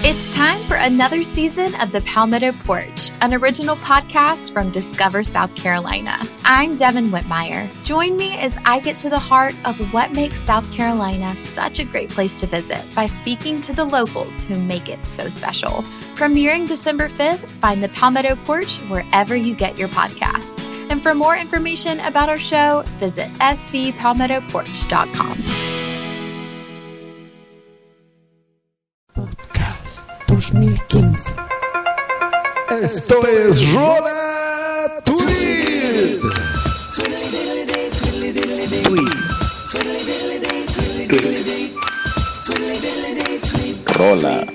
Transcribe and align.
It's 0.00 0.34
time 0.34 0.62
for 0.64 0.74
another 0.74 1.22
season 1.22 1.76
of 1.76 1.92
The 1.92 2.00
Palmetto 2.00 2.50
Porch, 2.64 3.12
an 3.20 3.32
original 3.34 3.76
podcast 3.76 4.52
from 4.52 4.72
Discover 4.72 5.22
South 5.22 5.54
Carolina. 5.54 6.18
I'm 6.44 6.76
Devin 6.76 7.10
Whitmire. 7.10 7.70
Join 7.84 8.16
me 8.16 8.36
as 8.36 8.58
I 8.64 8.80
get 8.80 8.96
to 8.98 9.08
the 9.08 9.20
heart 9.20 9.54
of 9.64 9.78
what 9.92 10.10
makes 10.10 10.40
South 10.40 10.68
Carolina 10.72 11.36
such 11.36 11.78
a 11.78 11.84
great 11.84 12.08
place 12.08 12.40
to 12.40 12.48
visit 12.48 12.84
by 12.96 13.06
speaking 13.06 13.60
to 13.60 13.72
the 13.72 13.84
locals 13.84 14.42
who 14.42 14.56
make 14.56 14.88
it 14.88 15.06
so 15.06 15.28
special. 15.28 15.84
Premiering 16.16 16.66
December 16.66 17.08
5th, 17.08 17.46
find 17.60 17.80
The 17.80 17.88
Palmetto 17.90 18.34
Porch 18.44 18.78
wherever 18.88 19.36
you 19.36 19.54
get 19.54 19.78
your 19.78 19.88
podcasts. 19.88 20.58
And 20.90 21.00
for 21.00 21.14
more 21.14 21.36
information 21.36 22.00
about 22.00 22.28
our 22.28 22.38
show, 22.38 22.82
visit 22.98 23.30
scpalmettoporch.com. 23.34 25.91
2015. 30.50 31.32
Esto 32.82 33.24
es 33.28 33.72
Rola 33.72 34.88
Tweet. 35.04 36.18
Rola. 43.94 44.46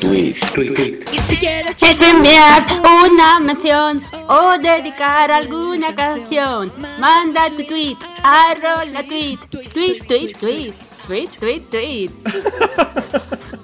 Tweet. 0.00 0.36
Si 1.26 1.36
quieres 1.36 2.02
enviar 2.02 2.66
una 3.04 3.40
mención 3.40 4.02
o 4.28 4.56
dedicar 4.56 5.30
alguna 5.30 5.94
canción, 5.94 6.72
manda 6.98 7.50
tu 7.50 7.62
tweet 7.64 7.98
a 8.22 8.54
Rola 8.54 9.02
Tweet. 9.06 9.38
Tweet, 9.50 10.06
tweet, 10.06 10.38
tweet. 10.38 10.74
Tweet, 11.06 11.30
tweet, 11.38 11.70
tweet. 11.70 12.10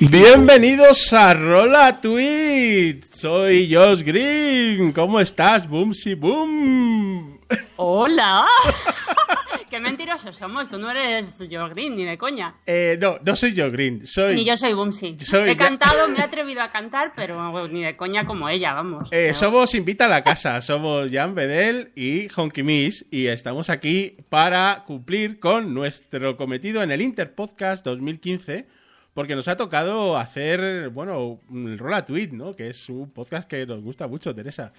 Bienvenidos 0.00 1.12
a 1.12 1.34
Rola 1.34 2.00
Tweet. 2.00 3.02
Soy 3.12 3.72
Josh 3.72 4.02
Green. 4.02 4.92
¿Cómo 4.92 5.20
estás, 5.20 5.68
Boomsy 5.68 6.14
Boom? 6.14 7.40
¡Hola! 7.76 8.46
¡Qué 9.70 9.78
mentirosos 9.80 10.36
somos! 10.36 10.68
Tú 10.68 10.78
no 10.78 10.90
eres 10.90 11.38
Joe 11.50 11.70
Green, 11.70 11.94
ni 11.94 12.04
de 12.04 12.18
coña. 12.18 12.56
Eh, 12.66 12.98
no, 13.00 13.18
no 13.24 13.36
soy 13.36 13.56
Josh 13.56 13.70
Green. 13.70 14.04
Soy. 14.04 14.34
Ni 14.34 14.44
yo 14.44 14.56
soy 14.56 14.72
Bumsy. 14.74 15.16
Soy- 15.20 15.50
He 15.50 15.56
cantado, 15.56 16.08
me 16.08 16.18
he 16.18 16.22
atrevido 16.24 16.60
a 16.60 16.68
cantar, 16.68 17.12
pero 17.14 17.68
ni 17.68 17.82
de 17.84 17.96
coña 17.96 18.26
como 18.26 18.48
ella, 18.48 18.74
vamos. 18.74 19.08
Eh, 19.12 19.26
Pero- 19.30 19.34
somos 19.34 19.74
Invita 19.74 20.06
a 20.06 20.08
la 20.08 20.22
Casa, 20.24 20.60
somos 20.60 21.10
Jan 21.12 21.34
Bedel 21.34 21.92
y 21.94 22.26
Honky 22.34 22.62
Miss 22.64 23.06
y 23.10 23.26
estamos 23.26 23.70
aquí 23.70 24.16
para 24.28 24.82
cumplir 24.86 25.38
con 25.38 25.72
nuestro 25.72 26.36
cometido 26.36 26.82
en 26.82 26.90
el 26.90 27.00
Interpodcast 27.00 27.84
2015 27.86 28.66
porque 29.14 29.34
nos 29.34 29.48
ha 29.48 29.56
tocado 29.56 30.16
hacer, 30.16 30.88
bueno, 30.90 31.40
el 31.52 31.78
Rola 31.78 32.04
Tweet, 32.04 32.28
¿no? 32.32 32.54
Que 32.54 32.70
es 32.70 32.88
un 32.88 33.10
podcast 33.10 33.48
que 33.48 33.66
nos 33.66 33.82
gusta 33.82 34.06
mucho, 34.06 34.34
Teresa. 34.34 34.72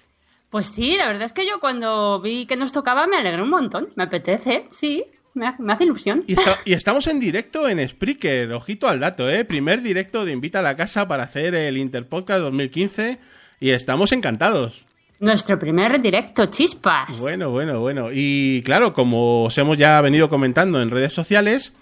Pues 0.52 0.66
sí, 0.66 0.96
la 0.96 1.06
verdad 1.08 1.24
es 1.24 1.32
que 1.32 1.46
yo 1.46 1.58
cuando 1.58 2.20
vi 2.20 2.46
que 2.46 2.54
nos 2.56 2.72
tocaba 2.72 3.06
me 3.08 3.16
alegré 3.16 3.42
un 3.42 3.50
montón. 3.50 3.88
Me 3.96 4.04
apetece, 4.04 4.68
sí, 4.70 5.02
me, 5.34 5.46
ha- 5.48 5.56
me 5.58 5.72
hace 5.72 5.84
ilusión. 5.84 6.22
Y 6.64 6.72
estamos 6.74 7.06
en 7.08 7.18
directo 7.18 7.68
en 7.68 7.86
Spreaker, 7.88 8.52
ojito 8.52 8.86
al 8.86 9.00
dato, 9.00 9.28
¿eh? 9.28 9.44
Primer 9.44 9.82
directo 9.82 10.24
de 10.24 10.32
Invita 10.32 10.60
a 10.60 10.62
la 10.62 10.76
Casa 10.76 11.08
para 11.08 11.24
hacer 11.24 11.54
el 11.54 11.76
Interpodcast 11.78 12.42
2015 12.42 13.18
y 13.60 13.70
estamos 13.70 14.12
encantados. 14.12 14.84
Nuestro 15.20 15.58
primer 15.58 16.02
directo, 16.02 16.46
chispas. 16.46 17.18
Bueno, 17.20 17.50
bueno, 17.50 17.80
bueno. 17.80 18.08
Y 18.12 18.60
claro, 18.64 18.92
como 18.92 19.44
os 19.44 19.56
hemos 19.56 19.78
ya 19.78 20.00
venido 20.00 20.28
comentando 20.28 20.82
en 20.82 20.90
redes 20.90 21.12
sociales, 21.14 21.72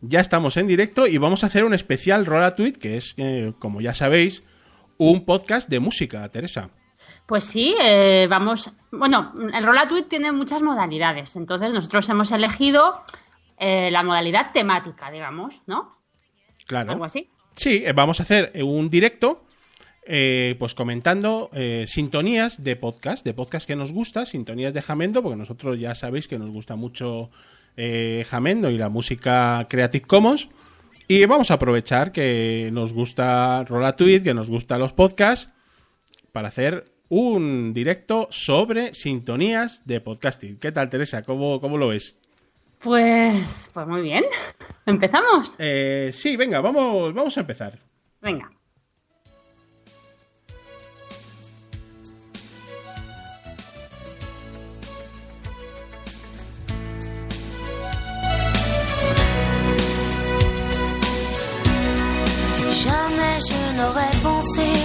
ya 0.00 0.18
estamos 0.20 0.56
en 0.56 0.66
directo 0.66 1.06
y 1.06 1.18
vamos 1.18 1.44
a 1.44 1.46
hacer 1.46 1.62
un 1.64 1.74
especial 1.74 2.26
Rola 2.26 2.56
Tweet, 2.56 2.72
que 2.72 2.96
es, 2.96 3.14
eh, 3.18 3.52
como 3.60 3.80
ya 3.82 3.94
sabéis, 3.94 4.42
un 4.98 5.24
podcast 5.26 5.68
de 5.68 5.78
música, 5.78 6.28
Teresa. 6.30 6.70
Pues 7.26 7.44
sí, 7.44 7.76
eh, 7.82 8.26
vamos. 8.30 8.72
Bueno, 8.92 9.32
el 9.52 9.64
Rola 9.64 9.88
Tweet 9.88 10.04
tiene 10.04 10.30
muchas 10.32 10.62
modalidades. 10.62 11.36
Entonces, 11.36 11.72
nosotros 11.72 12.08
hemos 12.08 12.30
elegido 12.30 13.02
eh, 13.58 13.90
la 13.90 14.02
modalidad 14.02 14.52
temática, 14.52 15.10
digamos, 15.10 15.62
¿no? 15.66 15.96
Claro. 16.66 16.92
Algo 16.92 17.04
así. 17.04 17.30
Sí, 17.54 17.82
eh, 17.84 17.92
vamos 17.92 18.20
a 18.20 18.24
hacer 18.24 18.52
un 18.62 18.90
directo, 18.90 19.44
eh, 20.04 20.56
pues 20.58 20.74
comentando 20.74 21.50
sintonías 21.86 22.62
de 22.62 22.76
podcast, 22.76 23.24
de 23.24 23.34
podcast 23.34 23.66
que 23.66 23.76
nos 23.76 23.92
gusta, 23.92 24.26
sintonías 24.26 24.74
de 24.74 24.82
Jamendo, 24.82 25.22
porque 25.22 25.36
nosotros 25.36 25.78
ya 25.78 25.94
sabéis 25.94 26.28
que 26.28 26.38
nos 26.38 26.50
gusta 26.50 26.76
mucho 26.76 27.30
Jamendo 28.28 28.70
y 28.70 28.78
la 28.78 28.88
música 28.88 29.66
Creative 29.68 30.06
Commons. 30.06 30.48
Y 31.08 31.24
vamos 31.26 31.50
a 31.50 31.54
aprovechar 31.54 32.10
que 32.10 32.68
nos 32.72 32.92
gusta 32.92 33.64
Rola 33.64 33.94
Tweet, 33.94 34.22
que 34.22 34.34
nos 34.34 34.50
gustan 34.50 34.80
los 34.80 34.92
podcasts, 34.92 35.50
para 36.32 36.48
hacer 36.48 36.95
un 37.08 37.72
directo 37.72 38.28
sobre 38.30 38.94
sintonías 38.94 39.82
de 39.84 40.00
podcasting. 40.00 40.58
¿Qué 40.58 40.72
tal, 40.72 40.88
Teresa? 40.88 41.22
¿Cómo, 41.22 41.60
cómo 41.60 41.78
lo 41.78 41.88
ves? 41.88 42.16
Pues, 42.78 43.70
pues 43.72 43.86
muy 43.86 44.02
bien. 44.02 44.24
¿Empezamos? 44.86 45.56
Eh, 45.58 46.10
sí, 46.12 46.36
venga, 46.36 46.60
vamos, 46.60 47.14
vamos 47.14 47.36
a 47.36 47.40
empezar. 47.40 47.78
Venga. 48.20 48.50
Jamais 62.84 63.40
je 63.40 63.76
n'aurais 63.76 64.16
pensé 64.22 64.75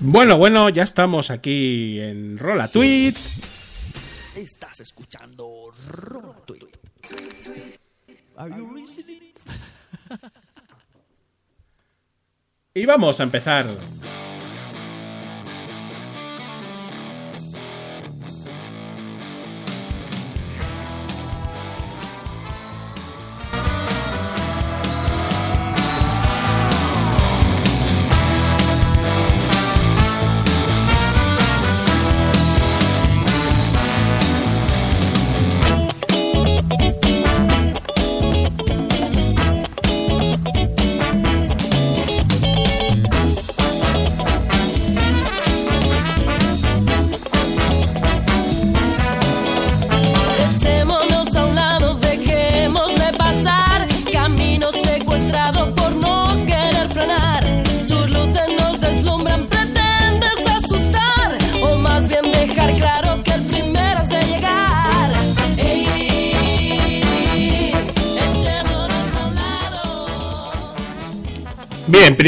Bueno, 0.00 0.36
bueno, 0.36 0.68
ya 0.68 0.82
estamos 0.82 1.30
aquí 1.30 1.98
en 2.00 2.36
Rola 2.38 2.68
Tweet. 2.68 3.14
Estás 4.36 4.80
escuchando 4.80 5.70
Rola 5.88 6.34
Tweet. 6.44 6.68
Are 8.36 8.54
you 8.54 8.74
listening? 8.76 9.32
Y 12.74 12.84
vamos 12.84 13.20
a 13.20 13.22
empezar. 13.22 13.66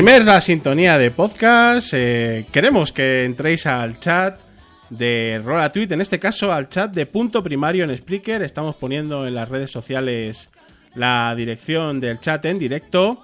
La 0.09 0.41
sintonía 0.41 0.97
de 0.97 1.11
podcast. 1.11 1.91
eh, 1.93 2.47
queremos 2.51 2.93
que 2.93 3.25
entréis 3.25 3.67
al 3.67 4.01
chat 4.01 4.41
de 4.89 5.39
Rola 5.45 5.71
Tweet, 5.71 5.89
en 5.91 6.01
este 6.01 6.19
caso 6.19 6.51
al 6.51 6.71
chat 6.71 6.91
de 6.93 7.05
punto 7.05 7.43
primario 7.43 7.85
en 7.85 7.95
Spreaker. 7.95 8.43
Estamos 8.43 8.75
poniendo 8.77 9.27
en 9.27 9.35
las 9.35 9.51
redes 9.51 9.71
sociales 9.71 10.49
la 10.95 11.35
dirección 11.37 12.01
del 12.01 12.21
chat 12.21 12.43
en 12.47 12.59
directo. 12.59 13.23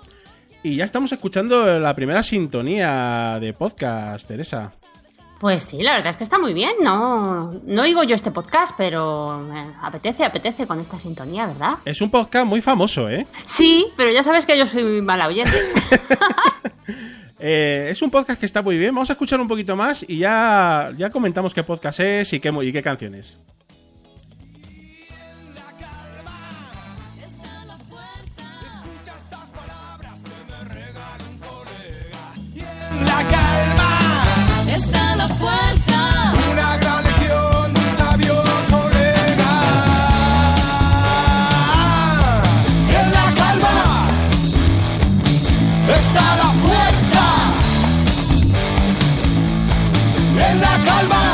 Y 0.62 0.76
ya 0.76 0.84
estamos 0.84 1.10
escuchando 1.10 1.80
la 1.80 1.96
primera 1.96 2.22
sintonía 2.22 3.38
de 3.40 3.54
podcast, 3.54 4.28
Teresa. 4.28 4.74
Pues 5.44 5.64
sí, 5.64 5.82
la 5.82 5.92
verdad 5.92 6.08
es 6.08 6.16
que 6.16 6.24
está 6.24 6.38
muy 6.38 6.54
bien. 6.54 6.72
No, 6.80 7.52
no 7.66 7.82
oigo 7.82 8.02
yo 8.02 8.14
este 8.14 8.30
podcast, 8.30 8.72
pero 8.78 9.40
me 9.40 9.74
apetece, 9.82 10.24
apetece 10.24 10.66
con 10.66 10.80
esta 10.80 10.98
sintonía, 10.98 11.44
¿verdad? 11.44 11.74
Es 11.84 12.00
un 12.00 12.10
podcast 12.10 12.46
muy 12.46 12.62
famoso, 12.62 13.10
¿eh? 13.10 13.26
Sí, 13.44 13.88
pero 13.94 14.10
ya 14.10 14.22
sabes 14.22 14.46
que 14.46 14.56
yo 14.56 14.64
soy 14.64 14.84
muy 14.84 15.02
mala 15.02 15.26
oyente. 15.26 15.52
Eh, 17.46 17.88
es 17.90 18.00
un 18.00 18.10
podcast 18.10 18.40
que 18.40 18.46
está 18.46 18.62
muy 18.62 18.78
bien. 18.78 18.94
Vamos 18.94 19.10
a 19.10 19.14
escuchar 19.14 19.38
un 19.38 19.48
poquito 19.48 19.76
más 19.76 20.02
y 20.08 20.16
ya, 20.16 20.90
ya 20.96 21.10
comentamos 21.10 21.52
qué 21.52 21.62
podcast 21.62 22.00
es 22.00 22.32
y 22.32 22.40
qué, 22.40 22.50
y 22.62 22.72
qué 22.72 22.82
canciones. 22.82 23.36
La 33.04 33.43
En 50.36 50.60
la 50.60 50.78
calma 50.84 51.24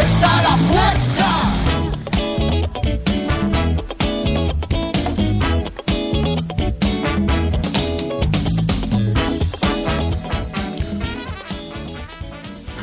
está 0.00 0.42
la 0.42 0.56
puerta. 0.70 1.28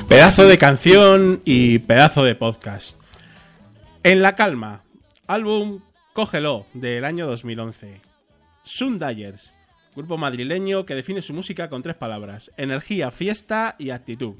Pedazo 0.07 0.47
de 0.47 0.57
canción 0.57 1.41
y 1.45 1.79
pedazo 1.79 2.23
de 2.23 2.35
podcast. 2.35 2.97
En 4.03 4.21
la 4.21 4.35
calma, 4.35 4.83
álbum 5.27 5.81
Cógelo 6.13 6.65
del 6.73 7.05
año 7.05 7.27
2011. 7.27 8.01
Sundyers, 8.63 9.53
grupo 9.97 10.17
madrileño 10.17 10.85
que 10.85 10.95
define 10.95 11.21
su 11.21 11.33
música 11.33 11.69
con 11.69 11.83
tres 11.83 11.95
palabras: 11.95 12.51
energía, 12.55 13.11
fiesta 13.11 13.75
y 13.77 13.89
actitud. 13.89 14.35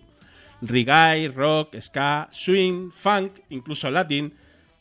Reggae, 0.62 1.28
rock, 1.30 1.76
ska, 1.80 2.28
swing, 2.32 2.92
funk, 2.92 3.34
incluso 3.50 3.92
latin. 3.92 4.34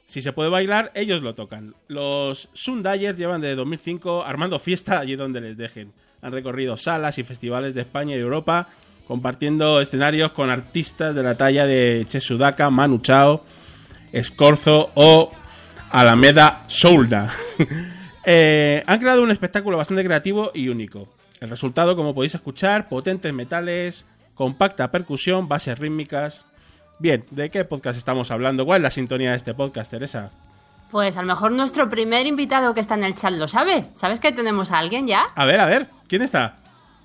Si 0.07 0.23
se 0.23 0.33
puede 0.33 0.51
bailar, 0.51 0.93
ellos 0.95 1.21
lo 1.23 1.35
tocan. 1.35 1.75
Los 1.89 2.49
Sundyers 2.53 3.19
llevan 3.19 3.41
desde 3.41 3.57
2005 3.57 4.23
armando 4.25 4.59
fiesta 4.61 5.01
allí 5.01 5.17
donde 5.17 5.41
les 5.41 5.57
dejen. 5.57 5.93
Han 6.23 6.33
recorrido 6.33 6.77
salas 6.77 7.19
y 7.19 7.25
festivales 7.25 7.75
de 7.75 7.81
España 7.81 8.15
y 8.15 8.21
Europa, 8.21 8.69
compartiendo 9.09 9.81
escenarios 9.81 10.33
con 10.33 10.49
artistas 10.49 11.15
de 11.15 11.23
la 11.23 11.37
talla 11.37 11.67
de 11.67 12.07
Chesudaka, 12.09 12.71
Manu 12.71 13.01
Chao, 13.01 13.45
Escorzo 14.13 14.93
o 14.95 15.33
Alameda 15.91 16.65
Soulda. 16.69 17.33
Eh, 18.27 18.83
han 18.87 18.99
creado 18.99 19.23
un 19.23 19.31
espectáculo 19.31 19.79
bastante 19.79 20.05
creativo 20.05 20.51
y 20.53 20.69
único. 20.69 21.09
El 21.41 21.49
resultado, 21.49 21.97
como 21.97 22.15
podéis 22.15 22.35
escuchar, 22.35 22.89
potentes 22.89 23.33
metales, 23.33 24.05
compacta 24.35 24.91
percusión, 24.91 25.49
bases 25.49 25.79
rítmicas, 25.79 26.45
Bien, 26.99 27.27
¿de 27.31 27.51
qué 27.51 27.63
podcast 27.67 27.99
estamos 27.99 28.31
hablando? 28.31 28.65
¿Cuál 28.65 28.79
es 28.79 28.83
la 28.85 28.91
sintonía 28.91 29.31
de 29.33 29.37
este 29.37 29.53
podcast, 29.53 29.91
Teresa? 29.91 30.31
Pues 30.91 31.19
a 31.19 31.21
lo 31.21 31.27
mejor 31.27 31.53
nuestro 31.53 31.91
primer 31.91 32.27
invitado 32.27 32.73
que 32.73 32.81
está 32.81 32.95
en 32.95 33.05
el 33.05 33.15
chat 33.15 33.35
lo 33.35 33.49
sabe. 33.49 33.91
¿Sabes 33.95 34.19
que 34.19 34.33
tenemos 34.33 34.73
a 34.73 34.79
alguien 34.79 35.07
ya? 35.07 35.27
A 35.35 35.45
ver, 35.45 35.61
a 35.61 35.67
ver, 35.67 35.89
¿quién 36.09 36.23
está? 36.23 36.57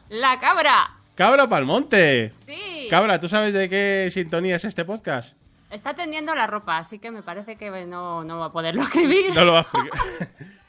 ¡La 0.07 0.39
cabra! 0.39 0.91
Cabra 1.15 1.49
Palmonte. 1.49 2.31
Sí. 2.47 2.87
Cabra, 2.89 3.19
¿tú 3.19 3.27
sabes 3.27 3.53
de 3.53 3.67
qué 3.67 4.07
sintonía 4.11 4.55
es 4.55 4.63
este 4.63 4.85
podcast? 4.85 5.35
Está 5.69 5.93
tendiendo 5.93 6.33
la 6.35 6.47
ropa, 6.47 6.77
así 6.77 6.99
que 6.99 7.11
me 7.11 7.21
parece 7.21 7.57
que 7.57 7.69
no, 7.85 8.23
no 8.23 8.39
va 8.39 8.45
a 8.45 8.51
poderlo 8.53 8.81
escribir. 8.83 9.35
No 9.35 9.43
lo 9.43 9.53
vas 9.53 9.67
a 9.73 9.77
explicar. 9.77 10.29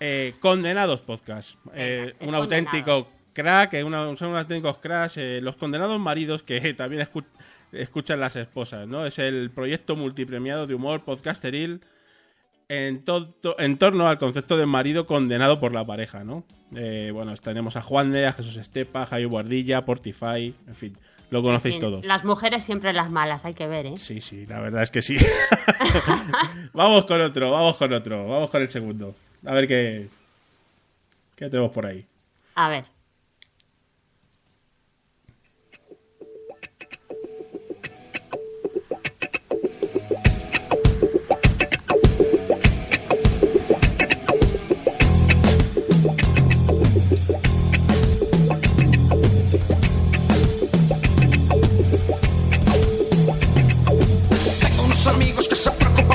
Eh, 0.00 0.34
condenados 0.40 1.02
Podcast. 1.02 1.56
Eh, 1.74 2.14
un 2.20 2.34
auténtico 2.34 3.08
crack, 3.32 3.74
eh, 3.74 3.84
una- 3.84 4.16
son 4.16 4.28
unos 4.30 4.42
auténticos 4.42 4.78
cracks. 4.78 5.16
eh, 5.16 5.40
los 5.42 5.56
condenados 5.56 5.98
maridos 5.98 6.42
que 6.42 6.60
también 6.74 7.02
escu- 7.06 7.24
escuchan 7.72 8.20
las 8.20 8.36
esposas, 8.36 8.86
¿no? 8.86 9.06
Es 9.06 9.18
el 9.18 9.50
proyecto 9.50 9.96
multipremiado 9.96 10.66
de 10.66 10.74
humor 10.74 11.04
podcasteril 11.04 11.80
en, 12.68 13.04
to- 13.04 13.28
en 13.58 13.78
torno 13.78 14.08
al 14.08 14.18
concepto 14.18 14.56
de 14.56 14.66
marido 14.66 15.06
condenado 15.06 15.58
por 15.58 15.72
la 15.72 15.84
pareja, 15.84 16.22
¿no? 16.24 16.44
Bueno, 16.70 17.34
tenemos 17.42 17.76
a 17.76 17.82
Juan 17.82 18.12
de, 18.12 18.26
a 18.26 18.32
Jesús 18.34 18.56
Estepa, 18.58 19.02
a 19.02 19.06
Jairo 19.06 19.30
Guardilla, 19.30 19.84
Portify, 19.86 20.54
en 20.66 20.74
fin, 20.74 20.98
lo 21.30 21.42
conocéis 21.42 21.78
todos. 21.78 22.04
Las 22.04 22.24
mujeres 22.24 22.64
siempre 22.64 22.92
las 22.92 23.10
malas, 23.10 23.44
hay 23.44 23.54
que 23.54 23.66
ver, 23.66 23.86
¿eh? 23.86 23.96
Sí, 23.96 24.20
sí, 24.20 24.46
la 24.46 24.60
verdad 24.60 24.82
es 24.82 24.90
que 24.90 25.02
sí. 25.02 25.16
vamos 26.72 27.04
con 27.04 27.20
otro, 27.20 27.50
vamos 27.50 27.76
con 27.76 27.92
otro, 27.92 28.26
vamos 28.26 28.50
con 28.50 28.62
el 28.62 28.68
segundo. 28.70 29.14
A 29.44 29.52
ver 29.52 29.68
qué, 29.68 30.08
qué 31.36 31.48
tenemos 31.48 31.70
por 31.72 31.86
ahí. 31.86 32.04
A 32.54 32.68
ver. 32.68 32.84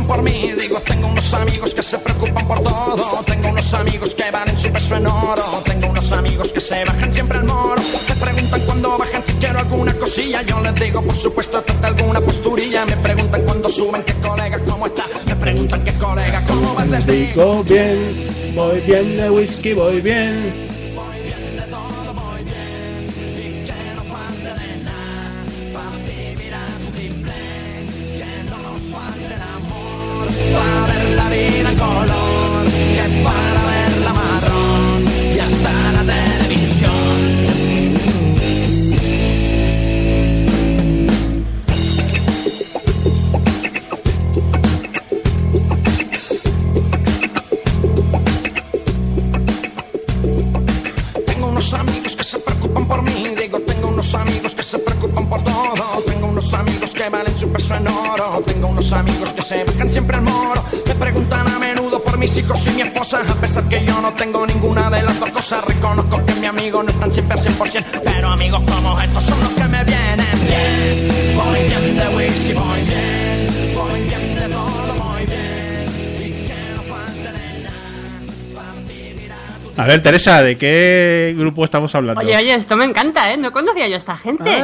Por 0.03 0.22
mí, 0.22 0.51
digo, 0.60 0.79
tengo 0.81 1.07
unos 1.07 1.33
amigos 1.33 1.74
que 1.74 1.83
se 1.83 1.98
preocupan 1.98 2.48
por 2.48 2.62
todo. 2.62 3.24
Tengo 3.25 3.50
unos 3.50 3.74
amigos 3.74 4.15
que 4.15 4.31
valen 4.31 4.57
su 4.57 4.72
peso 4.72 4.95
en 4.95 5.07
oro. 5.07 5.43
Tengo 5.65 5.88
unos 5.88 6.12
amigos 6.12 6.51
que 6.51 6.60
se 6.60 6.83
bajan 6.83 7.13
siempre 7.13 7.38
al 7.38 7.45
moro. 7.45 7.81
Me 8.10 8.15
preguntan 8.15 8.62
cuando 8.62 8.98
bajan 8.98 9.24
si 9.24 9.33
quiero 9.33 9.60
alguna 9.60 9.93
cosilla. 9.93 10.41
Yo 10.41 10.60
les 10.62 10.75
digo, 10.75 11.01
por 11.01 11.15
supuesto, 11.15 11.62
trata 11.62 11.88
alguna 11.88 12.22
posturilla. 12.22 12.86
Me 12.86 12.98
preguntan 12.98 13.41
cuando 13.43 13.69
suben, 13.69 14.03
qué 14.03 14.13
colega, 14.15 14.60
cómo 14.65 14.88
está. 14.88 15.05
Me 15.25 15.36
preguntan 15.36 15.83
qué 15.83 15.93
colega, 15.93 16.43
cómo 16.48 16.74
vas, 16.75 16.88
les. 16.88 17.05
Digo 17.05 17.63
bien, 17.63 17.98
voy 18.55 18.79
bien 18.81 19.17
de 19.17 19.29
whisky, 19.29 19.74
voy 19.74 20.01
bien. 20.01 20.72
Cosas. 65.43 65.65
Reconozco 65.65 66.25
que 66.25 66.33
mis 66.35 66.50
amigos 66.50 66.85
no 66.85 66.91
están 66.91 67.12
siempre 67.12 67.38
al 67.38 67.45
100%, 67.45 68.01
pero 68.03 68.27
amigos 68.29 68.62
como 68.62 69.00
estos 69.01 69.23
son 69.23 69.39
los 69.41 69.50
que 69.50 69.63
me 69.65 69.83
vienen 69.83 70.45
bien. 70.45 71.35
Voy 71.35 71.59
bien 71.67 71.97
de 71.97 72.07
whisky, 72.15 72.53
voy 72.53 72.81
bien. 72.81 73.75
Voy 73.75 74.01
bien 74.01 74.35
de 74.35 74.41
todo, 74.53 74.93
voy 75.03 75.25
bien. 75.25 76.17
Y 76.19 76.47
que 76.47 76.53
no 76.75 76.81
falte 76.83 77.31
de 77.31 77.63
nada 79.27 79.73
a 79.77 79.85
ver, 79.85 80.01
Teresa, 80.01 80.41
¿de 80.41 80.57
qué 80.57 81.35
grupo 81.38 81.63
estamos 81.65 81.93
hablando? 81.95 82.21
Oye, 82.21 82.38
oye, 82.38 82.53
esto 82.53 82.77
me 82.77 82.85
encanta, 82.85 83.33
¿eh? 83.33 83.38
No 83.38 83.51
conocía 83.51 83.88
yo 83.88 83.95
a 83.95 83.97
esta 83.97 84.15
gente. 84.15 84.63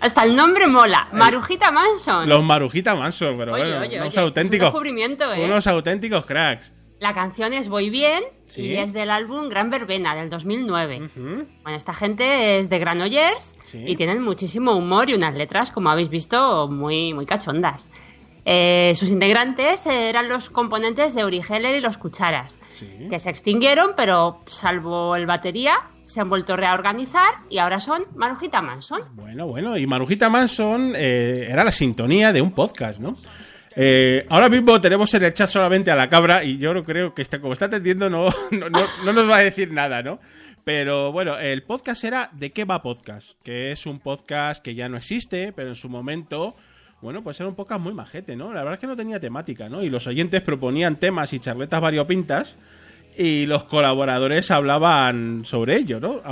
Hasta 0.00 0.22
el 0.24 0.36
nombre 0.36 0.66
mola. 0.66 1.08
Marujita 1.12 1.72
Manson. 1.72 2.28
Los 2.28 2.44
Marujita 2.44 2.94
Manso, 2.94 3.34
pero 3.38 3.54
Oye, 3.54 3.62
bueno, 3.62 3.80
oye, 3.80 3.96
unos 3.96 4.00
oye, 4.00 4.08
es 4.08 4.16
un 4.16 4.22
auténticos. 4.22 4.66
descubrimiento, 4.66 5.32
¿eh? 5.32 5.44
Unos 5.44 5.66
auténticos 5.66 6.26
cracks. 6.26 6.72
La 7.00 7.14
canción 7.14 7.54
es 7.54 7.68
Voy 7.68 7.88
Bien 7.88 8.22
Sí. 8.46 8.62
y 8.62 8.76
es 8.76 8.92
del 8.92 9.10
álbum 9.10 9.48
Gran 9.48 9.70
Verbena 9.70 10.14
del 10.14 10.28
2009. 10.30 11.10
Bueno, 11.16 11.76
esta 11.76 11.94
gente 11.94 12.58
es 12.58 12.70
de 12.70 12.78
Granollers 12.78 13.56
Sí. 13.64 13.82
y 13.86 13.96
tienen 13.96 14.22
muchísimo 14.22 14.72
humor 14.76 15.10
y 15.10 15.14
unas 15.14 15.34
letras, 15.34 15.70
como 15.72 15.90
habéis 15.90 16.08
visto, 16.10 16.68
muy, 16.68 17.14
muy 17.14 17.26
cachondas. 17.26 17.90
Eh, 18.46 18.92
sus 18.94 19.10
integrantes 19.10 19.86
eran 19.86 20.28
los 20.28 20.50
componentes 20.50 21.14
de 21.14 21.24
Uri 21.24 21.42
Geller 21.42 21.76
y 21.76 21.80
los 21.80 21.96
Cucharas, 21.96 22.58
Sí. 22.68 23.06
que 23.08 23.18
se 23.18 23.30
extinguieron, 23.30 23.92
pero 23.96 24.40
salvo 24.46 25.16
el 25.16 25.24
batería, 25.24 25.76
se 26.04 26.20
han 26.20 26.28
vuelto 26.28 26.52
a 26.52 26.56
reorganizar 26.56 27.32
y 27.48 27.56
ahora 27.56 27.80
son 27.80 28.04
Marujita 28.14 28.60
Manson. 28.60 29.00
Bueno, 29.14 29.46
bueno, 29.46 29.78
y 29.78 29.86
Marujita 29.86 30.28
Manson 30.28 30.92
eh, 30.94 31.48
era 31.50 31.64
la 31.64 31.70
sintonía 31.72 32.30
de 32.34 32.42
un 32.42 32.52
podcast, 32.52 33.00
¿no? 33.00 33.14
Eh, 33.76 34.24
ahora 34.28 34.48
mismo 34.48 34.80
tenemos 34.80 35.12
en 35.14 35.24
el 35.24 35.34
chat 35.34 35.48
solamente 35.48 35.90
a 35.90 35.96
la 35.96 36.08
cabra 36.08 36.44
y 36.44 36.58
yo 36.58 36.84
creo 36.84 37.12
que 37.12 37.24
como 37.40 37.52
está 37.54 37.64
atendiendo 37.64 38.08
no, 38.08 38.28
no, 38.52 38.70
no- 38.70 38.78
no 39.04 39.12
nos 39.12 39.28
va 39.28 39.38
a 39.38 39.40
decir 39.40 39.72
nada, 39.72 40.02
¿no? 40.02 40.20
Pero 40.62 41.12
bueno, 41.12 41.36
el 41.38 41.62
podcast 41.64 42.04
era 42.04 42.30
¿De 42.32 42.50
qué 42.52 42.64
va 42.64 42.82
podcast? 42.82 43.32
Que 43.42 43.70
es 43.72 43.84
un 43.86 43.98
podcast 44.00 44.62
que 44.64 44.74
ya 44.74 44.88
no 44.88 44.96
existe, 44.96 45.52
pero 45.52 45.68
en 45.70 45.74
su 45.74 45.88
momento, 45.90 46.56
bueno, 47.02 47.22
pues 47.22 47.38
era 47.40 47.48
un 47.48 47.54
podcast 47.54 47.80
muy 47.82 47.92
majete, 47.92 48.34
¿no? 48.36 48.48
La 48.52 48.60
verdad 48.60 48.74
es 48.74 48.80
que 48.80 48.86
no 48.86 48.96
tenía 48.96 49.20
temática, 49.20 49.68
¿no? 49.68 49.82
Y 49.82 49.90
los 49.90 50.06
oyentes 50.06 50.40
proponían 50.40 50.96
temas 50.96 51.32
y 51.34 51.40
charletas 51.40 51.80
variopintas 51.80 52.56
y 53.16 53.44
los 53.46 53.64
colaboradores 53.64 54.50
hablaban 54.50 55.42
sobre 55.44 55.76
ello, 55.76 56.00
¿no? 56.00 56.22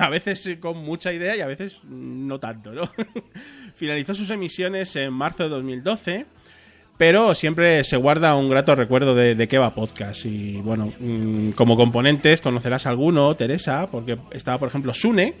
A 0.00 0.08
veces 0.08 0.56
con 0.58 0.78
mucha 0.78 1.12
idea 1.12 1.36
y 1.36 1.40
a 1.40 1.46
veces 1.46 1.80
no 1.84 2.38
tanto, 2.40 2.72
¿no? 2.72 2.90
Finalizó 3.74 4.14
sus 4.14 4.30
emisiones 4.30 4.94
en 4.96 5.12
marzo 5.12 5.42
de 5.42 5.48
2012, 5.50 6.26
pero 6.96 7.34
siempre 7.34 7.82
se 7.84 7.96
guarda 7.96 8.36
un 8.36 8.48
grato 8.48 8.74
recuerdo 8.74 9.14
de, 9.14 9.34
de 9.34 9.48
qué 9.48 9.58
va 9.58 9.74
podcast. 9.74 10.24
Y 10.26 10.56
bueno, 10.58 10.92
mm, 10.98 11.50
como 11.50 11.76
componentes 11.76 12.40
conocerás 12.40 12.86
alguno, 12.86 13.34
Teresa, 13.34 13.88
porque 13.90 14.18
estaba, 14.30 14.58
por 14.58 14.68
ejemplo, 14.68 14.94
Sune, 14.94 15.34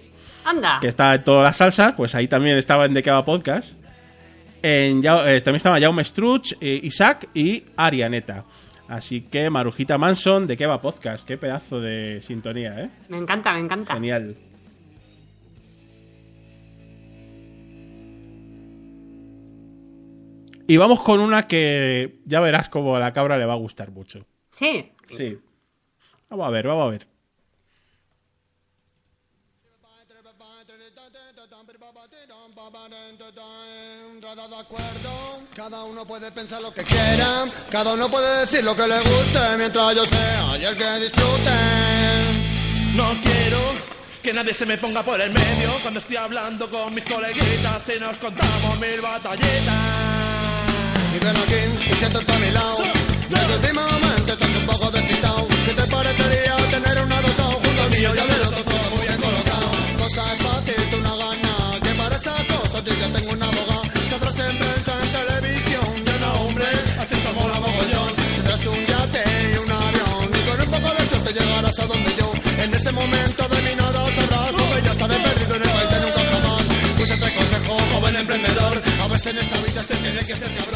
Anda. 0.44 0.78
que 0.80 0.88
está 0.88 1.14
en 1.14 1.24
todas 1.24 1.44
las 1.44 1.56
salsas, 1.56 1.94
pues 1.94 2.14
ahí 2.14 2.26
también 2.28 2.58
estaba 2.58 2.86
en 2.86 2.94
De 2.94 3.02
qué 3.02 3.10
va 3.10 3.24
podcast. 3.24 3.74
En, 4.62 4.98
eh, 5.04 5.40
también 5.40 5.56
estaba 5.56 5.80
Jaume 5.80 6.04
Struch, 6.04 6.54
eh, 6.60 6.80
Isaac 6.82 7.28
y 7.34 7.64
Arianeta. 7.76 8.44
Así 8.88 9.22
que 9.22 9.48
Marujita 9.48 9.96
Manson, 9.98 10.46
¿de 10.46 10.56
qué 10.56 10.66
va 10.66 10.80
podcast? 10.80 11.26
Qué 11.26 11.36
pedazo 11.38 11.80
de 11.80 12.20
sintonía, 12.20 12.78
¿eh? 12.78 12.90
Me 13.08 13.16
encanta, 13.18 13.52
me 13.54 13.60
encanta. 13.60 13.94
Genial. 13.94 14.36
Y 20.66 20.76
vamos 20.76 21.00
con 21.00 21.20
una 21.20 21.46
que 21.46 22.20
ya 22.24 22.40
verás 22.40 22.68
como 22.68 22.96
a 22.96 23.00
la 23.00 23.12
cabra 23.12 23.38
le 23.38 23.46
va 23.46 23.54
a 23.54 23.56
gustar 23.56 23.90
mucho. 23.90 24.24
Sí. 24.48 24.92
Sí. 25.16 25.38
Vamos 26.28 26.46
a 26.46 26.50
ver, 26.50 26.66
vamos 26.66 26.86
a 26.86 26.90
ver. 26.90 27.12
de 34.48 34.56
acuerdo, 34.56 35.40
cada 35.54 35.84
uno 35.84 36.04
puede 36.04 36.30
pensar 36.32 36.60
lo 36.62 36.72
que 36.72 36.82
quiera, 36.82 37.44
cada 37.70 37.92
uno 37.92 38.08
puede 38.08 38.40
decir 38.40 38.64
lo 38.64 38.74
que 38.74 38.86
le 38.86 38.98
guste, 38.98 39.38
mientras 39.56 39.94
yo 39.94 40.06
sea 40.06 40.58
y 40.58 40.64
el 40.64 40.76
que 40.76 41.00
disfrute. 41.00 41.50
No 42.94 43.08
quiero 43.22 43.58
que 44.22 44.32
nadie 44.32 44.54
se 44.54 44.66
me 44.66 44.78
ponga 44.78 45.02
por 45.02 45.20
el 45.20 45.32
medio 45.32 45.70
cuando 45.82 46.00
estoy 46.00 46.16
hablando 46.16 46.68
con 46.68 46.94
mis 46.94 47.04
coleguitas 47.04 47.88
y 47.94 48.00
nos 48.00 48.16
contamos 48.18 48.80
mil 48.80 49.00
batallitas. 49.00 50.01
Y 51.14 51.18
ven 51.18 51.36
aquí 51.36 51.90
y 51.90 51.94
siéntate 51.94 52.32
a 52.32 52.38
mi 52.38 52.50
lado. 52.50 52.78
Desde 53.28 53.54
últimamente 53.56 54.32
estás 54.32 54.54
un 54.60 54.66
poco 54.66 54.90
despistado. 54.90 55.46
¿Qué 55.66 55.72
te 55.74 55.86
parecería 55.86 56.56
tener 56.70 57.04
un 57.04 57.12
adosado 57.12 57.52
junto 57.62 57.82
al 57.82 57.90
mío 57.90 58.10
y 58.14 58.18
al 58.18 58.28
del 58.28 58.42
otro 58.48 58.64
todo 58.64 58.90
muy 58.96 59.06
bien 59.06 59.20
colocado? 59.20 59.68
Cosa 59.98 60.22
es 60.32 60.38
fácil, 60.40 60.80
tú 60.90 61.00
no 61.00 61.16
ganas. 61.18 61.80
Que 61.84 61.92
para 62.00 62.16
esas 62.16 62.42
cosas 62.44 62.84
yo 62.84 62.94
ya 62.94 63.08
tengo 63.12 63.32
una 63.32 63.46
boga. 63.46 63.78
Se 64.08 64.14
atrás 64.14 64.38
en 64.38 64.56
prensa, 64.58 64.92
en 65.02 65.10
televisión. 65.12 65.90
Yo 66.06 66.14
no, 66.18 66.32
hombre, 66.44 66.68
así 67.02 67.16
somos 67.24 67.46
la 67.52 67.60
mogollón. 67.60 68.12
Tras 68.44 68.66
un 68.66 68.80
yate 68.90 69.22
y 69.52 69.56
un 69.64 69.70
avión. 69.70 70.24
Y 70.32 70.40
con 70.48 70.60
un 70.64 70.70
poco 70.72 70.88
de 70.96 71.04
suerte 71.10 71.30
llegarás 71.36 71.78
a 71.78 71.86
donde 71.86 72.10
yo. 72.16 72.32
En 72.64 72.74
ese 72.74 72.90
momento 72.92 73.42
de 73.52 73.58
mi 73.68 73.74
nada 73.76 74.00
sabrás. 74.16 74.52
Porque 74.56 74.80
ya 74.80 74.92
estaré 74.96 75.16
perdido 75.16 75.54
en 75.56 75.62
el 75.62 75.70
país 75.76 75.90
de 75.92 75.98
nunca 76.04 76.22
jamás. 76.32 76.64
Pues 76.96 77.10
este 77.10 77.28
consejo, 77.36 77.76
joven 77.92 78.16
emprendedor. 78.16 78.82
A 79.02 79.06
veces 79.08 79.26
en 79.26 79.38
esta 79.38 79.58
vida 79.60 79.82
se 79.82 79.94
tiene 79.96 80.20
que 80.24 80.36
ser 80.36 80.54
cabrón. 80.56 80.71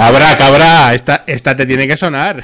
Cabra, 0.00 0.34
cabra, 0.38 0.94
esta, 0.94 1.24
esta 1.26 1.54
te 1.54 1.66
tiene 1.66 1.86
que 1.86 1.94
sonar. 1.94 2.42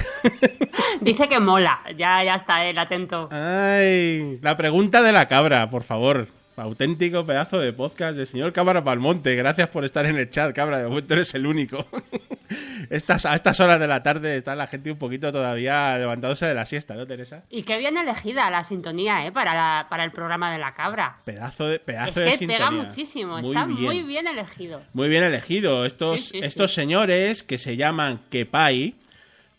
Dice 1.00 1.26
que 1.26 1.40
mola. 1.40 1.80
Ya, 1.96 2.22
ya 2.22 2.34
está 2.34 2.66
él, 2.66 2.78
atento. 2.78 3.30
Ay, 3.32 4.38
la 4.42 4.58
pregunta 4.58 5.02
de 5.02 5.12
la 5.12 5.26
cabra, 5.26 5.70
por 5.70 5.82
favor. 5.82 6.28
Auténtico 6.56 7.24
pedazo 7.26 7.58
de 7.58 7.72
podcast 7.72 8.16
del 8.16 8.26
señor 8.26 8.52
Cabra 8.52 8.82
Palmonte. 8.82 9.34
Gracias 9.36 9.68
por 9.68 9.84
estar 9.84 10.06
en 10.06 10.16
el 10.16 10.30
chat, 10.30 10.54
cabra. 10.54 10.78
De 10.78 10.88
momento 10.88 11.14
eres 11.14 11.34
el 11.34 11.46
único. 11.46 11.86
Estas, 12.90 13.26
a 13.26 13.34
estas 13.34 13.58
horas 13.58 13.80
de 13.80 13.88
la 13.88 14.02
tarde 14.02 14.36
está 14.36 14.54
la 14.54 14.68
gente 14.68 14.90
un 14.92 14.98
poquito 14.98 15.32
todavía 15.32 15.98
levantándose 15.98 16.46
de 16.46 16.54
la 16.54 16.64
siesta, 16.64 16.94
¿no, 16.94 17.04
Teresa? 17.06 17.42
Y 17.50 17.64
qué 17.64 17.76
bien 17.78 17.96
elegida 17.98 18.48
la 18.50 18.62
sintonía, 18.62 19.26
¿eh? 19.26 19.32
Para, 19.32 19.52
la- 19.54 19.86
para 19.90 20.04
el 20.04 20.12
programa 20.12 20.52
de 20.52 20.58
la 20.58 20.72
cabra. 20.72 21.18
Pedazo 21.24 21.66
de, 21.66 21.80
pedazo 21.80 22.20
es 22.22 22.32
de 22.32 22.38
que 22.38 22.46
pega 22.46 22.58
sintonía. 22.68 22.82
muchísimo. 22.84 23.38
Muy 23.38 23.48
está 23.48 23.64
bien. 23.64 23.80
muy 23.82 24.02
bien 24.04 24.26
elegido. 24.28 24.82
Muy 24.92 25.08
bien 25.08 25.24
elegido. 25.24 25.84
Estos, 25.84 26.20
Sí, 26.20 26.38
sí, 26.38 26.40
estos 26.44 26.70
sí. 26.70 26.76
señores 26.76 27.42
que 27.42 27.58
se 27.58 27.76
llaman 27.76 28.20
Kepai, 28.30 28.94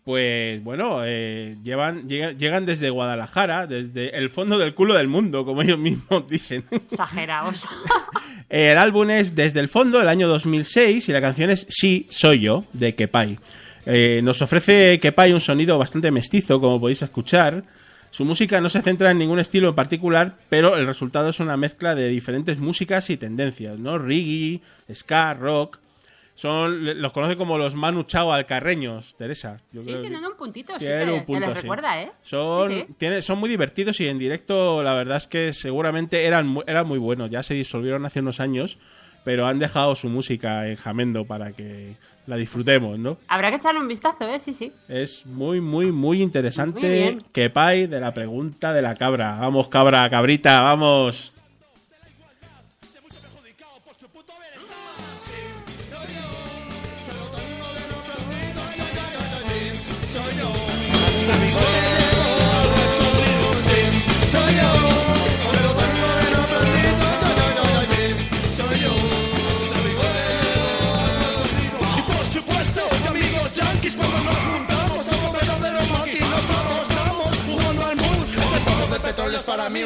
pues 0.07 0.63
bueno, 0.63 1.01
eh, 1.03 1.57
llevan, 1.65 2.07
llegan, 2.07 2.37
llegan 2.37 2.65
desde 2.65 2.89
Guadalajara, 2.89 3.67
desde 3.67 4.17
el 4.17 4.29
fondo 4.29 4.57
del 4.57 4.73
culo 4.73 4.93
del 4.93 5.09
mundo, 5.09 5.43
como 5.43 5.63
ellos 5.63 5.77
mismos 5.77 6.25
dicen. 6.29 6.63
Exageraos. 6.71 7.67
El 8.49 8.77
álbum 8.77 9.09
es 9.09 9.35
Desde 9.35 9.59
el 9.59 9.67
Fondo, 9.67 9.99
del 9.99 10.07
año 10.07 10.29
2006, 10.29 11.09
y 11.09 11.11
la 11.11 11.19
canción 11.19 11.49
es 11.49 11.65
Sí, 11.67 12.07
soy 12.09 12.39
yo, 12.39 12.63
de 12.71 12.95
Kepai. 12.95 13.37
Eh, 13.85 14.21
nos 14.23 14.41
ofrece 14.41 14.97
Kepai 15.01 15.33
un 15.33 15.41
sonido 15.41 15.77
bastante 15.77 16.09
mestizo, 16.09 16.61
como 16.61 16.79
podéis 16.79 17.01
escuchar. 17.01 17.65
Su 18.09 18.23
música 18.23 18.61
no 18.61 18.69
se 18.69 18.81
centra 18.81 19.11
en 19.11 19.17
ningún 19.17 19.39
estilo 19.39 19.67
en 19.67 19.75
particular, 19.75 20.35
pero 20.47 20.77
el 20.77 20.87
resultado 20.87 21.27
es 21.27 21.41
una 21.41 21.57
mezcla 21.57 21.95
de 21.95 22.07
diferentes 22.07 22.59
músicas 22.59 23.09
y 23.09 23.17
tendencias, 23.17 23.77
¿no? 23.77 23.97
Reggae, 23.97 24.61
ska, 24.89 25.33
rock. 25.33 25.79
Son, 26.37 27.01
los 27.01 27.11
conoce 27.13 27.35
como 27.35 27.57
los 27.57 27.73
Manu 27.73 28.03
Chao 28.03 28.31
alcarreños, 28.31 29.15
Teresa. 29.17 29.57
Yo 29.71 29.81
sí, 29.81 29.87
creo 29.91 30.03
que- 30.03 30.07
un 30.27 30.37
puntito, 30.37 30.73
sí, 30.79 30.85
que, 30.85 31.25
un 31.27 31.43
sí. 31.43 31.61
recuerda, 31.61 31.99
¿eh? 31.99 32.11
Son, 32.21 32.71
Sí, 32.71 32.85
tiene- 32.99 33.23
son 33.23 33.39
muy 33.39 33.49
divertidos 33.49 33.99
y 34.01 34.07
en 34.07 34.19
directo 34.19 34.83
la 34.83 34.93
verdad 34.93 35.17
es 35.17 35.25
que 35.27 35.51
seguramente 35.51 36.25
eran, 36.25 36.59
eran 36.67 36.87
muy 36.87 36.99
buenos. 36.99 37.31
Ya 37.31 37.41
se 37.41 37.55
disolvieron 37.55 38.05
hace 38.05 38.19
unos 38.19 38.39
años, 38.39 38.77
pero 39.23 39.47
han 39.47 39.57
dejado 39.57 39.95
su 39.95 40.09
música 40.09 40.67
en 40.67 40.75
Jamendo 40.75 41.25
para 41.25 41.53
que 41.53 41.95
la 42.27 42.35
disfrutemos, 42.35 42.99
¿no? 42.99 43.17
Habrá 43.29 43.49
que 43.49 43.55
echarle 43.57 43.79
un 43.81 43.87
vistazo, 43.87 44.29
¿eh? 44.29 44.37
Sí, 44.37 44.53
sí. 44.53 44.71
Es 44.87 45.25
muy, 45.25 45.59
muy, 45.59 45.91
muy 45.91 46.21
interesante. 46.21 47.13
Muy. 47.15 47.23
Que 47.31 47.49
pay 47.49 47.87
de 47.87 47.99
la 47.99 48.13
pregunta 48.13 48.73
de 48.73 48.83
la 48.83 48.93
cabra. 48.93 49.37
Vamos, 49.39 49.69
cabra, 49.69 50.07
cabrita, 50.09 50.61
vamos. 50.61 51.33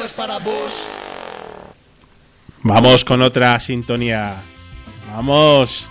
Para 0.10 0.40
Bush. 0.40 0.88
Vamos 2.64 3.06
con 3.06 3.22
otra 3.22 3.60
sintonía. 3.60 4.36
Vamos. 5.14 5.91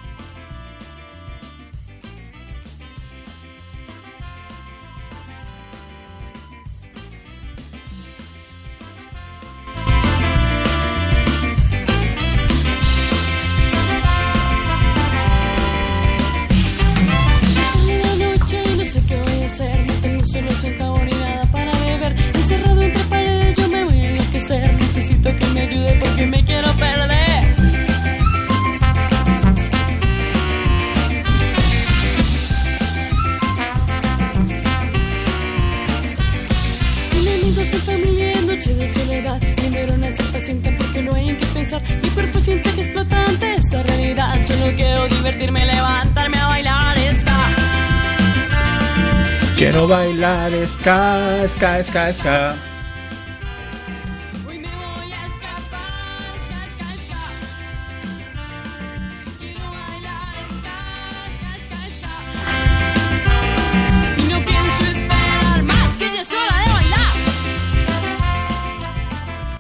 Hora 66.37 66.65
de 66.65 66.73
bailar. 66.73 67.01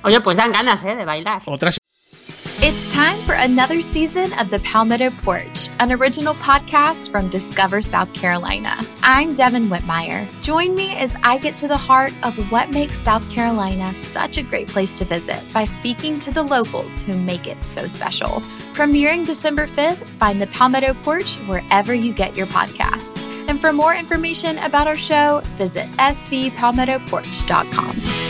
Oye, 0.03 0.21
pues 0.23 0.39
dan 0.39 0.53
ganas, 0.53 0.83
¿eh? 0.85 0.97
De 0.97 1.05
bailar. 1.05 1.43
Otra 1.45 1.71
It's 2.63 2.89
time 2.89 3.19
another 3.41 3.81
season 3.81 4.33
of 4.35 4.51
The 4.51 4.59
Palmetto 4.61 5.09
Porch, 5.23 5.71
an 5.79 5.91
original 5.93 6.35
podcast 6.35 7.11
from 7.11 7.31
Discover 7.31 7.81
South 7.81 8.13
Carolina. 8.13 8.77
I'm 9.03 9.35
Devin 9.35 9.71
Whitmire. 9.71 10.29
Join 10.43 10.75
me 10.75 10.95
as 10.95 11.17
I 11.23 11.39
get 11.39 11.55
to 11.57 11.67
the 11.67 11.77
heart 11.77 12.13
of 12.23 12.37
what 12.53 12.71
makes 12.71 12.99
South 12.99 13.29
Carolina 13.31 13.95
such 13.95 14.37
a 14.37 14.43
great 14.43 14.69
place 14.69 14.99
to 14.99 15.07
visit 15.07 15.43
by 15.55 15.65
speaking 15.65 16.21
to 16.21 16.31
the 16.31 16.43
locals 16.43 17.01
who 17.01 17.15
make 17.15 17.47
it 17.47 17.65
so 17.65 17.87
special. 17.87 18.43
Premiering 18.75 19.25
December 19.27 19.67
5th, 19.67 20.05
find 20.19 20.39
The 20.41 20.47
Palmetto 20.49 20.93
Porch 21.03 21.37
wherever 21.47 21.95
you 21.95 22.13
get 22.13 22.37
your 22.37 22.49
podcasts. 22.49 23.17
And 23.49 23.59
for 23.59 23.73
more 23.73 23.95
information 23.95 24.59
about 24.59 24.87
our 24.87 24.97
show, 24.97 25.41
visit 25.57 25.89
scpalmettoporch.com. 25.93 28.30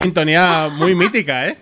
Sintonía 0.00 0.70
muy 0.76 0.94
mítica, 0.94 1.48
¿eh? 1.48 1.58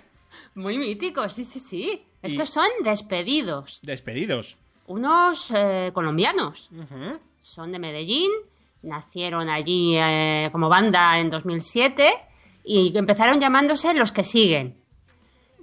Muy 0.53 0.77
mítico, 0.77 1.27
sí, 1.27 1.43
sí, 1.43 1.59
sí. 1.59 2.03
Estos 2.21 2.49
son 2.49 2.67
despedidos. 2.83 3.79
Despedidos. 3.81 4.57
Unos 4.85 5.51
eh, 5.55 5.91
colombianos. 5.93 6.69
Son 7.39 7.71
de 7.71 7.79
Medellín, 7.79 8.29
nacieron 8.83 9.49
allí 9.49 9.95
eh, 9.97 10.49
como 10.51 10.69
banda 10.69 11.19
en 11.19 11.31
2007 11.31 12.09
y 12.63 12.95
empezaron 12.95 13.39
llamándose 13.39 13.93
Los 13.93 14.11
que 14.11 14.23
siguen. 14.23 14.77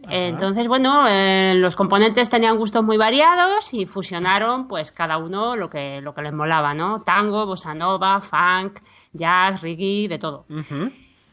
Entonces, 0.07 0.69
bueno, 0.69 1.07
eh, 1.09 1.55
los 1.55 1.77
componentes 1.77 2.29
tenían 2.29 2.59
gustos 2.59 2.85
muy 2.85 2.99
variados 2.99 3.73
y 3.73 3.87
fusionaron, 3.87 4.69
pues, 4.69 4.93
cada 4.93 5.17
uno 5.17 5.57
lo 5.57 5.71
que, 5.71 6.03
lo 6.03 6.15
que 6.15 6.21
les 6.21 6.33
molaba, 6.33 6.75
¿no? 6.75 7.03
Tango, 7.03 7.47
bossa 7.47 7.73
nova, 7.73 8.21
funk, 8.21 8.81
jazz, 9.15 9.63
reggae, 9.63 10.09
de 10.09 10.19
todo. 10.19 10.45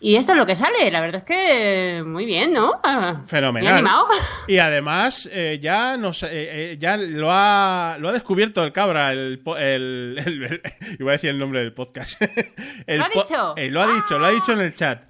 Y 0.03 0.15
esto 0.15 0.31
es 0.31 0.37
lo 0.39 0.47
que 0.47 0.55
sale, 0.55 0.89
la 0.89 0.99
verdad 0.99 1.17
es 1.17 1.23
que 1.23 2.03
muy 2.03 2.25
bien, 2.25 2.53
¿no? 2.53 2.81
Fenomenal. 3.27 3.73
animado. 3.75 4.07
Y 4.47 4.57
además, 4.57 5.29
eh, 5.31 5.59
ya 5.61 5.95
nos, 5.95 6.23
eh, 6.23 6.29
eh, 6.31 6.77
ya 6.79 6.97
lo 6.97 7.27
ha, 7.31 7.97
lo 7.99 8.09
ha 8.09 8.11
descubierto 8.11 8.63
el 8.63 8.71
cabra, 8.73 9.11
el, 9.11 9.43
el, 9.57 10.17
el- 10.25 10.43
el- 10.43 10.61
iba 10.99 11.11
a 11.11 11.13
decir 11.13 11.29
el 11.29 11.37
nombre 11.37 11.59
del 11.59 11.73
podcast. 11.73 12.19
¿Lo 12.87 13.03
ha 13.05 13.09
dicho? 13.09 13.53
eh, 13.55 13.69
lo 13.69 13.79
ha 13.83 13.93
dicho, 13.93 14.17
lo 14.17 14.25
ha 14.25 14.31
dicho 14.31 14.53
en 14.53 14.61
el 14.61 14.73
chat. 14.73 15.03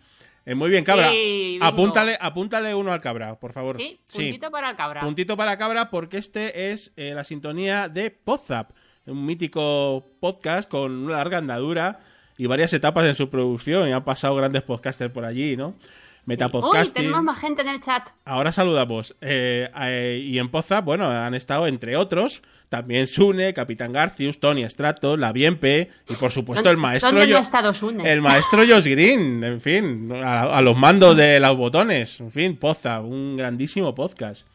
Eh, 0.45 0.55
muy 0.55 0.69
bien, 0.69 0.83
cabra. 0.83 1.09
Sí, 1.09 1.57
apúntale, 1.61 2.17
apúntale 2.19 2.75
uno 2.75 2.91
al 2.91 2.99
cabra, 2.99 3.39
por 3.39 3.53
favor. 3.53 3.77
Sí, 3.77 4.01
puntito 4.11 4.51
para 4.51 4.71
el 4.71 4.75
cabra. 4.75 4.99
Puntito 5.01 5.37
para 5.37 5.57
cabra 5.57 5.89
porque 5.89 6.17
este 6.17 6.71
es 6.71 6.91
la 6.97 7.23
sintonía 7.23 7.87
de 7.87 8.11
Podzap, 8.11 8.71
un 9.05 9.25
mítico 9.25 10.17
podcast 10.19 10.69
con 10.69 10.91
una 11.05 11.15
larga 11.17 11.37
andadura 11.37 11.99
y 12.37 12.45
varias 12.47 12.73
etapas 12.73 13.05
en 13.05 13.13
su 13.13 13.29
producción. 13.29 13.87
Y 13.87 13.91
han 13.91 14.03
pasado 14.03 14.35
grandes 14.35 14.63
podcasters 14.63 15.11
por 15.11 15.25
allí, 15.25 15.55
¿no? 15.57 15.69
Uy, 16.23 16.27
Metapodcasting. 16.27 16.93
tenemos 16.93 17.23
más 17.23 17.39
gente 17.39 17.63
en 17.63 17.69
el 17.69 17.81
chat. 17.81 18.09
Ahora 18.25 18.51
saludamos. 18.51 19.15
Eh, 19.21 19.67
eh, 19.81 20.21
y 20.23 20.37
en 20.37 20.49
Podzap, 20.49 20.85
bueno, 20.85 21.09
han 21.09 21.33
estado 21.33 21.65
entre 21.65 21.97
otros 21.97 22.43
también 22.69 23.07
Sune, 23.07 23.53
Capitán 23.55 23.91
Garcius, 23.91 24.39
Tony 24.39 24.63
Strato, 24.69 25.17
La 25.17 25.31
Bienpe 25.31 25.89
y 26.07 26.13
por 26.13 26.31
supuesto 26.31 26.69
el 26.69 26.77
maestro 26.77 27.11
¿Dónde 27.11 27.27
Yo- 27.27 27.37
estado 27.39 27.73
Sune? 27.73 28.09
el 28.09 28.21
maestro 28.21 28.61
Josh 28.65 28.85
Green, 28.85 29.43
en 29.43 29.59
fin, 29.61 30.11
a, 30.23 30.43
a 30.57 30.61
los 30.61 30.77
mandos 30.77 31.17
de 31.17 31.39
los 31.39 31.57
botones, 31.57 32.19
en 32.21 32.31
fin, 32.31 32.55
Podzap, 32.55 33.03
un 33.03 33.35
grandísimo 33.35 33.93
podcast 33.95 34.45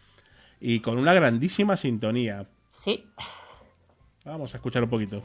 y 0.61 0.79
con 0.81 0.99
una 0.99 1.13
grandísima 1.15 1.77
sintonía. 1.77 2.47
Sí. 2.71 3.05
Vamos 4.25 4.55
a 4.55 4.59
escuchar 4.59 4.85
un 4.85 4.89
poquito. 4.91 5.21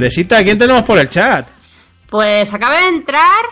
Teresita, 0.00 0.42
¿quién 0.42 0.58
tenemos 0.58 0.82
por 0.84 0.98
el 0.98 1.10
chat? 1.10 1.46
Pues 2.08 2.54
acaba 2.54 2.80
de 2.80 2.86
entrar 2.88 3.44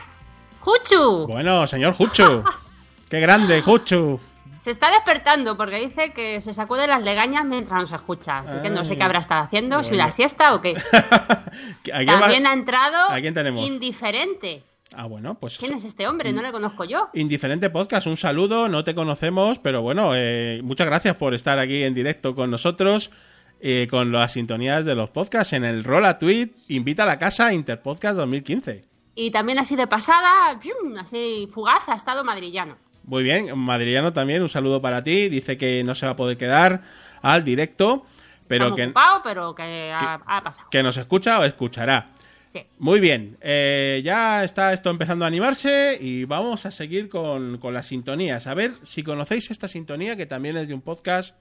Juchu. 0.61 1.27
Bueno, 1.27 1.67
señor 1.67 1.93
Juchu. 1.93 2.43
Qué 3.11 3.21
grande, 3.21 3.61
Juchu. 3.61 4.19
Se 4.59 4.71
está 4.71 4.91
despertando 4.91 5.59
porque 5.59 5.79
dice 5.79 6.15
que 6.15 6.41
se 6.41 6.55
sacude 6.55 6.87
las 6.87 7.03
legañas 7.03 7.45
mientras 7.45 7.83
nos 7.83 7.93
escucha. 7.93 8.39
Así 8.39 8.55
que 8.63 8.71
no 8.71 8.87
sé 8.87 8.97
qué 8.97 9.03
habrá 9.03 9.19
estado 9.19 9.43
haciendo, 9.43 9.83
si 9.83 9.95
la 9.95 10.11
siesta 10.11 10.55
o 10.55 10.63
qué. 10.63 10.75
¿A 10.93 11.43
quién 11.83 12.09
va- 12.09 12.21
También 12.21 12.47
ha 12.47 12.55
entrado 12.55 13.11
¿A 13.11 13.21
quién 13.21 13.35
tenemos? 13.35 13.61
indiferente. 13.61 14.63
Ah, 14.95 15.05
bueno, 15.05 15.35
pues 15.35 15.59
¿Quién 15.59 15.75
es 15.75 15.85
este 15.85 16.09
hombre? 16.09 16.33
No 16.33 16.41
le 16.41 16.51
conozco 16.51 16.85
yo. 16.85 17.11
Indiferente 17.13 17.69
Podcast, 17.69 18.07
un 18.07 18.17
saludo, 18.17 18.71
no 18.71 18.85
te 18.85 18.95
conocemos, 18.95 19.59
pero 19.59 19.83
bueno, 19.83 20.13
eh, 20.15 20.61
muchas 20.65 20.87
gracias 20.87 21.15
por 21.17 21.35
estar 21.35 21.59
aquí 21.59 21.83
en 21.83 21.93
directo 21.93 22.35
con 22.35 22.51
nosotros, 22.51 23.11
eh, 23.61 23.87
con 23.91 24.13
las 24.13 24.33
sintonías 24.33 24.85
de 24.85 24.95
los 24.95 25.11
podcasts 25.11 25.53
en 25.53 25.65
el 25.65 25.85
Rola 25.85 26.19
Tweet, 26.19 26.51
invita 26.69 27.03
a 27.03 27.07
la 27.07 27.19
casa 27.19 27.53
Interpodcast 27.53 28.17
2015. 28.17 28.85
Y 29.15 29.31
también 29.33 29.59
así 29.59 29.75
de 29.75 29.87
pasada, 29.87 30.61
así 31.01 31.49
fugaz, 31.53 31.89
ha 31.89 31.95
estado 31.95 32.23
madrillano. 32.23 32.77
Muy 33.05 33.23
bien, 33.23 33.59
Madrillano 33.59 34.13
también, 34.13 34.43
un 34.43 34.49
saludo 34.51 34.81
para 34.83 35.03
ti, 35.03 35.29
dice 35.29 35.57
que 35.57 35.83
no 35.83 35.95
se 35.95 36.05
va 36.07 36.13
a 36.13 36.17
poder 36.17 36.37
quedar 36.37 36.83
al 37.23 37.43
directo, 37.43 38.05
pero 38.47 38.67
Está 38.67 38.71
muy 38.75 38.77
que, 38.77 38.85
ocupado, 38.85 39.21
pero 39.25 39.55
que 39.55 39.93
ha, 39.93 40.21
ha 40.25 40.43
pasado. 40.45 40.69
que 40.71 40.83
nos 40.83 40.97
escucha 40.99 41.39
o 41.41 41.45
escuchará. 41.45 42.11
Sí. 42.53 42.63
Muy 42.79 43.01
bien, 43.01 43.37
eh, 43.41 44.03
ya 44.05 44.45
está 44.45 44.73
esto 44.73 44.91
empezando 44.91 45.25
a 45.25 45.29
animarse 45.29 45.99
y 46.01 46.25
vamos 46.25 46.65
a 46.67 46.71
seguir 46.71 47.09
con, 47.09 47.59
con 47.59 47.75
las 47.75 47.87
sintonías. 47.87 48.47
A 48.47 48.55
ver 48.55 48.71
si 48.85 49.03
conocéis 49.03 49.51
esta 49.51 49.69
sintonía 49.69 50.15
que 50.17 50.27
también 50.27 50.57
es 50.57 50.69
de 50.69 50.75
un 50.75 50.83
podcast 50.83 51.35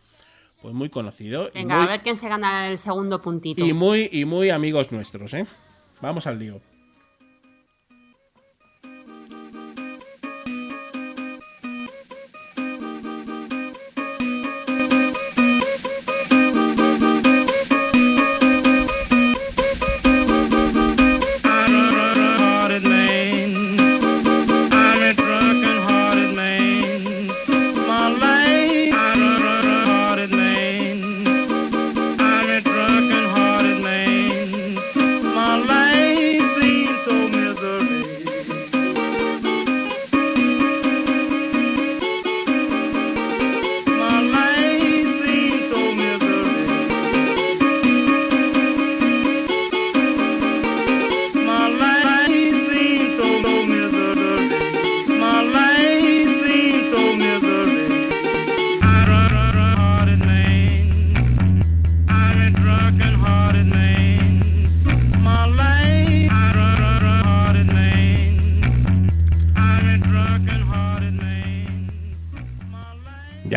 pues 0.62 0.74
muy 0.74 0.90
conocido 0.90 1.50
y 1.50 1.60
Venga, 1.60 1.78
muy, 1.78 1.86
a 1.86 1.90
ver 1.90 2.02
quién 2.02 2.18
se 2.18 2.28
gana 2.30 2.70
el 2.70 2.78
segundo 2.78 3.22
puntito. 3.22 3.66
y 3.66 3.74
muy 3.74 4.10
y 4.12 4.26
muy 4.26 4.50
amigos 4.50 4.92
nuestros, 4.92 5.34
¿eh? 5.34 5.46
Vamos 6.02 6.28
al 6.28 6.40
lío. 6.40 6.62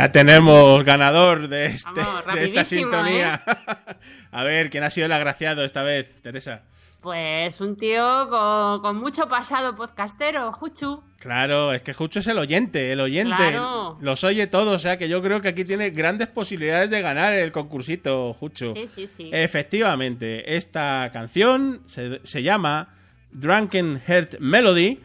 Ya 0.00 0.12
tenemos 0.12 0.82
ganador 0.82 1.46
de, 1.48 1.66
este, 1.66 1.90
Vamos, 1.94 2.24
de 2.24 2.44
esta 2.44 2.60
rapidísimo, 2.60 2.60
¿eh? 2.60 2.64
sintonía. 2.64 3.42
a 4.32 4.44
ver, 4.44 4.70
¿quién 4.70 4.82
ha 4.82 4.88
sido 4.88 5.04
el 5.04 5.12
agraciado 5.12 5.62
esta 5.62 5.82
vez, 5.82 6.14
Teresa? 6.22 6.62
Pues 7.02 7.60
un 7.60 7.76
tío 7.76 8.26
con, 8.30 8.80
con 8.80 8.96
mucho 8.96 9.28
pasado 9.28 9.76
podcastero, 9.76 10.52
Juchu. 10.52 11.02
Claro, 11.18 11.74
es 11.74 11.82
que 11.82 11.92
Jucho 11.92 12.20
es 12.20 12.26
el 12.28 12.38
oyente, 12.38 12.92
el 12.92 13.00
oyente. 13.00 13.36
Claro. 13.36 13.98
Los 14.00 14.24
oye 14.24 14.46
todos, 14.46 14.74
o 14.74 14.78
sea 14.78 14.96
que 14.96 15.06
yo 15.06 15.20
creo 15.20 15.42
que 15.42 15.48
aquí 15.48 15.64
tiene 15.64 15.90
grandes 15.90 16.28
posibilidades 16.28 16.88
de 16.88 17.02
ganar 17.02 17.34
el 17.34 17.52
concursito, 17.52 18.32
Jucho. 18.32 18.72
Sí, 18.72 18.86
sí, 18.86 19.06
sí. 19.06 19.28
Efectivamente, 19.34 20.56
esta 20.56 21.10
canción 21.12 21.82
se, 21.84 22.20
se 22.22 22.42
llama 22.42 22.94
Drunken 23.32 24.00
Heart 24.00 24.38
Melody, 24.40 24.98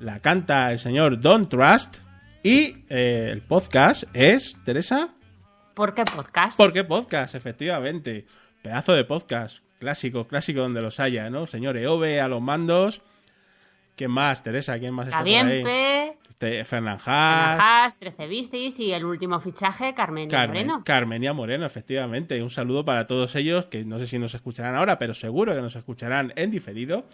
la 0.00 0.20
canta 0.20 0.70
el 0.70 0.78
señor 0.78 1.18
Don't 1.18 1.48
Trust 1.48 2.03
y 2.44 2.84
eh, 2.90 3.30
el 3.32 3.40
podcast 3.40 4.04
es, 4.12 4.54
Teresa, 4.66 5.14
¿Por 5.72 5.94
qué 5.94 6.04
podcast? 6.04 6.56
¿por 6.58 6.74
qué 6.74 6.84
podcast? 6.84 7.34
Efectivamente, 7.34 8.26
pedazo 8.62 8.92
de 8.92 9.04
podcast, 9.04 9.64
clásico, 9.80 10.28
clásico 10.28 10.60
donde 10.60 10.82
los 10.82 11.00
haya, 11.00 11.30
¿no? 11.30 11.46
Señor 11.46 11.78
Eove 11.78 12.20
a 12.20 12.28
los 12.28 12.42
mandos. 12.42 13.00
¿Quién 13.96 14.10
más, 14.10 14.42
Teresa? 14.42 14.78
¿Quién 14.78 14.92
más 14.92 15.08
está 15.08 15.20
por 15.20 15.26
ahí? 15.26 15.64
Este, 16.28 16.64
Fernán 16.64 16.98
Haas, 17.06 17.58
Haas, 17.60 17.98
13 17.98 18.26
Vistis 18.26 18.78
y 18.78 18.92
el 18.92 19.06
último 19.06 19.40
fichaje, 19.40 19.94
Carmen 19.94 20.28
Carmen, 20.28 20.66
Moreno. 20.66 20.82
Carmenia 20.84 21.32
Moreno, 21.32 21.64
efectivamente. 21.64 22.42
Un 22.42 22.50
saludo 22.50 22.84
para 22.84 23.06
todos 23.06 23.34
ellos, 23.36 23.66
que 23.66 23.86
no 23.86 23.98
sé 23.98 24.06
si 24.06 24.18
nos 24.18 24.34
escucharán 24.34 24.76
ahora, 24.76 24.98
pero 24.98 25.14
seguro 25.14 25.54
que 25.54 25.62
nos 25.62 25.76
escucharán 25.76 26.34
en 26.36 26.50
diferido. 26.50 27.06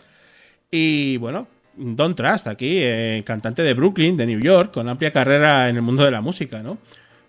Y 0.72 1.18
bueno, 1.18 1.46
Don 1.76 2.14
Trust, 2.14 2.46
aquí, 2.46 2.78
eh, 2.80 3.22
cantante 3.24 3.62
de 3.62 3.74
Brooklyn, 3.74 4.16
de 4.16 4.26
New 4.26 4.40
York, 4.40 4.72
con 4.72 4.88
amplia 4.88 5.10
carrera 5.10 5.68
en 5.68 5.76
el 5.76 5.82
mundo 5.82 6.04
de 6.04 6.10
la 6.10 6.20
música, 6.20 6.62
¿no? 6.62 6.78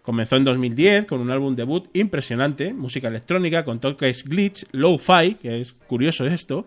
Comenzó 0.01 0.35
en 0.35 0.43
2010 0.43 1.05
con 1.05 1.21
un 1.21 1.29
álbum 1.29 1.55
debut 1.55 1.87
impresionante, 1.93 2.73
música 2.73 3.07
electrónica, 3.07 3.63
con 3.63 3.79
toques 3.79 4.23
glitch, 4.23 4.65
low-fi, 4.71 5.35
que 5.35 5.61
es 5.61 5.73
curioso 5.73 6.25
esto. 6.25 6.65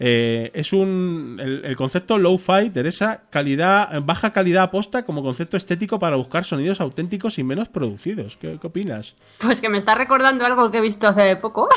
Eh, 0.00 0.50
es 0.54 0.72
un. 0.72 1.38
El, 1.40 1.64
el 1.64 1.76
concepto 1.76 2.18
low-fi, 2.18 2.70
Teresa, 2.70 3.24
calidad, 3.30 4.00
baja 4.02 4.32
calidad 4.32 4.64
aposta 4.64 5.04
como 5.04 5.22
concepto 5.22 5.56
estético 5.56 5.98
para 5.98 6.16
buscar 6.16 6.44
sonidos 6.44 6.80
auténticos 6.80 7.38
y 7.38 7.44
menos 7.44 7.68
producidos. 7.68 8.36
¿Qué, 8.38 8.58
qué 8.60 8.66
opinas? 8.66 9.14
Pues 9.38 9.60
que 9.60 9.68
me 9.68 9.78
está 9.78 9.94
recordando 9.94 10.44
algo 10.46 10.70
que 10.70 10.78
he 10.78 10.80
visto 10.80 11.06
hace 11.06 11.36
poco. 11.36 11.68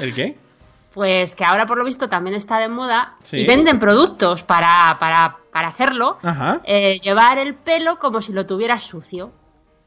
¿El 0.00 0.14
qué? 0.14 0.38
Pues 0.94 1.34
que 1.34 1.44
ahora 1.44 1.66
por 1.66 1.76
lo 1.76 1.84
visto 1.84 2.08
también 2.08 2.36
está 2.36 2.58
de 2.58 2.68
moda 2.68 3.16
Sí. 3.24 3.38
y 3.38 3.46
venden 3.46 3.78
productos 3.78 4.42
para, 4.42 4.96
para 5.00 5.38
para 5.52 5.68
hacerlo, 5.68 6.18
Ajá. 6.22 6.60
eh, 6.64 6.98
llevar 7.00 7.38
el 7.38 7.54
pelo 7.54 7.98
como 8.00 8.20
si 8.20 8.32
lo 8.32 8.44
tuvieras 8.46 8.82
sucio. 8.82 9.32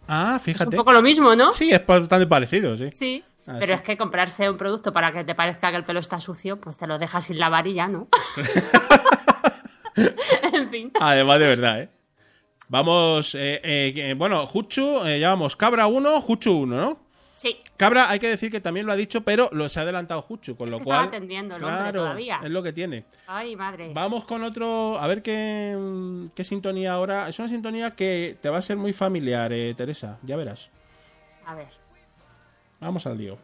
Ah, 0.07 0.33
Es 0.35 0.35
un 0.35 0.39
fíjate. 0.39 0.77
poco 0.77 0.93
lo 0.93 1.01
mismo, 1.01 1.35
¿no? 1.35 1.51
Sí, 1.51 1.71
es 1.71 1.85
bastante 1.85 2.25
parecido, 2.25 2.77
sí. 2.77 2.89
Sí. 2.93 3.23
Ah, 3.45 3.55
Pero 3.59 3.67
sí. 3.67 3.73
es 3.73 3.81
que 3.81 3.97
comprarse 3.97 4.49
un 4.49 4.57
producto 4.57 4.93
para 4.93 5.11
que 5.11 5.25
te 5.25 5.35
parezca 5.35 5.69
que 5.71 5.75
el 5.77 5.83
pelo 5.83 5.99
está 5.99 6.21
sucio, 6.21 6.55
pues 6.61 6.77
te 6.77 6.87
lo 6.87 6.97
dejas 6.97 7.25
sin 7.25 7.37
lavar 7.39 7.67
y 7.67 7.73
ya, 7.73 7.87
¿no? 7.89 8.07
en 10.53 10.69
fin. 10.69 10.91
Además, 10.99 11.39
de 11.39 11.47
verdad, 11.47 11.81
¿eh? 11.81 11.89
Vamos, 12.69 13.33
eh, 13.35 13.59
eh, 13.63 14.13
bueno, 14.17 14.45
Juchu, 14.45 15.05
eh, 15.05 15.19
ya 15.19 15.29
vamos, 15.29 15.55
Cabra 15.55 15.87
1, 15.87 16.21
Juchu 16.21 16.51
1, 16.51 16.75
¿no? 16.75 16.99
Sí. 17.37 17.55
Cabra, 17.77 18.09
hay 18.09 18.17
que 18.17 18.29
decir 18.29 18.49
que 18.49 18.59
también 18.59 18.87
lo 18.87 18.91
ha 18.91 18.95
dicho, 18.95 19.21
pero 19.21 19.47
lo 19.51 19.69
se 19.69 19.79
ha 19.79 19.83
adelantado 19.83 20.23
Juchu, 20.23 20.55
con 20.57 20.69
Es 20.69 20.73
lo 20.73 20.79
que 20.79 20.85
cual. 20.85 21.01
estaba 21.01 21.15
atendiendo 21.15 21.55
el 21.55 21.63
hombre 21.63 21.79
claro, 21.81 21.99
todavía. 22.01 22.39
es 22.43 22.49
lo 22.49 22.63
que 22.63 22.73
tiene. 22.73 23.05
Ay, 23.27 23.55
madre. 23.55 23.91
Vamos 23.93 24.25
con 24.25 24.41
otro, 24.43 24.97
a 24.99 25.05
ver 25.05 25.21
qué, 25.21 25.77
qué 26.33 26.43
sintonía 26.43 26.93
ahora. 26.93 27.29
Es 27.29 27.37
una 27.37 27.47
sintonía 27.47 27.91
que 27.91 28.37
te 28.41 28.49
va 28.49 28.57
a 28.57 28.61
ser 28.63 28.77
muy 28.77 28.91
familiar, 28.91 29.53
eh, 29.53 29.75
Teresa, 29.77 30.17
ya 30.23 30.35
verás. 30.35 30.71
A 31.45 31.53
ver. 31.53 31.67
Vamos 32.79 33.05
al 33.05 33.15
lío. 33.19 33.37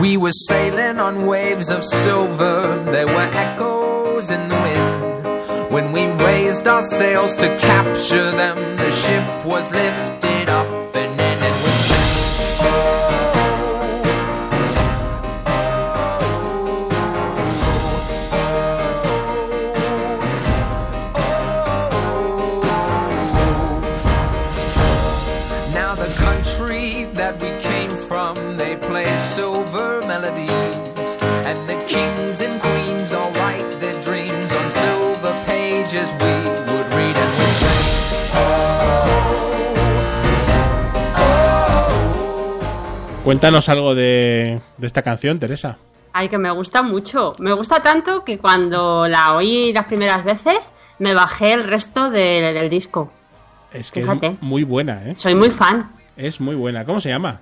We 0.00 0.16
were 0.16 0.32
sailing 0.32 0.79
on 1.10 1.26
waves 1.26 1.70
of 1.70 1.84
silver, 1.84 2.84
there 2.92 3.06
were 3.06 3.30
echoes 3.46 4.30
in 4.30 4.48
the 4.48 4.54
wind. 4.54 5.72
When 5.72 5.90
we 5.90 6.04
raised 6.24 6.68
our 6.68 6.84
sails 6.84 7.36
to 7.38 7.48
capture 7.58 8.30
them, 8.30 8.76
the 8.76 8.92
ship 8.92 9.44
was 9.44 9.72
lifted 9.72 10.39
Cuéntanos 43.30 43.68
algo 43.68 43.94
de, 43.94 44.60
de 44.76 44.86
esta 44.88 45.02
canción, 45.02 45.38
Teresa. 45.38 45.78
Ay, 46.12 46.28
que 46.28 46.36
me 46.36 46.50
gusta 46.50 46.82
mucho. 46.82 47.32
Me 47.38 47.52
gusta 47.52 47.80
tanto 47.80 48.24
que 48.24 48.38
cuando 48.38 49.06
la 49.06 49.36
oí 49.36 49.72
las 49.72 49.84
primeras 49.84 50.24
veces, 50.24 50.72
me 50.98 51.14
bajé 51.14 51.52
el 51.52 51.62
resto 51.62 52.10
de- 52.10 52.52
del 52.52 52.68
disco. 52.68 53.12
Es 53.72 53.92
que 53.92 54.00
Fíjate. 54.00 54.26
es 54.26 54.42
muy 54.42 54.64
buena, 54.64 55.04
¿eh? 55.08 55.14
Soy 55.14 55.36
muy 55.36 55.50
fan. 55.50 55.92
Es 56.16 56.40
muy 56.40 56.56
buena. 56.56 56.84
¿Cómo 56.84 56.98
se 56.98 57.10
llama? 57.10 57.38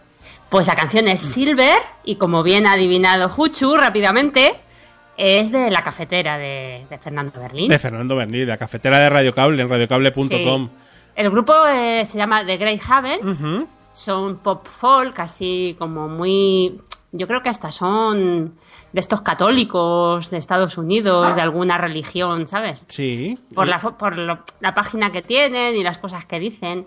Pues 0.51 0.67
la 0.67 0.75
canción 0.75 1.09
es 1.09 1.23
Silver 1.23 1.79
y 2.05 2.17
como 2.17 2.43
bien 2.43 2.67
ha 2.67 2.73
adivinado 2.75 3.31
Juchu 3.31 3.75
rápidamente, 3.79 4.57
es 5.17 5.51
de 5.53 5.71
La 5.71 5.83
Cafetera 5.83 6.37
de, 6.37 6.85
de 6.91 6.99
Fernando 6.99 7.41
Berlín. 7.41 7.71
De 7.71 7.79
Fernando 7.79 8.15
de 8.15 8.45
la 8.45 8.59
cafetera 8.59 8.99
de 8.99 9.09
Radio 9.09 9.35
Cable, 9.35 9.63
en 9.63 9.71
radiocable.com. 9.71 10.69
Sí. 10.69 10.71
El 11.17 11.31
grupo 11.31 11.55
eh, 11.67 12.05
se 12.05 12.19
llama 12.19 12.45
The 12.45 12.59
Grey 12.59 12.79
Havens. 12.87 13.43
Son 13.99 14.39
pop 14.39 14.67
folk, 14.67 15.19
así 15.21 15.75
como 15.79 16.09
muy... 16.09 16.81
Yo 17.11 17.27
creo 17.27 17.43
que 17.43 17.49
hasta 17.49 17.73
son 17.73 18.55
de 18.93 19.01
estos 19.01 19.23
católicos 19.23 20.31
de 20.31 20.37
Estados 20.37 20.77
Unidos, 20.79 21.35
de 21.35 21.41
alguna 21.43 21.79
religión, 21.79 22.47
¿sabes? 22.47 22.85
Sí. 22.89 23.39
Por, 23.55 23.67
la, 23.67 23.79
por 23.81 24.17
lo- 24.19 24.45
la 24.61 24.75
página 24.75 25.11
que 25.11 25.23
tienen 25.23 25.75
y 25.75 25.83
las 25.83 25.99
cosas 25.99 26.27
que 26.27 26.39
dicen. 26.39 26.87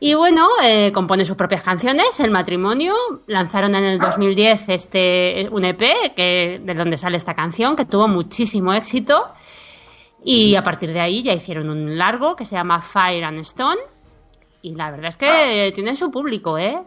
Y 0.00 0.14
bueno, 0.14 0.46
eh, 0.62 0.92
compone 0.92 1.24
sus 1.24 1.36
propias 1.36 1.62
canciones, 1.62 2.20
El 2.20 2.30
matrimonio. 2.30 2.94
Lanzaron 3.26 3.74
en 3.74 3.84
el 3.84 3.98
2010 3.98 4.68
este, 4.68 5.48
un 5.50 5.64
EP 5.64 6.14
que, 6.14 6.60
de 6.62 6.74
donde 6.74 6.96
sale 6.98 7.16
esta 7.16 7.34
canción, 7.34 7.74
que 7.74 7.84
tuvo 7.86 8.06
muchísimo 8.06 8.72
éxito. 8.74 9.32
Y 10.24 10.56
a 10.56 10.62
partir 10.62 10.92
de 10.92 11.00
ahí 11.00 11.22
ya 11.22 11.32
hicieron 11.32 11.70
un 11.70 11.96
largo 11.96 12.36
que 12.36 12.44
se 12.44 12.54
llama 12.54 12.82
Fire 12.82 13.24
and 13.24 13.38
Stone. 13.38 13.80
Y 14.68 14.74
la 14.74 14.90
verdad 14.90 15.08
es 15.08 15.16
que 15.16 15.72
tienen 15.74 15.96
su 15.96 16.10
público, 16.10 16.58
¿eh? 16.58 16.78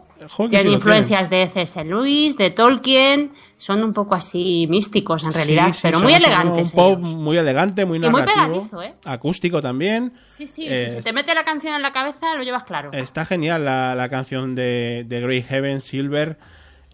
Tienen 0.50 0.72
influencias 0.74 1.28
de 1.30 1.48
C.S. 1.48 1.84
Lewis, 1.84 2.36
de 2.36 2.50
Tolkien. 2.50 3.32
Son 3.58 3.82
un 3.82 3.92
poco 3.92 4.14
así 4.14 4.66
místicos 4.70 5.24
en 5.24 5.32
realidad, 5.32 5.66
Sí, 5.68 5.72
sí, 5.74 5.80
pero 5.82 6.00
muy 6.00 6.12
elegantes. 6.14 6.70
Un 6.72 6.76
pop 6.76 6.98
muy 7.00 7.36
elegante, 7.38 7.84
muy 7.84 7.98
Y 7.98 8.00
muy 8.00 8.20
narrativo. 8.20 8.46
pegadizo, 8.52 8.82
¿eh? 8.82 8.94
Acústico 9.04 9.60
también. 9.60 10.12
Sí, 10.22 10.46
sí, 10.46 10.66
Eh, 10.68 10.88
si 10.90 10.94
se 10.96 11.02
te 11.02 11.12
mete 11.12 11.34
la 11.34 11.44
canción 11.44 11.74
en 11.74 11.82
la 11.82 11.92
cabeza, 11.92 12.34
lo 12.36 12.44
llevas 12.44 12.62
claro. 12.64 12.92
Está 12.92 13.24
genial 13.24 13.64
la, 13.64 13.94
la 13.96 14.08
canción 14.08 14.54
de, 14.54 15.04
de 15.08 15.20
Grey 15.20 15.42
Heaven, 15.42 15.80
Silver. 15.80 16.38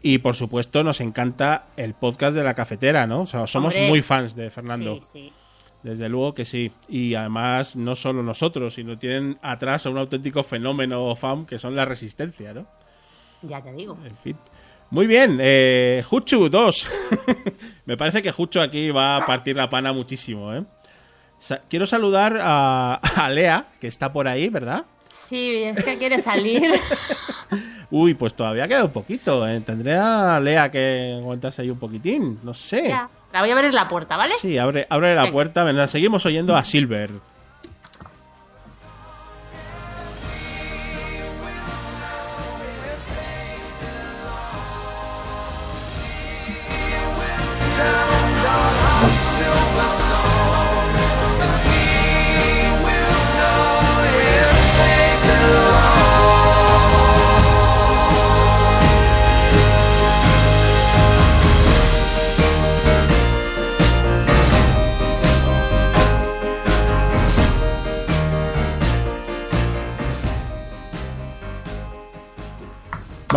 Y 0.01 0.18
por 0.18 0.35
supuesto, 0.37 0.83
nos 0.85 1.01
encanta 1.03 1.66
el 1.77 1.92
podcast 1.94 2.35
de 2.37 2.44
la 2.44 2.55
cafetera, 2.55 3.07
¿no? 3.07 3.22
O 3.22 3.27
sea, 3.27 3.46
somos 3.46 3.74
Hombre. 3.74 3.88
muy 3.88 4.01
fans 4.01 4.35
de 4.37 4.48
Fernando. 4.48 4.96
Sí, 4.96 5.03
sí. 5.12 5.33
Desde 5.82 6.08
luego 6.08 6.34
que 6.34 6.44
sí. 6.44 6.72
Y 6.88 7.14
además, 7.14 7.76
no 7.76 7.94
solo 7.94 8.22
nosotros, 8.22 8.74
sino 8.74 8.98
tienen 8.98 9.38
atrás 9.42 9.86
a 9.86 9.90
un 9.90 9.98
auténtico 9.98 10.42
fenómeno 10.42 11.14
fan 11.14 11.46
que 11.46 11.58
son 11.58 11.76
la 11.76 11.84
resistencia, 11.84 12.52
¿no? 12.52 12.66
Ya 13.42 13.62
te 13.62 13.72
digo. 13.72 13.96
En 14.04 14.16
fin. 14.16 14.36
Muy 14.90 15.06
bien, 15.06 15.38
eh, 15.40 16.02
Juchu 16.08 16.48
2. 16.48 16.88
Me 17.86 17.96
parece 17.96 18.22
que 18.22 18.32
Juchu 18.32 18.60
aquí 18.60 18.90
va 18.90 19.18
a 19.18 19.26
partir 19.26 19.54
la 19.54 19.68
pana 19.68 19.92
muchísimo, 19.92 20.52
¿eh? 20.54 20.64
Sa- 21.38 21.60
quiero 21.68 21.86
saludar 21.86 22.36
a, 22.40 22.94
a 22.94 23.30
Lea, 23.30 23.66
que 23.80 23.86
está 23.86 24.12
por 24.12 24.26
ahí, 24.26 24.48
¿verdad? 24.48 24.84
Sí, 25.08 25.62
es 25.62 25.84
que 25.84 25.96
quiere 25.98 26.18
salir. 26.18 26.72
Uy, 27.90 28.14
pues 28.14 28.34
todavía 28.34 28.66
queda 28.66 28.84
un 28.84 28.90
poquito. 28.92 29.46
¿eh? 29.46 29.60
Tendré 29.60 29.94
a 29.96 30.40
Lea 30.40 30.70
que 30.70 31.16
aguantarse 31.18 31.62
ahí 31.62 31.70
un 31.70 31.78
poquitín. 31.78 32.40
No 32.42 32.52
sé. 32.54 32.88
Ya. 32.88 33.08
La 33.32 33.40
voy 33.40 33.50
a 33.50 33.54
abrir 33.54 33.74
la 33.74 33.88
puerta, 33.88 34.16
¿vale? 34.16 34.34
Sí, 34.40 34.56
abre, 34.58 34.86
abre 34.88 35.14
la 35.14 35.22
Venga. 35.22 35.32
puerta. 35.32 35.86
Seguimos 35.86 36.24
oyendo 36.26 36.56
a 36.56 36.64
Silver. 36.64 37.10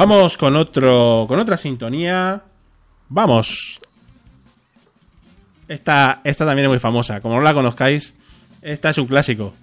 Vamos 0.01 0.35
con 0.35 0.55
otro, 0.55 1.25
con 1.27 1.37
otra 1.37 1.57
sintonía. 1.57 2.41
Vamos. 3.07 3.79
Esta, 5.67 6.21
esta 6.23 6.43
también 6.43 6.65
es 6.65 6.69
muy 6.69 6.79
famosa. 6.79 7.21
Como 7.21 7.35
no 7.35 7.41
la 7.41 7.53
conozcáis, 7.53 8.15
esta 8.63 8.89
es 8.89 8.97
un 8.97 9.05
clásico. 9.05 9.53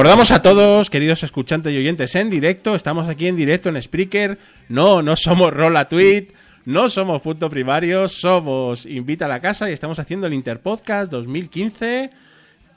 Recordamos 0.00 0.30
a 0.30 0.40
todos, 0.40 0.88
queridos 0.88 1.22
escuchantes 1.24 1.74
y 1.74 1.76
oyentes, 1.76 2.14
en 2.14 2.30
directo. 2.30 2.74
Estamos 2.74 3.06
aquí 3.06 3.26
en 3.26 3.36
directo 3.36 3.68
en 3.68 3.82
Spreaker. 3.82 4.38
No, 4.70 5.02
no 5.02 5.14
somos 5.14 5.52
Rola 5.52 5.88
Tweet. 5.88 6.28
No 6.64 6.88
somos 6.88 7.20
Punto 7.20 7.50
Primario. 7.50 8.08
Somos 8.08 8.86
Invita 8.86 9.26
a 9.26 9.28
la 9.28 9.40
Casa 9.40 9.68
y 9.68 9.74
estamos 9.74 9.98
haciendo 9.98 10.26
el 10.26 10.32
Interpodcast 10.32 11.12
2015 11.12 12.08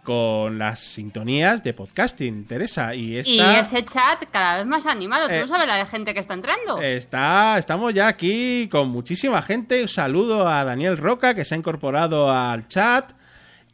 con 0.04 0.60
las 0.60 0.82
sintonías 0.82 1.64
de 1.64 1.74
podcasting, 1.74 2.44
Teresa. 2.44 2.94
Y 2.94 3.16
esta... 3.16 3.32
Y 3.32 3.40
ese 3.40 3.86
chat 3.86 4.26
cada 4.30 4.58
vez 4.58 4.66
más 4.66 4.86
animado. 4.86 5.30
Tú 5.30 5.34
Eh, 5.36 5.40
no 5.40 5.48
sabes 5.48 5.66
la 5.66 5.78
de 5.78 5.86
gente 5.86 6.14
que 6.14 6.20
está 6.20 6.34
entrando. 6.34 6.82
Está, 6.82 7.58
estamos 7.58 7.94
ya 7.94 8.10
aquí 8.10 8.68
con 8.70 8.90
muchísima 8.90 9.42
gente. 9.42 9.82
Un 9.82 9.88
saludo 9.88 10.46
a 10.46 10.66
Daniel 10.66 10.98
Roca 10.98 11.34
que 11.34 11.46
se 11.46 11.56
ha 11.56 11.58
incorporado 11.58 12.30
al 12.30 12.68
chat 12.68 13.14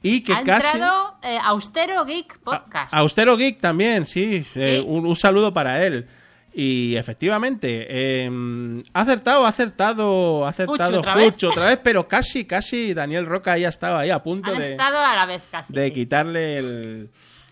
y 0.01 0.21
que 0.21 0.33
ha 0.33 0.43
casi 0.43 0.67
entrado 0.77 1.15
eh, 1.23 1.37
Austero 1.43 2.05
Geek 2.05 2.39
Podcast. 2.39 2.93
Austero 2.93 3.35
Geek 3.37 3.59
también, 3.59 4.05
sí. 4.05 4.45
Eh, 4.55 4.83
un, 4.85 5.05
un 5.05 5.15
saludo 5.15 5.53
para 5.53 5.85
él. 5.85 6.07
Y 6.51 6.95
efectivamente, 6.95 7.85
eh, 7.89 8.81
ha 8.93 9.01
acertado, 9.01 9.45
ha 9.45 9.49
acertado, 9.49 10.45
ha 10.45 10.49
acertado 10.49 10.97
otra 10.99 11.15
otra 11.49 11.65
vez, 11.65 11.79
pero 11.83 12.07
casi, 12.07 12.45
casi 12.45 12.93
Daniel 12.93 13.27
Roca 13.27 13.55
ya 13.57 13.69
estaba 13.69 13.99
ahí 13.99 14.09
a 14.09 14.23
punto 14.23 14.51
Han 14.51 14.57
de, 14.59 14.71
estado 14.71 14.97
a 14.97 15.15
la 15.15 15.25
vez 15.27 15.43
casi. 15.51 15.73
de 15.73 15.93
quitarle 15.93 16.57
el- 16.57 17.09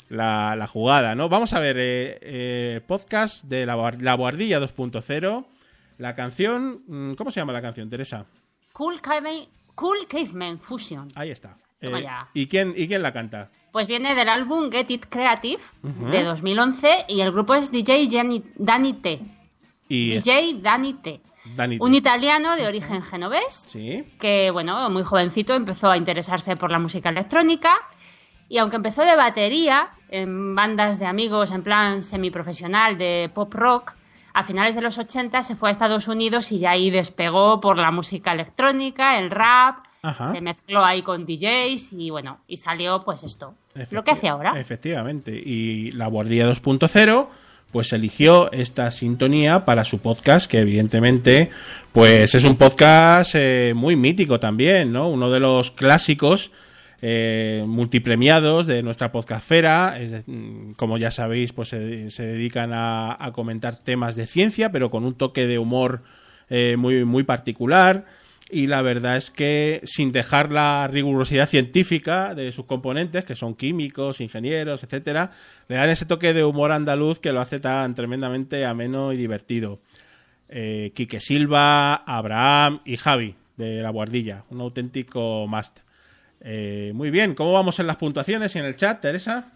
la, 0.10 0.56
la 0.56 0.68
jugada, 0.68 1.16
¿no? 1.16 1.30
Vamos 1.30 1.54
a 1.54 1.60
ver, 1.60 1.76
eh, 1.78 2.18
eh, 2.22 2.82
podcast 2.88 3.44
de 3.44 3.66
la, 3.66 3.76
la 4.00 4.16
Boardilla 4.16 4.60
2.0. 4.60 5.46
La 6.00 6.16
canción, 6.16 6.82
mm, 6.88 7.14
¿cómo 7.16 7.30
se 7.30 7.40
llama 7.40 7.54
la 7.54 7.62
canción, 7.62 7.90
Teresa? 7.90 8.26
Cool, 8.74 9.00
Caveman, 9.02 9.46
cool 9.76 10.08
Caveman 10.08 10.60
Fusion. 10.60 11.08
Ahí 11.16 11.30
está. 11.30 11.58
Toma 11.82 12.00
Eh, 12.00 12.04
ya. 12.04 12.28
¿y, 12.34 12.48
quién, 12.48 12.74
¿Y 12.76 12.88
quién 12.88 13.04
la 13.04 13.14
canta? 13.14 13.50
Pues 13.72 13.88
viene 13.88 14.16
del 14.16 14.30
álbum 14.30 14.72
Get 14.72 14.90
It 14.90 15.06
Creative 15.10 15.62
Ujú. 15.84 16.06
de 16.10 16.24
2011 16.24 17.06
y 17.08 17.22
el 17.22 17.32
grupo 17.32 17.54
es 17.56 17.72
DJ 17.72 18.08
Gianni- 18.10 18.44
Danny 18.56 18.94
T. 18.94 19.20
Y 19.90 20.14
es- 20.14 20.26
DJ 20.26 20.60
Danny 20.62 20.94
T. 20.96 21.22
Un 21.80 21.94
italiano 21.94 22.56
de 22.58 22.68
origen 22.68 23.02
genovés 23.04 23.70
Sí. 23.72 24.04
que, 24.20 24.50
bueno, 24.52 24.90
muy 24.90 25.04
jovencito 25.04 25.54
empezó 25.54 25.90
a 25.90 25.96
interesarse 25.98 26.58
por 26.58 26.72
la 26.72 26.80
música 26.80 27.08
electrónica 27.10 27.72
y 28.50 28.58
aunque 28.58 28.76
empezó 28.76 29.04
de 29.04 29.16
batería 29.16 29.90
en 30.10 30.56
bandas 30.56 31.00
de 31.00 31.06
amigos 31.06 31.52
en 31.52 31.64
plan 31.64 32.04
semiprofesional 32.04 32.98
de 32.98 33.32
pop 33.34 33.54
rock, 33.54 33.94
a 34.34 34.44
finales 34.44 34.76
de 34.76 34.82
los 34.82 34.98
80 34.98 35.42
se 35.44 35.56
fue 35.56 35.70
a 35.70 35.72
Estados 35.72 36.08
Unidos 36.10 36.52
y 36.52 36.60
ya 36.60 36.72
ahí 36.72 36.90
despegó 36.90 37.62
por 37.62 37.78
la 37.78 37.92
música 37.92 38.34
electrónica, 38.34 39.18
el 39.18 39.32
rap, 39.32 39.86
Ajá. 40.04 40.32
se 40.32 40.42
mezcló 40.42 40.86
ahí 40.86 41.02
con 41.02 41.26
DJs 41.26 41.94
y 41.94 42.10
bueno, 42.10 42.40
y 42.48 42.58
salió 42.58 43.04
pues 43.04 43.24
esto, 43.24 43.56
lo 43.92 44.04
que 44.04 44.12
hace 44.12 44.28
ahora. 44.28 44.60
Efectivamente. 44.60 45.32
Y 45.32 45.92
la 45.92 46.08
Guardia 46.08 46.50
2.0 46.50 47.28
pues 47.72 47.92
eligió 47.92 48.52
esta 48.52 48.90
sintonía 48.92 49.66
para 49.66 49.84
su 49.84 50.00
podcast, 50.00 50.50
que 50.50 50.60
evidentemente 50.60 51.50
pues 51.92 52.34
es 52.34 52.44
un 52.44 52.56
podcast 52.56 53.36
eh, 53.36 53.74
muy 53.76 53.96
mítico 53.96 54.40
también, 54.40 54.94
¿no? 54.94 55.10
Uno 55.10 55.30
de 55.30 55.40
los 55.40 55.72
clásicos 55.72 56.52
eh, 57.02 57.64
multipremiados 57.68 58.66
de 58.66 58.82
nuestra 58.82 59.12
podcastfera. 59.12 60.00
Es 60.00 60.24
mm, 60.26 60.72
como 60.74 60.98
ya 60.98 61.12
sabéis, 61.12 61.54
pues 61.54 61.70
se, 61.70 62.10
se 62.10 62.26
dedican 62.26 62.74
a, 62.74 63.18
a 63.24 63.32
comentar 63.34 63.76
temas 63.76 64.16
de 64.16 64.26
ciencia, 64.26 64.72
pero 64.72 64.90
con 64.90 65.04
un 65.04 65.16
toque 65.16 65.46
de 65.46 65.60
humor 65.60 66.04
eh, 66.50 66.76
muy, 66.78 67.04
muy 67.06 67.24
particular. 67.24 68.06
Y 68.50 68.68
la 68.68 68.82
verdad 68.82 69.18
es 69.18 69.30
que 69.30 69.82
sin 69.84 70.12
dejar 70.12 70.52
la 70.52 70.88
rigurosidad 70.88 71.50
científica 71.50 72.34
de 72.34 72.52
sus 72.54 72.66
componentes, 72.66 73.26
que 73.26 73.36
son 73.36 73.56
químicos, 73.56 74.22
ingenieros, 74.22 74.84
etcétera, 74.84 75.32
le 75.68 75.76
dan 75.76 75.90
ese 75.90 76.06
toque 76.06 76.34
de 76.34 76.46
humor 76.46 76.72
andaluz 76.72 77.20
que 77.20 77.34
lo 77.34 77.42
hace 77.42 77.60
tan 77.60 77.94
tremendamente 77.94 78.66
ameno 78.66 79.12
y 79.12 79.18
divertido. 79.18 79.80
Eh, 80.50 80.94
Quique 80.96 81.20
Silva, 81.20 81.96
Abraham 81.96 82.80
y 82.86 82.96
Javi 82.96 83.36
de 83.58 83.82
la 83.82 83.90
Guardilla, 83.90 84.46
un 84.50 84.62
auténtico 84.62 85.46
must. 85.46 85.80
Eh, 86.40 86.92
muy 86.96 87.10
bien, 87.10 87.36
¿cómo 87.36 87.52
vamos 87.52 87.80
en 87.80 87.88
las 87.88 87.98
puntuaciones 87.98 88.56
y 88.56 88.60
en 88.60 88.66
el 88.66 88.78
chat, 88.78 89.02
Teresa? 89.02 89.52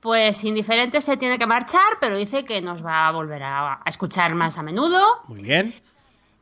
Pues 0.00 0.42
indiferente 0.42 1.00
se 1.00 1.16
tiene 1.16 1.38
que 1.38 1.46
marchar, 1.46 1.98
pero 2.00 2.16
dice 2.16 2.44
que 2.44 2.60
nos 2.60 2.84
va 2.84 3.06
a 3.06 3.12
volver 3.12 3.44
a, 3.44 3.74
a 3.74 3.82
escuchar 3.86 4.34
más 4.34 4.58
a 4.58 4.64
menudo. 4.64 5.00
Muy 5.28 5.42
bien. 5.42 5.74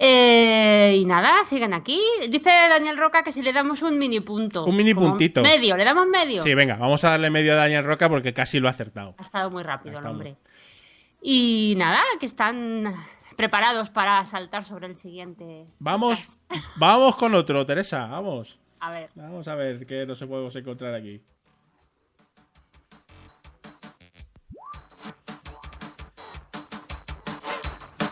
Eh, 0.02 0.96
y 0.98 1.04
nada, 1.04 1.44
siguen 1.44 1.74
aquí. 1.74 2.00
Dice 2.30 2.48
Daniel 2.48 2.96
Roca 2.96 3.22
que 3.22 3.32
si 3.32 3.42
le 3.42 3.52
damos 3.52 3.82
un 3.82 3.98
mini 3.98 4.20
punto. 4.20 4.64
Un 4.64 4.74
mini 4.74 4.94
puntito. 4.94 5.42
Medio, 5.42 5.76
le 5.76 5.84
damos 5.84 6.06
medio. 6.06 6.42
Sí, 6.42 6.54
venga, 6.54 6.76
vamos 6.76 7.04
a 7.04 7.10
darle 7.10 7.28
medio 7.28 7.52
a 7.52 7.56
Daniel 7.56 7.84
Roca 7.84 8.08
porque 8.08 8.32
casi 8.32 8.60
lo 8.60 8.68
ha 8.68 8.70
acertado. 8.70 9.14
Ha 9.18 9.22
estado 9.22 9.50
muy 9.50 9.62
rápido 9.62 9.98
el 9.98 10.06
hombre. 10.06 10.36
Y 11.20 11.74
nada, 11.76 12.00
que 12.18 12.24
están 12.24 12.94
preparados 13.36 13.90
para 13.90 14.24
saltar 14.24 14.64
sobre 14.64 14.86
el 14.86 14.96
siguiente. 14.96 15.66
Vamos, 15.78 16.38
vamos 16.76 17.14
con 17.16 17.34
otro, 17.34 17.66
Teresa, 17.66 18.06
vamos. 18.06 18.58
A 18.78 18.90
ver. 18.90 19.10
Vamos 19.14 19.48
a 19.48 19.54
ver 19.54 19.84
qué 19.84 20.06
nos 20.06 20.18
podemos 20.20 20.56
encontrar 20.56 20.94
aquí. 20.94 21.20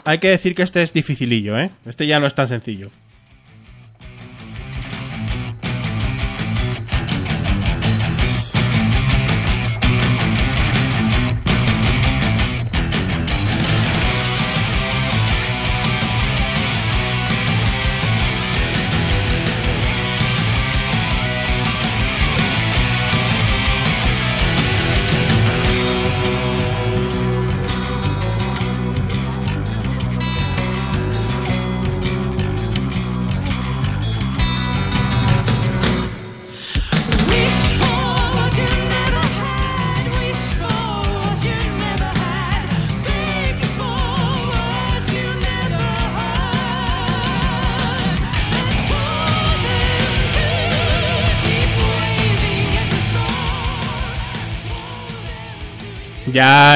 Hay 0.09 0.21
que 0.21 0.31
decir 0.31 0.55
que 0.55 0.63
este 0.63 0.81
es 0.81 0.95
dificilillo, 0.95 1.59
¿eh? 1.59 1.69
Este 1.85 2.07
ya 2.07 2.19
no 2.19 2.27
es 2.27 2.35
tan 2.35 2.49
sencillo. 2.49 2.89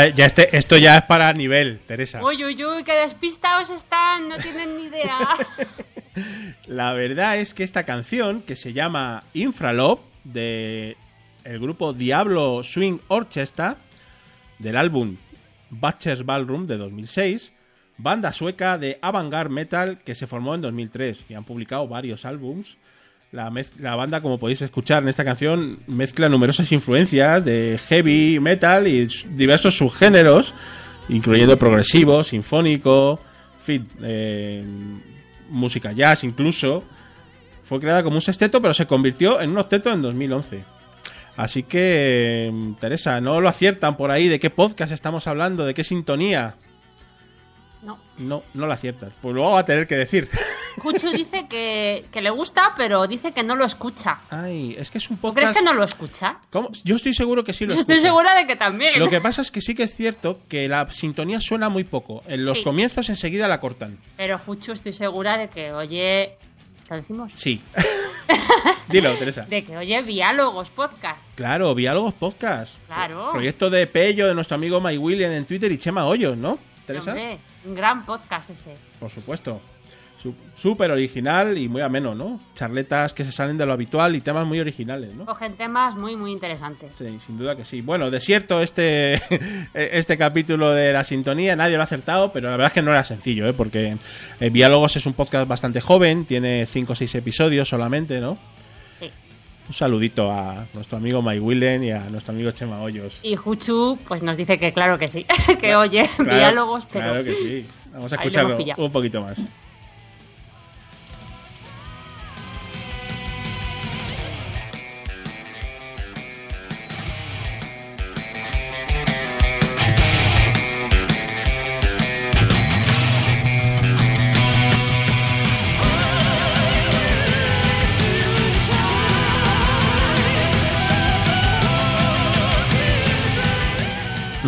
Ya, 0.02 0.08
ya 0.08 0.26
este, 0.26 0.56
esto 0.56 0.76
ya 0.76 0.98
es 0.98 1.04
para 1.04 1.32
nivel, 1.32 1.78
Teresa. 1.86 2.24
Uy, 2.24 2.44
uy, 2.44 2.64
uy, 2.64 2.82
qué 2.82 2.92
despistados 2.94 3.70
están, 3.70 4.28
no 4.28 4.36
tienen 4.38 4.76
ni 4.76 4.84
idea. 4.84 5.16
La 6.66 6.92
verdad 6.92 7.36
es 7.36 7.54
que 7.54 7.62
esta 7.62 7.84
canción, 7.84 8.42
que 8.42 8.56
se 8.56 8.72
llama 8.72 9.22
Infralove, 9.32 10.02
de 10.24 10.96
el 11.44 11.60
grupo 11.60 11.92
Diablo 11.92 12.64
Swing 12.64 12.98
Orchestra, 13.06 13.76
del 14.58 14.76
álbum 14.76 15.16
Butcher's 15.70 16.24
Ballroom 16.24 16.66
de 16.66 16.78
2006, 16.78 17.52
banda 17.96 18.32
sueca 18.32 18.78
de 18.78 18.98
avant-garde 19.02 19.54
metal 19.54 20.00
que 20.00 20.16
se 20.16 20.26
formó 20.26 20.56
en 20.56 20.62
2003 20.62 21.26
y 21.28 21.34
han 21.34 21.44
publicado 21.44 21.86
varios 21.86 22.24
álbums. 22.24 22.76
La, 23.32 23.96
banda, 23.96 24.20
como 24.20 24.38
podéis 24.38 24.60
escuchar 24.60 25.02
en 25.02 25.08
esta 25.08 25.24
canción, 25.24 25.78
mezcla 25.86 26.28
numerosas 26.28 26.70
influencias 26.70 27.42
de 27.46 27.80
heavy 27.88 28.38
metal 28.40 28.86
y 28.86 29.08
diversos 29.30 29.74
subgéneros, 29.74 30.52
incluyendo 31.08 31.58
progresivo, 31.58 32.22
sinfónico, 32.22 33.18
fit, 33.56 33.84
eh, 34.02 34.62
música 35.48 35.92
jazz 35.92 36.24
incluso. 36.24 36.84
Fue 37.64 37.80
creada 37.80 38.02
como 38.02 38.16
un 38.16 38.20
sexteto, 38.20 38.60
pero 38.60 38.74
se 38.74 38.86
convirtió 38.86 39.40
en 39.40 39.48
un 39.48 39.58
octeto 39.58 39.90
en 39.90 40.02
2011. 40.02 40.64
Así 41.34 41.62
que, 41.62 42.50
mm, 42.52 42.74
Teresa, 42.74 43.18
no 43.22 43.40
lo 43.40 43.48
aciertan 43.48 43.96
por 43.96 44.10
ahí 44.10 44.28
de 44.28 44.38
qué 44.38 44.50
podcast 44.50 44.92
estamos 44.92 45.26
hablando, 45.26 45.64
de 45.64 45.72
qué 45.72 45.84
sintonía. 45.84 46.56
No. 48.18 48.42
No, 48.54 48.66
lo 48.66 48.72
aciertas. 48.72 49.12
Pues 49.20 49.34
luego 49.34 49.52
va 49.52 49.60
a 49.60 49.64
tener 49.64 49.86
que 49.86 49.96
decir. 49.96 50.28
Cuchu 50.82 51.10
dice 51.10 51.46
que, 51.48 52.06
que 52.10 52.22
le 52.22 52.30
gusta, 52.30 52.72
pero 52.76 53.06
dice 53.06 53.32
que 53.32 53.42
no 53.42 53.56
lo 53.56 53.64
escucha. 53.64 54.20
Ay, 54.30 54.74
es 54.78 54.90
que 54.90 54.98
es 54.98 55.10
un 55.10 55.16
¿Tú 55.16 55.22
podcast. 55.22 55.48
crees 55.52 55.58
que 55.58 55.64
no 55.64 55.74
lo 55.74 55.84
escucha? 55.84 56.38
¿Cómo? 56.50 56.70
Yo 56.84 56.96
estoy 56.96 57.12
seguro 57.14 57.44
que 57.44 57.52
sí 57.52 57.66
lo 57.66 57.74
Yo 57.74 57.80
estoy 57.80 57.96
escucha. 57.96 58.08
segura 58.08 58.34
de 58.34 58.46
que 58.46 58.56
también. 58.56 58.98
Lo 58.98 59.08
que 59.10 59.20
pasa 59.20 59.42
es 59.42 59.50
que 59.50 59.60
sí 59.60 59.74
que 59.74 59.82
es 59.82 59.94
cierto 59.94 60.38
que 60.48 60.68
la 60.68 60.90
sintonía 60.90 61.40
suena 61.40 61.68
muy 61.68 61.84
poco. 61.84 62.22
En 62.26 62.44
los 62.44 62.58
Sí. 62.58 62.64
comienzos 62.64 63.08
enseguida 63.10 63.48
la 63.48 63.60
cortan. 63.60 63.98
Pero 64.16 64.38
Juchu 64.38 64.72
estoy 64.72 64.92
segura 64.94 65.36
de 65.36 65.48
que, 65.48 65.72
oye, 65.72 66.36
¿lo 66.88 66.96
decimos? 66.96 67.32
Sí. 67.34 67.60
Dilo, 68.88 69.14
Teresa. 69.16 69.42
De 69.42 69.64
que 69.64 69.76
oye 69.76 70.02
Diálogos 70.02 70.68
Podcast. 70.70 71.30
Claro, 71.34 71.74
Diálogos 71.74 72.14
Podcast. 72.14 72.74
Claro. 72.86 73.30
Proyecto 73.32 73.70
de 73.70 73.86
Pello, 73.86 74.26
de 74.26 74.34
nuestro 74.34 74.54
amigo 74.56 74.80
Mike 74.80 74.98
William 74.98 75.32
en 75.32 75.44
Twitter 75.44 75.70
y 75.72 75.78
Chema 75.78 76.04
Hoyos, 76.06 76.36
¿no? 76.36 76.58
Teresa. 76.92 77.10
Hombre, 77.12 77.38
un 77.66 77.74
gran 77.74 78.04
podcast 78.04 78.50
ese. 78.50 78.74
Por 79.00 79.10
supuesto. 79.10 79.60
Su- 80.22 80.34
Súper 80.54 80.92
original 80.92 81.58
y 81.58 81.68
muy 81.68 81.82
ameno, 81.82 82.14
¿no? 82.14 82.38
Charletas 82.54 83.12
que 83.12 83.24
se 83.24 83.32
salen 83.32 83.58
de 83.58 83.66
lo 83.66 83.72
habitual 83.72 84.14
y 84.14 84.20
temas 84.20 84.46
muy 84.46 84.60
originales, 84.60 85.12
¿no? 85.16 85.26
Cogen 85.26 85.56
temas 85.56 85.96
muy, 85.96 86.14
muy 86.14 86.30
interesantes. 86.30 86.92
Sí, 86.94 87.18
sin 87.18 87.36
duda 87.36 87.56
que 87.56 87.64
sí. 87.64 87.80
Bueno, 87.80 88.08
desierto 88.08 88.62
este, 88.62 89.14
este 89.74 90.16
capítulo 90.16 90.70
de 90.70 90.92
la 90.92 91.02
sintonía, 91.02 91.56
nadie 91.56 91.74
lo 91.74 91.80
ha 91.80 91.84
acertado, 91.84 92.30
pero 92.32 92.50
la 92.50 92.52
verdad 92.56 92.68
es 92.68 92.72
que 92.74 92.82
no 92.82 92.92
era 92.92 93.02
sencillo, 93.02 93.48
¿eh? 93.48 93.52
porque 93.52 93.96
eh, 94.38 94.50
Diálogos 94.50 94.94
es 94.94 95.06
un 95.06 95.14
podcast 95.14 95.48
bastante 95.48 95.80
joven, 95.80 96.24
tiene 96.24 96.66
5 96.66 96.92
o 96.92 96.94
6 96.94 97.16
episodios 97.16 97.68
solamente, 97.68 98.20
¿no? 98.20 98.38
Un 99.72 99.76
saludito 99.76 100.30
a 100.30 100.66
nuestro 100.74 100.98
amigo 100.98 101.22
Mike 101.22 101.40
Willen 101.40 101.82
y 101.82 101.92
a 101.92 102.00
nuestro 102.10 102.34
amigo 102.34 102.50
Chema 102.50 102.82
Hoyos. 102.82 103.18
Y 103.22 103.36
Juchu, 103.36 103.98
pues 104.06 104.22
nos 104.22 104.36
dice 104.36 104.58
que 104.58 104.70
claro 104.70 104.98
que 104.98 105.08
sí, 105.08 105.24
que 105.58 105.74
oye 105.74 106.06
Claro, 106.14 106.36
diálogos, 106.36 106.84
pero 106.92 107.06
Claro 107.06 107.24
que 107.24 107.34
sí. 107.34 107.66
Vamos 107.90 108.12
a 108.12 108.16
escucharlo 108.16 108.58
un 108.76 108.92
poquito 108.92 109.22
más. 109.22 109.40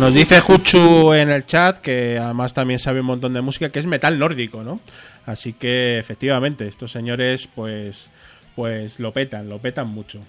Nos 0.05 0.13
dice 0.13 0.39
Juchu 0.39 1.13
en 1.13 1.31
el 1.31 1.47
chat 1.47 1.79
que 1.79 2.19
además 2.19 2.53
también 2.53 2.77
sabe 2.79 2.99
un 2.99 3.07
montón 3.07 3.33
de 3.33 3.41
música, 3.41 3.69
que 3.69 3.79
es 3.79 3.87
metal 3.87 4.19
nórdico, 4.19 4.61
¿no? 4.61 4.79
Así 5.25 5.53
que 5.53 5.97
efectivamente, 5.97 6.67
estos 6.67 6.91
señores 6.91 7.49
pues 7.55 8.11
pues 8.55 8.99
lo 8.99 9.13
petan, 9.13 9.49
lo 9.49 9.57
petan 9.57 9.89
mucho. 9.89 10.19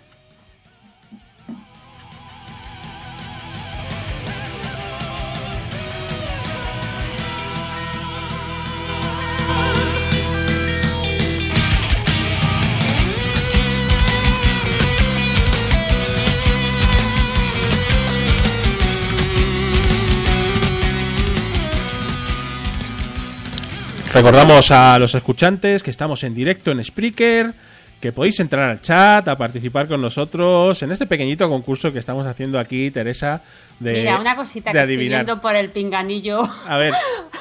Recordamos 24.17 24.71
a 24.71 24.99
los 24.99 25.15
escuchantes 25.15 25.83
que 25.83 25.91
estamos 25.91 26.25
en 26.25 26.35
directo 26.35 26.71
en 26.71 26.83
Spreaker, 26.83 27.53
que 28.01 28.13
podéis 28.13 28.41
entrar 28.41 28.71
al 28.71 28.81
chat, 28.81 29.29
a 29.29 29.37
participar 29.37 29.87
con 29.89 30.01
nosotros 30.01 30.83
en 30.83 30.91
este 30.91 31.07
pequeñito 31.07 31.51
concurso 31.51 31.93
que 31.93 31.99
estamos 31.99 32.27
haciendo 32.27 32.59
aquí, 32.59 32.91
Teresa, 32.91 33.43
de, 33.79 33.93
Mira, 33.93 34.19
una 34.19 34.35
cosita 34.35 34.71
de 34.73 34.79
que 34.79 34.81
estoy 34.85 34.97
viendo 34.97 35.39
por 35.39 35.55
el 35.55 35.69
pinganillo 35.69 36.41
A 36.67 36.79
ver, 36.79 36.95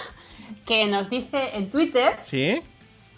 que 0.66 0.86
nos 0.88 1.10
dice 1.10 1.52
en 1.54 1.70
Twitter, 1.72 2.12
¿sí? 2.26 2.62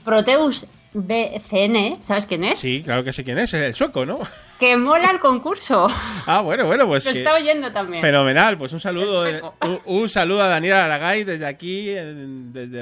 Proteus 0.05 0.67
BCN, 0.93 1.99
¿sabes 1.99 2.27
quién 2.27 2.43
es? 2.43 2.59
Sí, 2.59 2.83
claro 2.85 3.03
que 3.03 3.11
sé 3.11 3.23
quién 3.23 3.39
es, 3.39 3.51
es 3.55 3.61
el 3.63 3.73
sueco, 3.73 4.05
¿no? 4.05 4.19
Que 4.59 4.77
mola 4.77 5.09
el 5.09 5.19
concurso. 5.19 5.87
Ah, 6.27 6.41
bueno, 6.41 6.65
bueno, 6.67 6.85
pues 6.85 7.05
Lo 7.05 7.11
que- 7.13 7.19
está 7.19 7.33
oyendo 7.33 7.71
también. 7.71 8.01
fenomenal, 8.01 8.55
pues 8.57 8.71
un 8.73 8.79
saludo, 8.79 9.25
un, 9.61 9.79
un 9.85 10.09
saludo 10.09 10.43
a 10.43 10.47
Daniel 10.47 10.75
Aragay 10.75 11.23
desde 11.23 11.45
aquí, 11.47 11.87
desde 11.87 12.81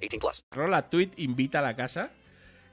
18 0.00 0.18
plus. 0.20 0.44
Rola 0.50 0.82
Tweet 0.82 1.10
invita 1.16 1.58
a 1.60 1.62
la 1.62 1.76
casa 1.76 2.10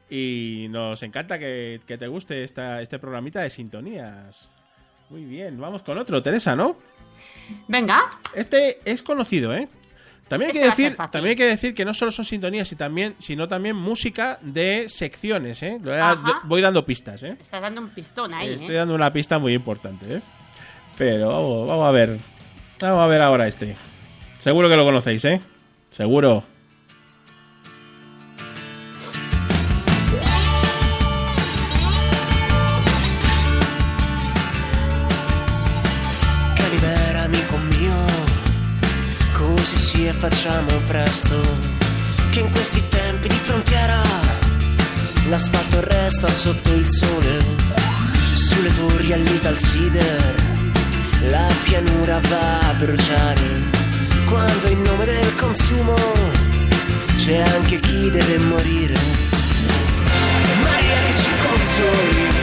y 0.10 0.68
nos 0.70 1.02
encanta 1.04 1.40
que, 1.40 1.82
que 1.86 1.98
te 1.98 2.08
guste 2.08 2.44
esta, 2.44 2.82
este 2.82 3.00
programita 3.00 3.42
de 3.42 3.50
sintonías. 3.50 4.50
Muy 5.10 5.24
bien, 5.24 5.60
vamos 5.60 5.84
con 5.84 5.98
otro, 5.98 6.22
Teresa, 6.22 6.56
¿no? 6.56 6.78
Venga. 7.68 8.10
Este 8.34 8.80
es 8.86 9.04
conocido, 9.04 9.54
¿eh? 9.54 9.68
También 10.28 10.50
hay, 10.50 10.58
Este 10.58 10.60
que 10.60 10.84
decir, 10.84 10.98
también 10.98 11.30
hay 11.30 11.36
que 11.36 11.46
decir 11.46 11.76
que 11.76 11.86
no 11.86 11.94
solo 11.94 12.10
son 12.10 12.26
sintonías, 12.26 12.72
y 12.72 12.76
también, 12.76 13.16
sino 13.20 13.48
también 13.48 13.76
música 13.76 14.40
de 14.42 14.88
secciones, 14.90 15.62
¿eh? 15.62 15.80
Ajá. 16.00 16.42
Voy 16.46 16.62
dando 16.62 16.84
pistas, 16.84 17.22
¿eh? 17.22 17.38
Estás 17.40 17.62
dando 17.62 17.82
un 17.82 17.90
pistón 17.90 18.34
ahí, 18.34 18.56
Estoy 18.56 18.72
¿eh? 18.72 18.80
dando 18.80 18.96
una 18.96 19.14
pista 19.14 19.38
muy 19.38 19.54
importante, 19.54 20.16
¿eh? 20.16 20.22
Pero 20.98 21.28
vamos, 21.28 21.68
vamos 21.68 21.88
a 21.88 21.92
ver. 21.92 22.18
Vamos 22.82 23.00
a 23.00 23.08
ver 23.08 23.22
ahora 23.22 23.48
este. 23.48 23.76
Seguro 24.40 24.68
que 24.68 24.76
lo 24.76 24.84
conocéis, 24.84 25.24
¿eh? 25.26 25.40
Seguro. 25.92 26.44
Facciamo 40.28 40.72
presto, 40.88 41.40
che 42.32 42.40
in 42.40 42.50
questi 42.50 42.82
tempi 42.90 43.28
di 43.28 43.36
frontiera 43.36 44.02
l'asfalto 45.30 45.82
resta 45.82 46.28
sotto 46.30 46.74
il 46.74 46.90
sole, 46.90 47.44
sulle 48.34 48.74
torri 48.74 49.14
all'Ital 49.14 49.56
cider, 49.56 50.36
la 51.30 51.48
pianura 51.66 52.20
va 52.28 52.60
a 52.60 52.74
bruciare, 52.74 53.42
quando 54.28 54.68
in 54.68 54.82
nome 54.82 55.06
del 55.06 55.36
consumo 55.36 55.94
c'è 57.18 57.38
anche 57.42 57.80
chi 57.80 58.10
deve 58.10 58.40
morire. 58.46 58.98
Maria 60.64 60.96
che 61.06 61.16
ci 61.18 61.32
consoli 61.46 62.35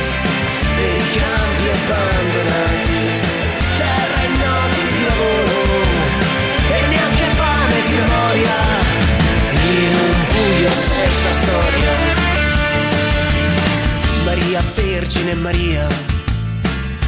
Vergine 15.32 15.34
Maria, 15.34 15.86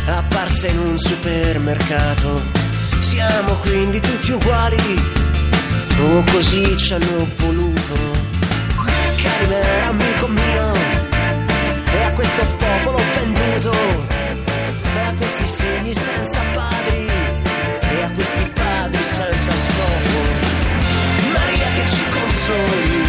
apparsa 0.07 0.67
in 0.69 0.79
un 0.79 0.99
supermercato. 0.99 2.43
Siamo 3.01 3.55
quindi 3.57 4.01
tutti 4.01 4.33
uguali, 4.33 5.03
o 6.01 6.25
così 6.33 6.77
ci 6.77 6.95
hanno 6.95 7.29
voluto. 7.37 7.95
Carime, 9.23 9.87
amico 9.87 10.27
mio, 10.29 10.73
e 11.93 12.03
a 12.03 12.11
questo 12.13 12.45
popolo 12.57 12.99
venduto, 13.15 13.73
e 14.83 15.01
a 15.07 15.15
questi 15.17 15.45
figli 15.45 15.95
senza 15.95 16.41
padri, 16.55 17.09
e 17.97 18.03
a 18.03 18.11
questi 18.15 18.51
padri 18.55 19.03
senza 19.03 19.53
scopo. 19.55 20.53
Maria 21.33 21.67
che 21.75 21.89
ci 21.89 22.03
consoli 22.11 23.03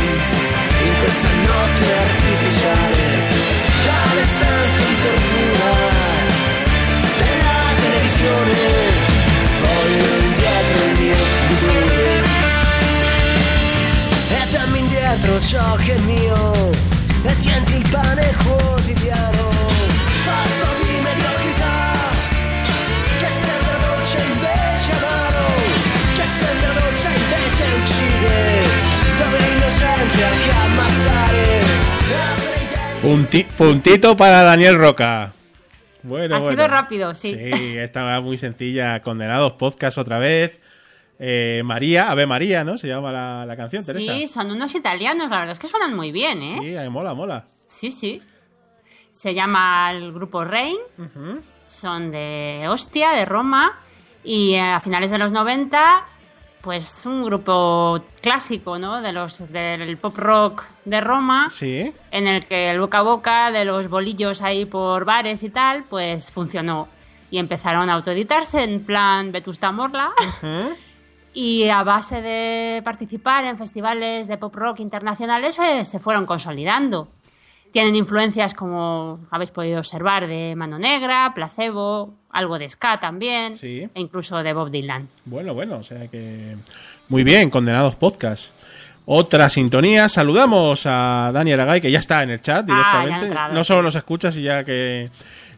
in 0.85 0.99
questa 0.99 1.27
notte 1.45 1.93
artificiale, 1.93 3.34
dalle 3.85 4.23
stanze 4.23 4.85
di 4.87 4.97
tortura 5.01 5.69
della 7.17 7.59
televisione. 7.75 8.57
Voglio 9.61 10.07
indietro 10.23 10.77
il 10.85 10.95
mio 10.99 11.15
pudore 11.47 12.23
e 14.29 14.49
dammi 14.51 14.79
indietro 14.79 15.39
ciò 15.39 15.75
che 15.75 15.95
è 15.95 15.99
mio. 15.99 16.93
E 17.27 17.37
tienti 17.37 17.77
il 17.77 17.87
pane 17.89 18.33
quotidiano. 18.43 19.49
Fatto 20.25 20.67
di 20.81 20.99
mediocrità 21.01 21.75
che 23.17 23.29
sembra 23.31 23.77
dolce 23.77 24.17
invece 24.31 24.91
amaro 24.97 25.47
che 26.15 26.25
sembra 26.25 26.71
dolce 26.79 27.07
invece 27.07 27.63
uccide. 27.81 28.33
Dove 29.17 29.37
l'innocente 29.39 30.23
anche 30.23 30.51
ammazzare 30.65 32.44
Punti- 33.05 33.43
puntito 33.43 34.17
para 34.17 34.41
Daniel 34.43 34.77
Roca. 34.79 35.31
Bueno, 36.01 36.35
ha 36.35 36.39
bueno. 36.39 36.51
sido 36.55 36.67
rápido, 36.67 37.13
sí. 37.15 37.33
Sí, 37.35 37.77
estaba 37.77 38.19
muy 38.19 38.37
sencilla. 38.37 39.01
Condenados 39.01 39.53
podcast 39.53 39.97
otra 39.99 40.17
vez. 40.19 40.59
Eh, 41.19 41.61
María, 41.63 42.09
Ave 42.09 42.25
María, 42.25 42.63
¿no? 42.63 42.77
Se 42.79 42.87
llama 42.87 43.11
la, 43.11 43.45
la 43.45 43.55
canción, 43.55 43.85
Teresa. 43.85 44.13
Sí, 44.13 44.27
son 44.27 44.51
unos 44.51 44.73
italianos, 44.75 45.29
la 45.29 45.37
verdad 45.37 45.53
es 45.53 45.59
que 45.59 45.67
suenan 45.67 45.95
muy 45.95 46.11
bien, 46.11 46.41
¿eh? 46.41 46.57
Sí, 46.59 46.75
ahí 46.75 46.89
mola, 46.89 47.13
mola. 47.13 47.45
Sí, 47.65 47.91
sí. 47.91 48.21
Se 49.11 49.33
llama 49.33 49.91
el 49.91 50.11
grupo 50.11 50.43
Rain. 50.43 50.77
Son 51.63 52.11
de 52.11 52.65
Ostia, 52.69 53.11
de 53.11 53.25
Roma. 53.25 53.79
Y 54.23 54.55
eh, 54.55 54.61
a 54.61 54.79
finales 54.81 55.11
de 55.11 55.19
los 55.19 55.31
90, 55.31 56.03
pues 56.65 57.05
un 57.05 57.23
grupo 57.23 58.01
clásico, 58.21 58.79
¿no? 58.79 58.99
De 58.99 59.13
los, 59.13 59.51
del 59.51 59.97
pop 59.97 60.17
rock 60.17 60.63
de 60.83 60.99
Roma. 60.99 61.47
Sí. 61.51 61.93
En 62.09 62.27
el 62.27 62.47
que 62.47 62.71
el 62.71 62.79
boca 62.79 62.97
a 62.97 63.01
boca 63.03 63.51
de 63.51 63.65
los 63.65 63.87
bolillos 63.87 64.41
ahí 64.41 64.65
por 64.65 65.05
bares 65.05 65.43
y 65.43 65.51
tal, 65.51 65.83
pues 65.83 66.31
funcionó. 66.31 66.87
Y 67.29 67.37
empezaron 67.37 67.87
a 67.91 67.93
autoeditarse 67.93 68.63
en 68.63 68.83
plan 68.83 69.31
Vetusta 69.31 69.71
Morla. 69.71 70.13
Y 71.35 71.69
a 71.69 71.83
base 71.83 72.21
de 72.21 72.81
participar 72.83 73.45
en 73.45 73.59
festivales 73.59 74.27
de 74.27 74.37
pop 74.37 74.55
rock 74.55 74.79
internacionales, 74.79 75.57
pues, 75.57 75.87
se 75.87 75.99
fueron 75.99 76.25
consolidando. 76.25 77.09
Tienen 77.75 77.97
influencias, 77.97 78.53
como 78.53 79.19
habéis 79.29 79.49
podido 79.51 79.79
observar, 79.79 80.27
de 80.27 80.55
Mano 80.55 80.79
Negra, 80.79 81.33
Placebo, 81.35 82.13
algo 82.29 82.57
de 82.57 82.69
ska 82.69 83.01
también, 83.01 83.53
Sí. 83.55 83.89
e 83.93 83.99
incluso 83.99 84.41
de 84.41 84.53
Bob 84.53 84.69
Dylan. 84.71 85.09
Bueno, 85.25 85.53
bueno, 85.53 85.79
o 85.79 85.83
sea 85.83 86.07
que. 86.07 86.55
Muy 87.09 87.25
bien, 87.25 87.49
Condenados 87.49 87.97
Podcast. 87.97 88.53
Otra 89.05 89.49
sintonía. 89.49 90.07
Saludamos 90.07 90.83
a 90.85 91.31
Dani 91.33 91.51
Aragay, 91.51 91.81
que 91.81 91.91
ya 91.91 91.99
está 91.99 92.23
en 92.23 92.29
el 92.29 92.41
chat 92.41 92.65
Ah, 92.69 93.01
directamente. 93.01 93.25
entrado, 93.27 93.53
no 93.53 93.63
solo 93.65 93.81
nos 93.81 93.95
escuchas 93.95 94.37
y 94.37 94.43
ya 94.43 94.63
que. 94.63 95.09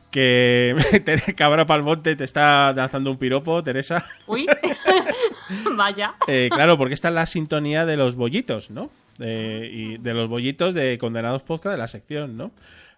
Que 0.10 0.74
Cabra 1.38 1.68
Palmonte 1.68 2.16
te 2.16 2.24
está 2.24 2.74
lanzando 2.74 3.12
un 3.12 3.18
piropo, 3.18 3.62
Teresa. 3.62 4.04
Uy, 4.26 4.48
vaya. 5.78 6.16
Eh, 6.26 6.50
claro, 6.52 6.80
porque 6.80 6.96
esta 6.96 7.10
es 7.10 7.14
la 7.14 7.28
sintonía 7.28 7.86
de 7.86 7.96
los 7.96 8.16
bollitos, 8.16 8.72
¿no? 8.72 8.90
De, 9.18 9.70
y 9.72 9.98
de 9.98 10.14
los 10.14 10.30
bollitos 10.30 10.74
de 10.74 10.98
Condenados 10.98 11.44
Podcast 11.44 11.74
de 11.74 11.78
la 11.80 11.88
sección, 11.88 12.38
¿no? 12.38 12.52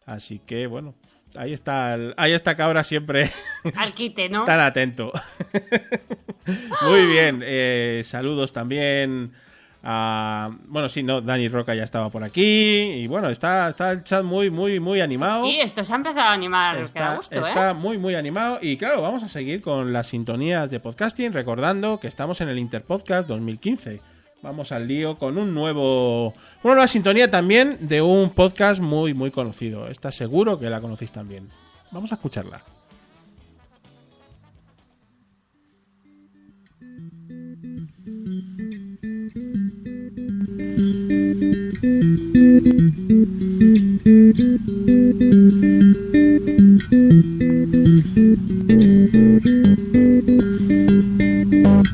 Así 0.06 0.42
que, 0.46 0.68
bueno, 0.68 0.96
ahí 1.38 1.54
está, 1.54 1.94
el- 1.96 2.14
ahí 2.18 2.34
está 2.34 2.56
Cabra 2.56 2.84
siempre 2.84 3.30
Al 3.76 3.94
quite, 3.94 4.28
¿no? 4.30 4.44
tan 4.46 4.60
atento. 4.60 5.12
Muy 6.88 7.06
bien, 7.06 7.42
eh, 7.44 8.02
saludos 8.04 8.52
también 8.54 9.32
a... 9.84 10.50
Bueno, 10.66 10.90
sí, 10.90 11.04
no, 11.04 11.22
Dani 11.22 11.48
Roca 11.48 11.76
ya 11.76 11.84
estaba 11.84 12.10
por 12.10 12.24
aquí 12.24 12.42
y 12.96 13.08
bueno, 13.08 13.30
está, 13.30 13.70
está 13.70 13.92
el 13.92 14.04
chat 14.04 14.24
muy, 14.24 14.50
muy, 14.50 14.80
muy 14.80 15.00
animado. 15.00 15.44
Sí, 15.44 15.60
esto 15.62 15.84
se 15.84 15.94
ha 15.94 15.98
empezado 15.98 16.28
a 16.28 16.34
animar, 16.34 16.76
que 16.76 16.82
da 16.82 16.86
Está, 16.86 17.16
gusto, 17.16 17.46
está 17.46 17.72
¿eh? 17.72 17.74
muy, 17.76 17.98
muy 17.98 18.16
animado. 18.16 18.58
Y 18.62 18.78
claro, 18.78 19.02
vamos 19.04 19.24
a 19.24 19.28
seguir 19.28 19.62
con 19.62 19.94
las 19.94 20.08
sintonías 20.08 20.70
de 20.72 20.80
podcasting, 20.80 21.34
recordando 21.34 22.00
que 22.00 22.08
estamos 22.08 22.42
en 22.42 22.50
el 22.50 22.58
Interpodcast 22.60 23.28
2015. 23.28 24.02
Vamos 24.42 24.72
al 24.72 24.88
lío 24.88 25.18
con 25.18 25.38
un 25.38 25.54
nuevo. 25.54 26.30
Una 26.64 26.76
nueva 26.76 26.88
sintonía 26.88 27.30
también 27.30 27.78
de 27.82 28.02
un 28.02 28.30
podcast 28.30 28.80
muy, 28.80 29.14
muy 29.14 29.32
conocido. 29.32 29.88
Está 29.88 30.12
seguro 30.12 30.58
que 30.60 30.70
la 30.70 30.80
conocéis 30.80 31.12
también. 31.12 31.50
Vamos 31.92 32.12
a 32.12 32.16
escucharla. 32.16 32.64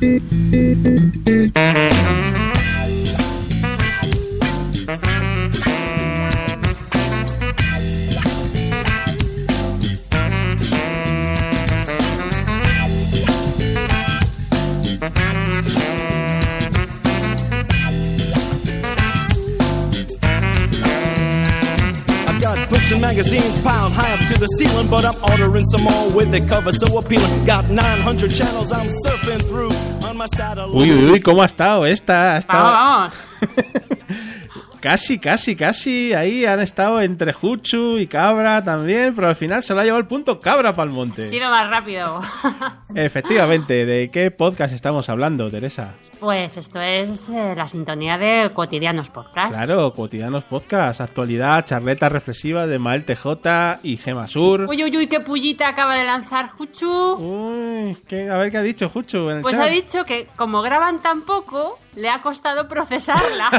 Thank 0.02 1.30
you. 1.30 2.55
I've 22.86 22.92
got 22.92 22.92
books 22.92 22.92
and 22.92 23.02
magazines 23.02 23.60
piled 23.60 23.92
high 23.94 24.14
up 24.14 24.20
to 24.32 24.40
the 24.40 24.48
ceiling, 24.58 24.88
but 24.90 25.06
I'm 25.06 25.16
ordering 25.24 25.66
some 25.66 25.84
more 25.84 26.10
with 26.16 26.32
the 26.32 26.42
cover 26.48 26.72
so 26.72 26.98
appealing. 26.98 27.46
Got 27.46 27.70
900 27.70 28.30
channels 28.32 28.72
I'm 28.72 28.88
surfing 28.88 29.42
through 29.48 29.72
on 30.08 30.18
my 30.18 30.28
satellite. 30.28 30.76
Uy, 30.76 30.92
uy, 30.92 31.12
uy, 31.12 31.20
¿cómo 31.22 31.42
ha 31.42 31.46
estado 31.46 31.86
esta? 31.86 32.36
Ha 32.36 32.38
estado- 32.40 32.64
Vamos, 32.64 33.14
vamos. 33.42 33.86
Casi, 34.86 35.18
casi, 35.18 35.56
casi. 35.56 36.14
Ahí 36.14 36.46
han 36.46 36.60
estado 36.60 37.02
entre 37.02 37.34
Juchu 37.34 37.98
y 37.98 38.06
Cabra 38.06 38.64
también, 38.64 39.16
pero 39.16 39.28
al 39.30 39.36
final 39.36 39.64
se 39.64 39.74
lo 39.74 39.80
ha 39.80 39.84
llevado 39.84 40.00
el 40.00 40.06
punto 40.06 40.40
Cabra 40.40 40.76
Palmonte. 40.76 41.24
Ha 41.24 41.28
sido 41.28 41.50
más 41.50 41.68
rápido. 41.72 42.22
Efectivamente, 42.94 43.84
¿de 43.88 44.12
qué 44.12 44.30
podcast 44.30 44.76
estamos 44.76 45.10
hablando, 45.10 45.50
Teresa? 45.50 45.96
Pues 46.20 46.58
esto 46.58 46.80
es 46.80 47.30
eh, 47.30 47.56
la 47.58 47.68
sintonía 47.68 48.20
de 48.20 48.52
Cotidianos 48.54 49.10
Podcast. 49.10 49.54
Claro, 49.54 49.92
cotidianos 49.92 50.44
podcast, 50.44 51.02
actualidad, 51.02 51.66
charletas 51.66 52.12
reflexivas 52.12 52.70
de 52.70 52.78
Mael 52.78 53.06
TJ 53.06 53.80
y 53.82 53.98
Gema 53.98 54.28
Sur. 54.28 54.68
Uy, 54.70 54.84
uy, 54.84 54.96
uy, 54.98 55.08
qué 55.08 55.20
pullita 55.20 55.68
acaba 55.68 55.96
de 55.96 56.04
lanzar 56.04 56.50
Juchu. 56.50 57.14
Uy, 57.16 57.98
¿qué? 58.08 58.30
a 58.30 58.38
ver 58.38 58.52
qué 58.52 58.58
ha 58.58 58.62
dicho 58.62 58.88
Juchu 58.90 59.32
en 59.32 59.38
el 59.38 59.42
Pues 59.42 59.58
chat. 59.58 59.66
ha 59.66 59.70
dicho 59.70 60.06
que 60.06 60.28
como 60.36 60.62
graban 60.62 61.02
tan 61.02 61.24
poco, 61.24 61.80
le 61.96 62.10
ha 62.10 62.22
costado 62.22 62.68
procesarla. 62.68 63.50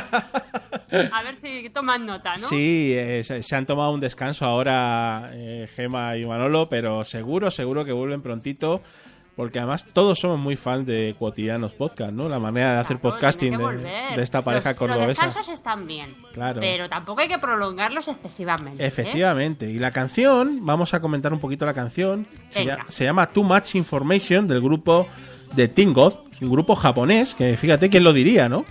A 1.12 1.22
ver 1.22 1.37
si 1.37 1.68
toman 1.70 2.07
nota, 2.07 2.34
¿no? 2.37 2.49
Sí, 2.49 2.93
eh, 2.95 3.24
se, 3.24 3.57
han 3.57 3.66
tomado 3.66 3.93
un 3.93 4.01
descanso 4.01 4.45
ahora 4.45 5.30
eh, 5.32 5.68
Gema 5.74 6.16
y 6.16 6.24
Manolo, 6.24 6.68
pero 6.68 7.05
seguro, 7.05 7.51
seguro 7.51 7.84
que 7.84 7.93
vuelven 7.93 8.22
prontito. 8.22 8.82
Porque 9.37 9.59
además 9.59 9.84
todos 9.93 10.18
somos 10.18 10.39
muy 10.39 10.57
fans 10.57 10.87
de 10.87 11.14
Cotidianos 11.18 11.74
Podcast, 11.74 12.11
¿no? 12.11 12.26
La 12.26 12.39
manera 12.39 12.72
de 12.72 12.78
hacer 12.78 12.99
podcasting 12.99 13.59
de, 13.59 14.22
esta 14.22 14.43
pareja 14.43 14.70
los, 14.70 14.78
cordobesa. 14.78 15.07
Los 15.07 15.34
descansos 15.34 15.49
están 15.51 15.87
bien. 15.87 16.14
Claro. 16.32 16.59
Pero 16.61 16.89
tampoco 16.89 17.20
hay 17.20 17.28
que 17.28 17.37
prolongarlos 17.39 18.09
excesivamente. 18.09 18.82
¿eh? 18.82 18.87
Efectivamente. 18.87 19.68
Y 19.68 19.78
la 19.78 19.91
canción, 19.91 20.64
vamos 20.64 20.95
a 20.95 21.01
comentar 21.01 21.34
un 21.34 21.39
poquito 21.39 21.66
la 21.66 21.74
canción. 21.74 22.26
Se, 22.49 23.05
llama 23.05 23.26
Too 23.26 23.45
Much 23.45 23.74
Information 23.74 24.49
del 24.49 24.62
grupo 24.62 25.07
de 25.53 25.68
Teen 25.68 25.93
God, 25.93 26.14
un 26.41 26.51
grupo 26.51 26.74
japonés, 26.74 27.34
que 27.34 27.57
fíjate 27.57 27.89
quién 27.89 28.05
lo 28.05 28.12
diría, 28.12 28.49
¿no? 28.49 28.64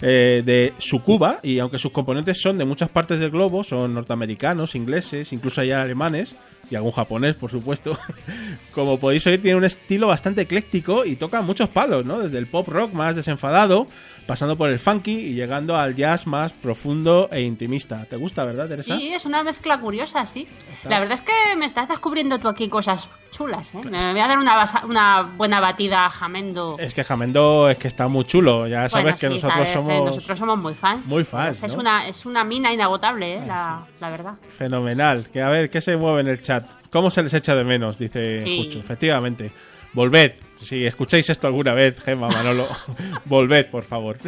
Eh, 0.00 0.42
de 0.46 0.72
Sukuba, 0.78 1.38
y 1.42 1.58
aunque 1.58 1.78
sus 1.78 1.90
componentes 1.90 2.40
son 2.40 2.56
de 2.56 2.64
muchas 2.64 2.88
partes 2.88 3.18
del 3.18 3.30
globo, 3.30 3.64
son 3.64 3.94
norteamericanos, 3.94 4.76
ingleses, 4.76 5.32
incluso 5.32 5.60
hay 5.60 5.72
alemanes, 5.72 6.36
y 6.70 6.76
algún 6.76 6.92
japonés, 6.92 7.34
por 7.34 7.50
supuesto. 7.50 7.98
Como 8.74 8.98
podéis 8.98 9.26
oír, 9.26 9.40
tiene 9.40 9.56
un 9.56 9.64
estilo 9.64 10.06
bastante 10.06 10.42
ecléctico 10.42 11.04
y 11.04 11.16
toca 11.16 11.40
muchos 11.42 11.68
palos, 11.68 12.04
¿no? 12.04 12.20
Desde 12.20 12.38
el 12.38 12.46
pop 12.46 12.68
rock 12.68 12.92
más 12.92 13.16
desenfadado, 13.16 13.86
pasando 14.26 14.56
por 14.56 14.70
el 14.70 14.78
funky 14.78 15.12
y 15.12 15.34
llegando 15.34 15.76
al 15.76 15.96
jazz 15.96 16.26
más 16.26 16.52
profundo 16.52 17.28
e 17.32 17.40
intimista. 17.40 18.04
¿Te 18.04 18.16
gusta, 18.16 18.44
verdad, 18.44 18.68
Teresa? 18.68 18.96
Sí, 18.96 19.08
es 19.08 19.24
una 19.24 19.42
mezcla 19.42 19.80
curiosa, 19.80 20.26
sí. 20.26 20.46
La 20.84 21.00
verdad 21.00 21.14
es 21.14 21.22
que 21.22 21.56
me 21.56 21.66
estás 21.66 21.88
descubriendo 21.88 22.38
tú 22.38 22.48
aquí 22.48 22.68
cosas 22.68 23.08
chulas, 23.30 23.74
¿eh? 23.74 23.80
Me 23.84 24.12
voy 24.12 24.20
a 24.20 24.26
dar 24.28 24.38
una, 24.38 24.56
basa- 24.56 24.84
una 24.86 25.22
buena 25.36 25.60
batida 25.60 26.06
a 26.06 26.10
Jamendo. 26.10 26.76
Es 26.78 26.94
que 26.94 27.04
Jamendo 27.04 27.68
es 27.68 27.78
que 27.78 27.88
está 27.88 28.08
muy 28.08 28.24
chulo. 28.24 28.66
Ya 28.66 28.88
sabes 28.88 29.04
Bueno, 29.04 29.16
que 29.18 29.26
sí, 29.28 29.34
nosotros 29.34 29.52
sabes, 29.52 29.68
eh, 29.68 29.72
somos 29.74 30.04
nosotros 30.04 30.38
somos 30.38 30.58
muy 30.58 30.74
fans. 30.74 31.06
muy 31.06 31.24
fans, 31.24 31.62
Es, 31.62 31.74
una, 31.76 32.06
es 32.08 32.26
una 32.26 32.44
mina 32.44 32.72
inagotable, 32.72 33.34
¿eh? 33.38 33.42
la, 33.46 33.78
la 34.00 34.10
verdad. 34.10 34.34
fenomenal. 34.48 35.26
Que 35.32 35.42
a 35.42 35.48
ver, 35.48 35.70
¿qué 35.70 35.80
se 35.80 35.96
mueve 35.96 36.20
en 36.22 36.28
el 36.28 36.42
chat? 36.42 36.64
¿Cómo 36.90 37.10
se 37.10 37.22
les 37.22 37.34
echa 37.34 37.54
de 37.54 37.64
menos? 37.64 37.98
Dice 37.98 38.40
Sí. 38.42 38.64
Juchu. 38.66 38.78
Efectivamente. 38.80 39.50
Volved. 39.92 40.32
Si 40.56 40.84
escucháis 40.84 41.30
esto 41.30 41.46
alguna 41.46 41.72
vez, 41.72 42.00
Gemma, 42.00 42.28
Manolo, 42.28 42.66
volved, 43.24 43.66
por 43.66 43.84
favor. 43.84 44.18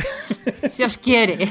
Si 0.70 0.84
os 0.84 0.96
quiere. 0.96 1.48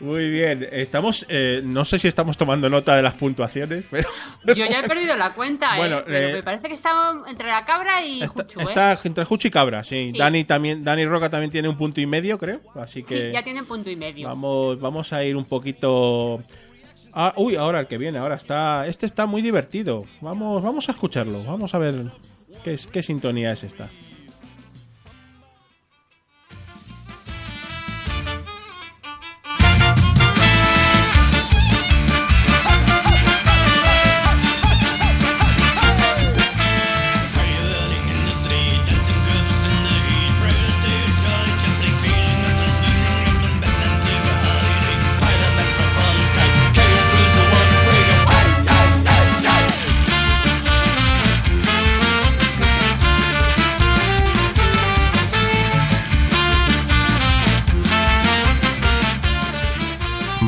Muy 0.00 0.30
bien. 0.30 0.68
Estamos, 0.70 1.26
eh, 1.28 1.60
no 1.64 1.84
sé 1.84 1.98
si 1.98 2.06
estamos 2.06 2.36
tomando 2.36 2.70
nota 2.70 2.94
de 2.94 3.02
las 3.02 3.14
puntuaciones, 3.14 3.84
pero 3.90 4.08
Yo 4.46 4.66
ya 4.66 4.80
he 4.80 4.88
perdido 4.88 5.16
la 5.16 5.34
cuenta, 5.34 5.74
¿eh? 5.74 5.78
Bueno, 5.78 6.02
Pero 6.06 6.28
eh, 6.28 6.32
me 6.34 6.42
parece 6.42 6.68
que 6.68 6.74
está 6.74 7.14
entre 7.26 7.48
la 7.48 7.64
cabra 7.64 8.04
y 8.04 8.24
Juchu, 8.26 8.60
¿eh? 8.60 8.64
está 8.64 8.98
entre 9.02 9.24
Juchu 9.24 9.48
y 9.48 9.50
Cabra, 9.50 9.82
sí. 9.82 10.10
Sí. 10.12 10.18
Dani 10.18 10.44
también, 10.44 10.84
Dani 10.84 11.04
Roca 11.06 11.30
también 11.30 11.50
tiene 11.50 11.68
un 11.68 11.76
punto 11.76 12.00
y 12.00 12.06
medio, 12.06 12.38
creo. 12.38 12.60
Así 12.76 13.02
que 13.02 13.28
Sí, 13.28 13.32
ya 13.32 13.42
tienen 13.42 13.64
punto 13.64 13.90
y 13.90 13.96
medio. 13.96 14.28
Vamos, 14.28 14.78
vamos 14.78 15.12
a 15.12 15.24
ir 15.24 15.36
un 15.36 15.46
poquito. 15.46 16.40
Ah, 17.12 17.32
uy, 17.36 17.56
ahora 17.56 17.80
el 17.80 17.86
que 17.88 17.98
viene, 17.98 18.18
ahora 18.18 18.36
está. 18.36 18.86
Este 18.86 19.06
está 19.06 19.26
muy 19.26 19.42
divertido. 19.42 20.04
Vamos, 20.20 20.62
vamos 20.62 20.88
a 20.88 20.92
escucharlo. 20.92 21.42
Vamos 21.42 21.74
a 21.74 21.78
ver 21.78 21.94
qué, 22.62 23.02
sintonía 23.02 23.52
es 23.52 23.64
esta. 23.64 23.88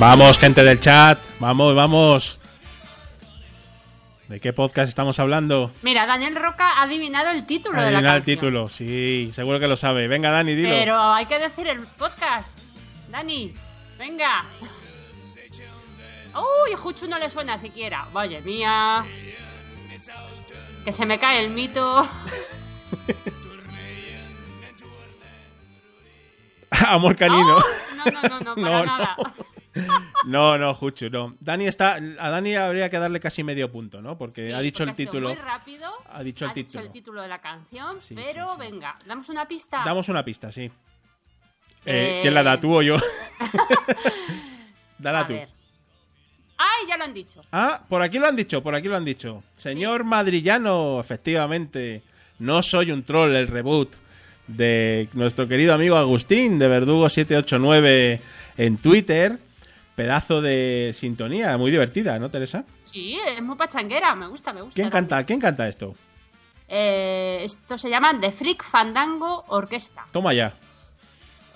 Vamos, 0.01 0.39
gente 0.39 0.65
del 0.65 0.81
chat. 0.81 1.19
Vamos, 1.41 1.75
vamos. 1.77 2.41
¿De 4.29 4.41
qué 4.41 4.55
podcast 4.55 4.89
estamos 4.89 5.19
hablando? 5.19 5.71
Mira, 5.83 6.07
Daniel 6.07 6.37
Roca 6.37 6.71
ha 6.79 6.83
adivinado 6.85 7.29
el 7.31 7.45
título 7.45 7.75
de 7.83 7.91
la 7.91 7.99
Adivina 7.99 8.15
el 8.17 8.21
canción. 8.23 8.37
título, 8.39 8.69
sí, 8.71 9.31
seguro 9.35 9.61
que 9.61 9.69
lo 9.69 9.77
sabe. 9.77 10.09
Venga, 10.09 10.31
Dani, 10.31 10.55
dilo. 10.55 10.71
Pero 10.71 10.99
hay 11.13 11.27
que 11.27 11.39
decir 11.39 11.67
el 11.69 11.81
podcast. 11.81 12.49
Dani, 13.11 13.55
venga. 13.99 14.47
Uy, 16.35 16.75
Juchu 16.77 17.07
no 17.07 17.19
le 17.19 17.29
suena 17.29 17.59
siquiera. 17.59 18.07
Vaya 18.11 18.41
mía. 18.41 19.05
Que 20.83 20.93
se 20.93 21.05
me 21.05 21.19
cae 21.19 21.45
el 21.45 21.51
mito. 21.51 22.09
Amor 26.71 27.17
canino. 27.17 27.59
No, 27.97 28.05
no, 28.05 28.23
no, 28.23 28.41
no, 28.41 28.55
para 28.55 28.57
No, 28.57 28.79
no. 28.79 28.87
nada. 28.87 29.17
No, 29.19 29.35
no, 30.27 30.75
Juchu, 30.75 31.09
no. 31.11 31.35
Dani 31.41 31.67
está. 31.67 31.95
A 31.95 32.31
Dani 32.31 32.57
habría 32.57 32.89
que 32.91 32.99
darle 32.99 33.21
casi 33.21 33.45
medio 33.45 33.71
punto, 33.71 34.01
¿no? 34.03 34.19
Porque 34.19 34.47
Sí, 34.47 34.53
ha 34.53 34.61
dicho 34.61 34.85
porque 34.85 34.91
el 35.03 35.09
título. 35.09 35.29
Muy 35.29 35.37
rápido. 35.39 35.91
Ha 36.13 36.23
dicho 36.23 36.45
el 36.45 36.51
ha 36.51 36.55
título. 36.55 36.85
el 36.85 36.93
título 36.93 37.23
de 37.23 37.29
la 37.29 37.41
canción, 37.41 38.01
Sí, 38.01 38.15
pero 38.15 38.57
venga, 38.57 38.97
damos 39.07 39.29
una 39.29 39.47
pista. 39.47 39.83
Damos 39.85 40.09
una 40.09 40.25
pista, 40.25 40.51
sí. 40.53 40.63
Eh, 40.63 40.71
Eh, 41.87 42.19
¿Quién 42.23 42.35
la 42.35 42.43
da, 42.43 42.61
tú 42.61 42.75
o 42.75 42.83
yo? 42.83 42.97
Dala 44.99 45.21
A 45.21 45.27
tú. 45.27 45.33
ver. 45.35 45.49
¡Ay, 46.59 46.87
ya 46.89 46.97
lo 46.99 47.05
han 47.05 47.15
dicho! 47.15 47.41
Ah, 47.53 47.83
por 47.89 48.03
aquí 48.03 48.19
lo 48.19 48.27
han 48.27 48.37
dicho, 48.37 48.63
por 48.63 48.75
aquí 48.75 48.89
lo 48.89 48.97
han 48.97 49.05
dicho. 49.05 49.43
Señor 49.57 50.05
Madrillano, 50.05 51.01
efectivamente. 51.01 52.03
No 52.39 52.63
soy 52.63 52.91
un 52.91 53.03
troll, 53.03 53.35
el 53.35 53.49
reboot 53.49 53.95
de 54.47 55.09
nuestro 55.15 55.47
querido 55.49 55.73
amigo 55.73 55.97
Agustín 55.97 56.59
de 56.59 56.69
Verdugo789 56.69 58.21
en 58.59 58.77
Twitter. 58.79 59.39
Pedazo 60.01 60.41
de 60.41 60.93
sintonía, 60.95 61.59
muy 61.59 61.71
divertida, 61.71 62.19
¿no, 62.19 62.31
Teresa? 62.31 62.65
Sí, 62.85 63.19
es 63.27 63.43
muy 63.43 63.55
pachanguera, 63.55 64.15
me 64.15 64.29
gusta, 64.29 64.51
me 64.55 64.63
gusta. 64.63 64.75
¿Quién 64.75 64.89
canta, 64.89 65.23
¿quién 65.25 65.39
canta 65.39 65.69
esto? 65.69 65.93
Eh, 66.67 67.41
esto 67.43 67.77
se 67.77 67.91
llama 67.91 68.19
The 68.19 68.33
Freak 68.33 68.65
Fandango 68.65 69.45
Orquesta. 69.49 70.07
Toma 70.11 70.33
ya. 70.33 70.55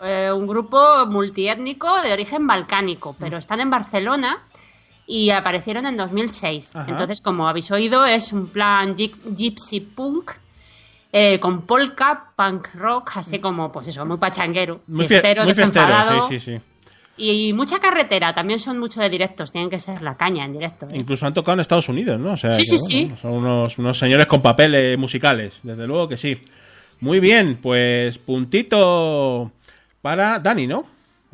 Eh, 0.04 0.30
un 0.30 0.46
grupo 0.46 1.06
multiétnico 1.06 2.02
de 2.02 2.12
origen 2.12 2.46
balcánico, 2.46 3.16
pero 3.18 3.38
están 3.38 3.60
en 3.60 3.70
Barcelona 3.70 4.42
y 5.06 5.30
aparecieron 5.30 5.86
en 5.86 5.96
2006. 5.96 6.76
Ajá. 6.76 6.90
Entonces, 6.90 7.22
como 7.22 7.48
habéis 7.48 7.70
oído, 7.70 8.04
es 8.04 8.30
un 8.30 8.48
plan 8.48 8.94
gypsy 8.94 9.80
punk 9.80 10.32
eh, 11.12 11.40
con 11.40 11.62
polka, 11.62 12.32
punk 12.36 12.74
rock, 12.74 13.12
así 13.14 13.38
como, 13.38 13.72
pues 13.72 13.88
eso, 13.88 14.04
muy 14.04 14.18
pachanguero, 14.18 14.82
Muy, 14.86 15.06
fie- 15.06 15.08
fiestero, 15.08 15.44
muy 15.44 15.54
fiestero, 15.54 16.28
sí, 16.28 16.38
sí, 16.38 16.52
sí. 16.58 16.60
Y 17.16 17.52
mucha 17.52 17.78
carretera, 17.78 18.34
también 18.34 18.58
son 18.58 18.78
mucho 18.78 19.00
de 19.00 19.08
directos, 19.08 19.52
tienen 19.52 19.70
que 19.70 19.78
ser 19.78 20.02
la 20.02 20.16
caña 20.16 20.44
en 20.44 20.52
directo. 20.52 20.86
¿eh? 20.86 20.96
Incluso 20.96 21.26
han 21.26 21.34
tocado 21.34 21.54
en 21.54 21.60
Estados 21.60 21.88
Unidos, 21.88 22.18
¿no? 22.18 22.32
O 22.32 22.36
sea, 22.36 22.50
Sí, 22.50 22.68
que, 22.68 22.76
sí, 22.76 23.00
bueno, 23.04 23.16
Son 23.18 23.32
unos, 23.32 23.78
unos 23.78 23.98
señores 23.98 24.26
con 24.26 24.42
papeles 24.42 24.98
musicales, 24.98 25.60
desde 25.62 25.86
luego 25.86 26.08
que 26.08 26.16
sí. 26.16 26.40
Muy 27.00 27.20
bien, 27.20 27.58
pues 27.62 28.18
puntito 28.18 29.52
para 30.02 30.38
Dani, 30.40 30.66
¿no? 30.66 30.86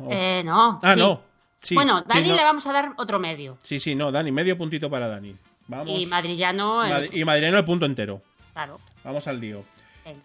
Eh, 0.09 0.43
no. 0.45 0.79
Ah, 0.83 0.93
sí. 0.93 0.99
no. 0.99 1.21
Sí, 1.61 1.75
bueno, 1.75 1.99
sí, 1.99 2.05
Dani 2.07 2.29
no. 2.29 2.35
le 2.35 2.43
vamos 2.43 2.67
a 2.67 2.73
dar 2.73 2.93
otro 2.97 3.19
medio. 3.19 3.57
Sí, 3.63 3.79
sí, 3.79 3.95
no, 3.95 4.11
Dani, 4.11 4.31
medio 4.31 4.57
puntito 4.57 4.89
para 4.89 5.07
Dani. 5.07 5.35
Vamos. 5.67 5.87
Y 5.89 6.05
Madrillano. 6.05 6.83
el 6.83 7.15
y 7.15 7.23
Madrileño 7.23 7.57
el 7.57 7.65
punto 7.65 7.85
entero. 7.85 8.21
Claro. 8.53 8.79
Vamos 9.03 9.27
al 9.27 9.39
lío. 9.39 9.63
Venga. 10.03 10.21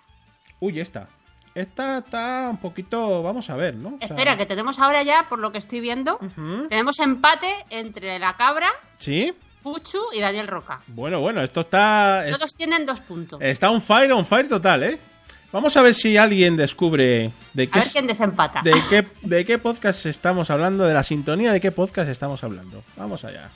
Uy, 0.61 0.81
esta. 0.81 1.09
Esta 1.57 1.99
está 1.99 2.49
un 2.51 2.59
poquito. 2.59 3.23
Vamos 3.23 3.49
a 3.49 3.57
ver, 3.57 3.75
¿no? 3.75 3.95
O 3.95 3.99
sea, 3.99 4.09
Espera, 4.09 4.37
que 4.37 4.45
tenemos 4.45 4.79
ahora 4.79 5.03
ya, 5.03 5.27
por 5.27 5.39
lo 5.39 5.53
que 5.53 5.59
estoy 5.59 5.81
viendo, 5.81 6.21
tenemos 6.69 7.01
empate 7.01 7.51
entre 7.71 8.19
la 8.19 8.37
cabra, 8.37 8.69
¿Sí? 8.99 9.33
Puchu 9.63 9.99
y 10.13 10.21
Daniel 10.21 10.49
Roca. 10.49 10.81
Bueno, 10.87 11.19
bueno, 11.21 11.43
esto 11.43 11.61
está. 11.61 12.27
Todos 12.31 12.55
tienen 12.55 12.85
dos 12.85 13.01
puntos. 13.01 13.41
Está 13.41 13.71
un 13.71 13.81
fire, 13.81 14.13
on 14.13 14.27
fire 14.27 14.49
total, 14.49 14.83
¿eh? 14.85 14.99
Vamos 15.51 15.75
a 15.79 15.83
ver 15.83 15.95
si 15.95 16.19
alguien 16.19 16.57
descubre 16.59 17.33
de 17.55 17.63
A 17.63 17.67
qué, 17.67 17.79
ver 17.79 17.89
quién 17.91 18.07
desempata. 18.07 18.61
de 18.63 18.75
qué, 18.91 19.07
de 19.23 19.45
qué 19.47 19.57
podcast 19.59 20.05
estamos 20.05 20.51
hablando, 20.51 20.85
de 20.85 20.93
la 20.93 21.03
sintonía 21.03 21.53
de 21.53 21.61
qué 21.61 21.73
podcast 21.73 22.11
estamos 22.11 22.45
hablando. 22.45 22.85
Vamos 22.97 23.25
allá. 23.25 23.51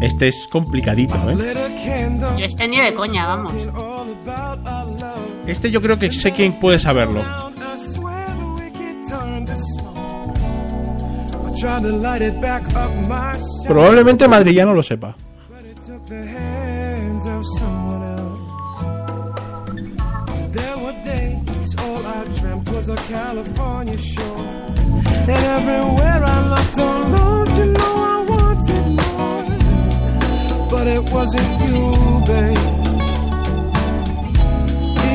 Este 0.00 0.28
es 0.28 0.46
complicadito, 0.50 1.14
¿eh? 1.30 1.54
Yo 2.38 2.44
este 2.44 2.68
ni 2.68 2.78
de 2.78 2.94
coña, 2.94 3.26
vamos. 3.26 3.52
Este 5.46 5.70
yo 5.70 5.80
creo 5.80 5.98
que 5.98 6.12
sé 6.12 6.32
quién 6.32 6.58
puede 6.60 6.78
saberlo. 6.78 7.22
Probablemente 13.66 14.28
Madrillano 14.28 14.74
lo 14.74 14.82
sepa. 14.82 15.16
Wasn't 31.12 31.60
you, 31.62 31.94
babe. 32.26 32.58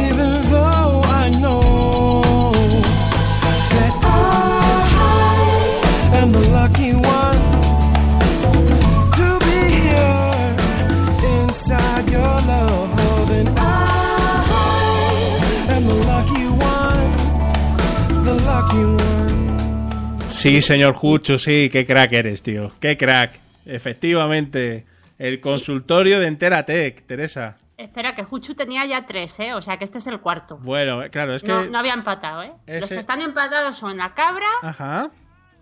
Even 0.05 0.31
though 0.51 1.01
I 1.05 1.29
know 1.41 2.51
that 3.73 3.93
I 4.03 4.05
am 6.19 6.29
the 6.31 6.43
lucky 6.49 6.93
one 6.93 7.41
to 9.17 9.27
be 9.47 9.59
here 9.85 10.45
inside 11.39 12.05
your 12.09 12.35
love. 12.51 12.89
And 13.31 13.49
I 13.57 13.59
am 15.69 15.83
the 15.85 15.95
lucky 15.95 16.47
one 16.47 16.61
the 18.23 18.33
lucky 18.45 18.83
one. 18.85 20.29
Sí, 20.29 20.61
señor 20.61 20.93
Jucho, 20.93 21.37
sí, 21.37 21.69
qué 21.71 21.85
crack 21.85 22.13
eres, 22.13 22.41
tío. 22.41 22.71
Qué 22.79 22.97
crack. 22.97 23.39
Efectivamente, 23.65 24.85
el 25.27 25.39
consultorio 25.39 26.19
de 26.19 26.27
Enteratec, 26.27 27.05
Teresa. 27.05 27.57
Espera, 27.77 28.13
que 28.15 28.23
Juchu 28.23 28.53
tenía 28.55 28.85
ya 28.85 29.05
tres, 29.05 29.39
¿eh? 29.39 29.53
O 29.53 29.61
sea 29.61 29.77
que 29.77 29.83
este 29.83 29.97
es 29.99 30.07
el 30.07 30.19
cuarto. 30.19 30.57
Bueno, 30.57 31.01
claro, 31.11 31.33
es 31.35 31.41
que... 31.41 31.47
No, 31.49 31.63
no 31.65 31.77
había 31.79 31.93
empatado, 31.93 32.43
¿eh? 32.43 32.53
Los 32.67 32.89
que 32.89 32.97
están 32.97 33.21
empatados 33.21 33.75
son 33.77 33.97
la 33.97 34.13
cabra 34.13 34.47
Ajá. 34.61 35.11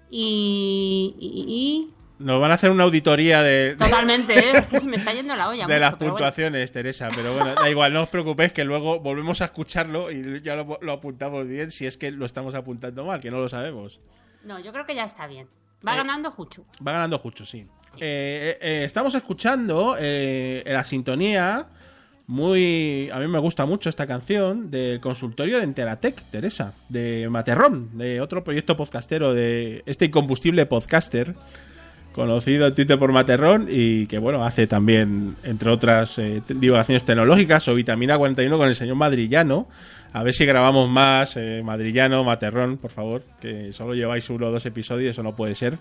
y... 0.09 1.15
y- 1.19 1.93
Nos 2.23 2.41
van 2.41 2.51
a 2.51 2.55
hacer 2.55 2.71
una 2.71 2.83
auditoría 2.83 3.41
de, 3.41 3.75
Totalmente, 3.77 4.37
¿eh? 4.37 4.51
Es 4.55 4.67
que 4.67 4.79
se 4.79 4.85
me 4.85 4.97
está 4.97 5.13
yendo 5.13 5.35
la 5.35 5.47
olla. 5.49 5.65
de 5.67 5.73
mucho, 5.73 5.79
las 5.79 5.97
bueno. 5.97 6.13
puntuaciones, 6.13 6.71
Teresa. 6.73 7.09
Pero 7.15 7.33
bueno, 7.33 7.53
da 7.55 7.69
igual, 7.69 7.93
no 7.93 8.03
os 8.03 8.09
preocupéis 8.09 8.51
que 8.51 8.63
luego 8.65 8.99
volvemos 8.99 9.41
a 9.41 9.45
escucharlo 9.45 10.11
y 10.11 10.41
ya 10.41 10.55
lo, 10.55 10.77
lo 10.81 10.91
apuntamos 10.93 11.47
bien 11.47 11.71
si 11.71 11.85
es 11.85 11.97
que 11.97 12.11
lo 12.11 12.25
estamos 12.25 12.55
apuntando 12.55 13.05
mal, 13.05 13.21
que 13.21 13.31
no 13.31 13.39
lo 13.39 13.47
sabemos. 13.47 13.99
No, 14.43 14.59
yo 14.59 14.71
creo 14.73 14.85
que 14.85 14.95
ya 14.95 15.05
está 15.05 15.27
bien. 15.27 15.47
Va 15.85 15.93
Eh, 15.93 15.97
ganando 15.97 16.31
Juchu. 16.31 16.65
Va 16.85 16.91
ganando 16.93 17.17
Jucho, 17.17 17.45
sí. 17.45 17.65
Eh, 17.99 18.57
eh, 18.61 18.83
estamos 18.85 19.15
escuchando 19.15 19.95
la 19.99 20.83
sintonía 20.83 21.67
muy... 22.27 23.09
A 23.11 23.19
mí 23.19 23.27
me 23.27 23.39
gusta 23.39 23.65
mucho 23.65 23.89
esta 23.89 24.05
canción 24.05 24.69
del 24.69 24.99
consultorio 24.99 25.57
de 25.57 25.63
Enteratec, 25.63 26.21
Teresa, 26.29 26.73
de 26.87 27.27
Materrón, 27.29 27.97
de 27.97 28.21
otro 28.21 28.43
proyecto 28.43 28.77
podcastero 28.77 29.33
de 29.33 29.81
este 29.87 30.05
incombustible 30.05 30.65
podcaster 30.67 31.35
conocido 32.13 32.67
en 32.67 32.75
Twitter 32.75 32.97
por 32.97 33.11
Materrón 33.11 33.67
y 33.69 34.07
que 34.07 34.17
bueno, 34.17 34.43
hace 34.43 34.67
también, 34.67 35.35
entre 35.43 35.69
otras 35.69 36.17
eh, 36.17 36.41
divulgaciones 36.47 37.03
tecnológicas 37.05 37.67
o 37.67 37.75
Vitamina 37.75 38.17
41 38.17 38.57
con 38.57 38.67
el 38.67 38.75
señor 38.75 38.95
Madrillano. 38.95 39.67
A 40.11 40.23
ver 40.23 40.33
si 40.33 40.45
grabamos 40.45 40.89
más 40.89 41.37
eh, 41.37 41.61
Madrillano, 41.63 42.23
Materrón, 42.23 42.77
por 42.77 42.91
favor, 42.91 43.21
que 43.39 43.71
solo 43.71 43.93
lleváis 43.93 44.29
uno 44.29 44.47
o 44.47 44.51
dos 44.51 44.65
episodios, 44.65 45.11
eso 45.11 45.23
no 45.23 45.35
puede 45.35 45.53
ser. 45.53 45.77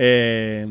Eh, 0.00 0.64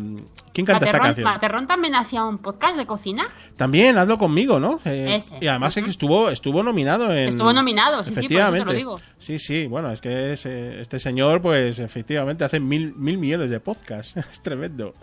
¿Quién 0.53 0.65
canta 0.65 0.85
esta 0.85 0.99
canción? 0.99 1.25
Materrón 1.25 1.67
también 1.67 1.93
hacía 1.95 2.23
un 2.23 2.37
podcast 2.37 2.77
de 2.77 2.85
cocina. 2.85 3.25
También, 3.57 3.97
hazlo 3.97 4.17
conmigo, 4.17 4.57
¿no? 4.57 4.79
Eh, 4.85 5.15
Ese. 5.17 5.37
Y 5.41 5.47
además 5.47 5.75
es 5.75 5.83
que 5.83 5.89
estuvo, 5.89 6.29
estuvo 6.29 6.63
nominado 6.63 7.11
en... 7.11 7.27
Estuvo 7.27 7.51
nominado, 7.51 8.03
sí, 8.05 8.15
sí, 8.15 8.15
por 8.15 8.23
eso 8.23 8.27
te 8.27 8.33
lo 8.33 8.39
Efectivamente. 8.47 8.73
digo. 8.73 8.99
Sí, 9.17 9.37
sí, 9.37 9.67
bueno, 9.67 9.91
es 9.91 9.99
que 9.99 10.31
es, 10.31 10.45
eh, 10.45 10.79
este 10.79 10.97
señor, 10.97 11.41
pues 11.41 11.77
efectivamente 11.79 12.45
hace 12.45 12.61
mil, 12.61 12.95
mil 12.95 13.17
millones 13.17 13.49
de 13.49 13.59
podcasts. 13.59 14.15
es 14.31 14.41
tremendo. 14.41 14.93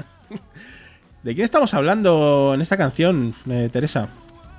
¿De 1.23 1.35
quién 1.35 1.45
estamos 1.45 1.75
hablando 1.75 2.53
en 2.55 2.63
esta 2.63 2.79
canción, 2.79 3.35
eh, 3.49 3.69
Teresa? 3.71 4.09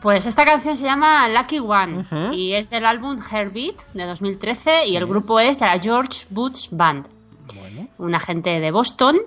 Pues 0.01 0.27
esta 0.27 0.45
canción 0.45 0.77
se 0.77 0.83
llama 0.85 1.27
Lucky 1.27 1.57
One 1.57 2.05
y 2.35 2.53
es 2.53 2.69
del 2.69 2.85
álbum 2.85 3.17
Heartbeat 3.19 3.75
de 3.95 4.05
2013 4.05 4.85
y 4.85 4.95
el 4.95 5.07
grupo 5.07 5.39
es 5.39 5.59
de 5.59 5.65
la 5.65 5.79
George 5.79 6.27
Boots 6.29 6.69
Band. 6.71 7.07
Una 7.97 8.19
gente 8.19 8.59
de 8.59 8.71
Boston 8.71 9.17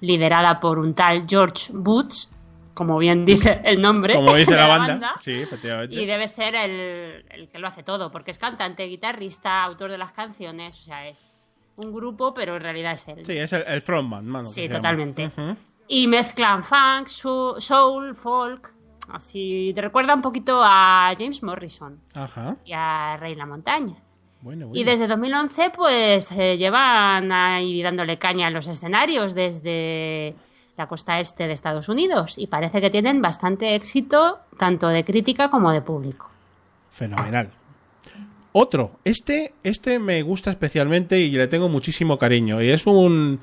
liderada 0.00 0.60
por 0.60 0.78
un 0.78 0.94
tal 0.94 1.26
George 1.28 1.72
Boots, 1.72 2.34
como 2.74 2.98
bien 2.98 3.24
dice 3.24 3.60
el 3.64 3.80
nombre. 3.80 4.14
Como 4.14 4.34
dice 4.34 4.54
la 4.54 4.66
banda. 4.66 5.14
Sí, 5.20 5.32
efectivamente. 5.32 5.94
Y 5.96 6.06
debe 6.06 6.28
ser 6.28 6.54
el, 6.54 7.24
el 7.30 7.48
que 7.48 7.58
lo 7.58 7.68
hace 7.68 7.82
todo, 7.82 8.10
porque 8.10 8.30
es 8.30 8.38
cantante, 8.38 8.84
guitarrista, 8.84 9.64
autor 9.64 9.90
de 9.90 9.98
las 9.98 10.12
canciones, 10.12 10.80
o 10.80 10.84
sea, 10.84 11.08
es 11.08 11.48
un 11.76 11.92
grupo, 11.92 12.34
pero 12.34 12.56
en 12.56 12.62
realidad 12.62 12.92
es 12.92 13.08
él. 13.08 13.24
Sí, 13.24 13.36
es 13.36 13.52
el, 13.52 13.62
el 13.66 13.80
frontman, 13.82 14.26
mano. 14.26 14.48
Sí, 14.48 14.68
totalmente. 14.68 15.30
Y 15.88 16.06
mezclan 16.06 16.64
funk, 16.64 17.06
soul, 17.06 18.14
folk, 18.14 18.74
así 19.12 19.72
te 19.74 19.80
recuerda 19.80 20.14
un 20.14 20.22
poquito 20.22 20.60
a 20.62 21.14
James 21.18 21.42
Morrison 21.42 22.00
Ajá. 22.14 22.56
y 22.64 22.72
a 22.74 23.16
Rey 23.18 23.34
La 23.34 23.46
Montaña. 23.46 23.96
Bueno, 24.40 24.66
Y 24.66 24.68
bueno. 24.68 24.90
desde 24.90 25.06
2011 25.08 25.70
pues 25.74 26.30
eh, 26.32 26.56
llevan 26.56 27.32
ahí 27.32 27.82
dándole 27.82 28.18
caña 28.18 28.48
en 28.48 28.54
los 28.54 28.68
escenarios 28.68 29.34
desde 29.34 30.34
la 30.76 30.86
costa 30.86 31.18
este 31.18 31.46
de 31.48 31.52
Estados 31.54 31.88
Unidos 31.88 32.36
y 32.38 32.46
parece 32.46 32.80
que 32.80 32.90
tienen 32.90 33.20
bastante 33.20 33.74
éxito 33.74 34.38
tanto 34.58 34.88
de 34.88 35.04
crítica 35.04 35.50
como 35.50 35.72
de 35.72 35.82
público. 35.82 36.30
Fenomenal. 36.90 37.50
Otro, 38.52 38.92
este, 39.04 39.54
este 39.62 39.98
me 39.98 40.22
gusta 40.22 40.50
especialmente 40.50 41.18
y 41.18 41.30
le 41.32 41.46
tengo 41.48 41.68
muchísimo 41.68 42.16
cariño. 42.16 42.62
Y 42.62 42.70
es 42.70 42.86
un. 42.86 43.40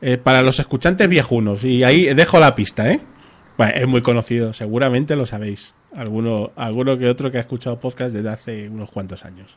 eh, 0.00 0.16
para 0.18 0.42
los 0.42 0.58
escuchantes 0.60 1.08
viejunos. 1.08 1.64
Y 1.64 1.82
ahí 1.84 2.12
dejo 2.14 2.38
la 2.38 2.54
pista, 2.54 2.90
¿eh? 2.90 3.00
Bueno, 3.56 3.72
es 3.74 3.86
muy 3.86 4.02
conocido, 4.02 4.52
seguramente 4.52 5.16
lo 5.16 5.26
sabéis. 5.26 5.74
Alguno, 5.94 6.50
alguno 6.56 6.98
que 6.98 7.08
otro 7.08 7.30
que 7.30 7.38
ha 7.38 7.40
escuchado 7.40 7.78
podcast 7.78 8.14
desde 8.14 8.28
hace 8.28 8.68
unos 8.68 8.90
cuantos 8.90 9.24
años. 9.24 9.56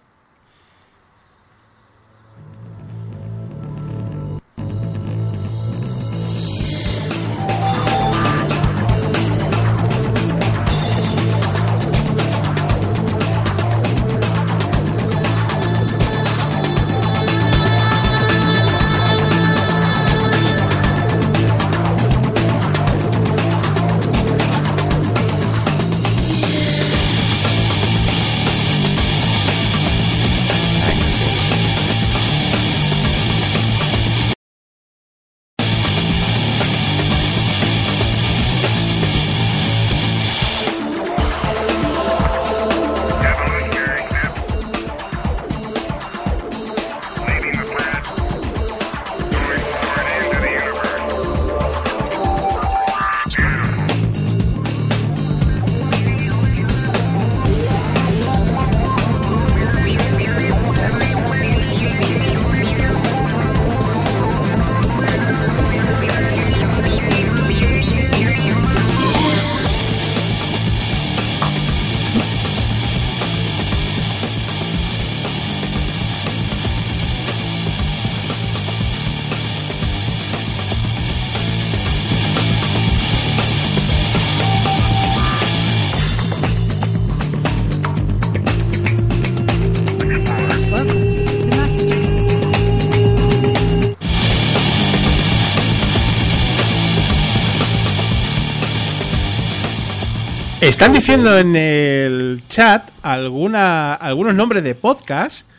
Están 100.67 100.91
diciendo 100.91 101.39
en 101.39 101.55
el 101.55 102.43
chat 102.49 102.91
alguna, 103.01 103.93
algunos 103.93 104.35
nombres 104.35 104.65
de 104.65 104.75
podcast. 104.75 105.49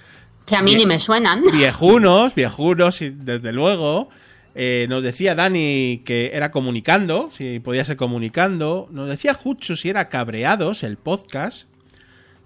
Que 0.45 0.55
a 0.55 0.61
mí 0.61 0.75
ni 0.75 0.85
me 0.85 1.01
suenan. 1.01 1.45
Viejunos, 1.53 2.35
viejunos, 2.35 3.01
y 3.01 3.09
desde 3.09 3.53
luego. 3.55 4.11
Eh, 4.55 4.85
nos 4.91 5.03
decía 5.03 5.35
Dani 5.35 6.03
que 6.05 6.33
era 6.35 6.51
comunicando, 6.51 7.31
si 7.33 7.59
podía 7.59 7.87
ser 7.87 7.97
comunicando. 7.97 8.87
Nos 8.91 9.09
decía 9.09 9.33
Juchu 9.33 9.77
si 9.77 9.89
era 9.89 10.11
cabreados 10.11 10.83
el 10.83 10.99
podcast. 10.99 11.69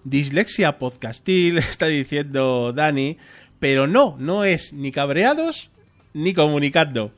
Dislexia 0.04 0.78
podcastil, 0.78 1.58
está 1.58 1.86
diciendo 1.86 2.72
Dani. 2.72 3.18
Pero 3.58 3.88
no, 3.88 4.14
no 4.20 4.44
es 4.44 4.72
ni 4.72 4.92
cabreados 4.92 5.68
ni 6.14 6.32
comunicando. 6.32 7.12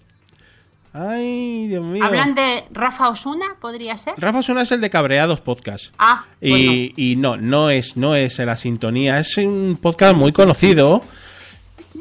Ay, 0.97 1.67
Dios 1.67 1.83
mío. 1.85 2.05
¿Hablan 2.05 2.37
de 2.37 2.65
Rafa 2.71 3.09
Osuna? 3.09 3.57
¿Podría 3.61 3.97
ser? 3.97 4.15
Rafa 4.17 4.39
Osuna 4.39 4.63
es 4.63 4.71
el 4.71 4.81
de 4.81 4.91
Cabreados 4.91 5.41
Podcast. 5.41 5.93
Ah, 5.99 6.25
pues 6.39 6.53
no. 6.53 6.57
Y, 6.57 6.95
y 6.97 7.17
no, 7.17 7.37
no 7.37 7.69
es, 7.69 7.97
no 7.97 8.15
es 8.15 8.39
la 8.39 8.55
sintonía. 8.55 9.19
Es 9.19 9.37
un 9.39 9.77
podcast 9.83 10.15
muy 10.15 10.31
conocido. 10.31 11.03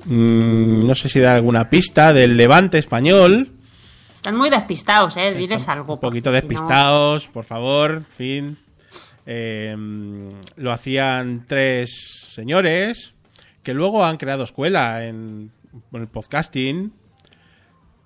Mm, 0.05 0.85
no 0.85 0.93
sé 0.93 1.09
si 1.09 1.19
da 1.19 1.33
alguna 1.33 1.71
pista 1.71 2.13
del 2.13 2.37
Levante 2.37 2.77
español. 2.77 3.49
Están 4.13 4.35
muy 4.37 4.51
despistados, 4.51 5.17
¿eh? 5.17 5.33
Diles 5.33 5.67
algo. 5.69 5.95
Un 5.95 5.99
poquito 5.99 6.29
porque 6.29 6.41
si 6.41 6.47
no- 6.47 6.51
despistados, 6.53 7.27
por 7.29 7.45
favor. 7.45 7.91
En 7.91 8.05
fin. 8.05 8.57
Eh, 9.25 9.75
lo 10.57 10.71
hacían 10.71 11.45
tres 11.47 12.29
señores 12.31 13.15
que 13.63 13.73
luego 13.73 14.05
han 14.05 14.17
creado 14.17 14.43
escuela 14.43 15.03
en, 15.05 15.49
en 15.93 16.01
el 16.01 16.07
podcasting. 16.07 16.93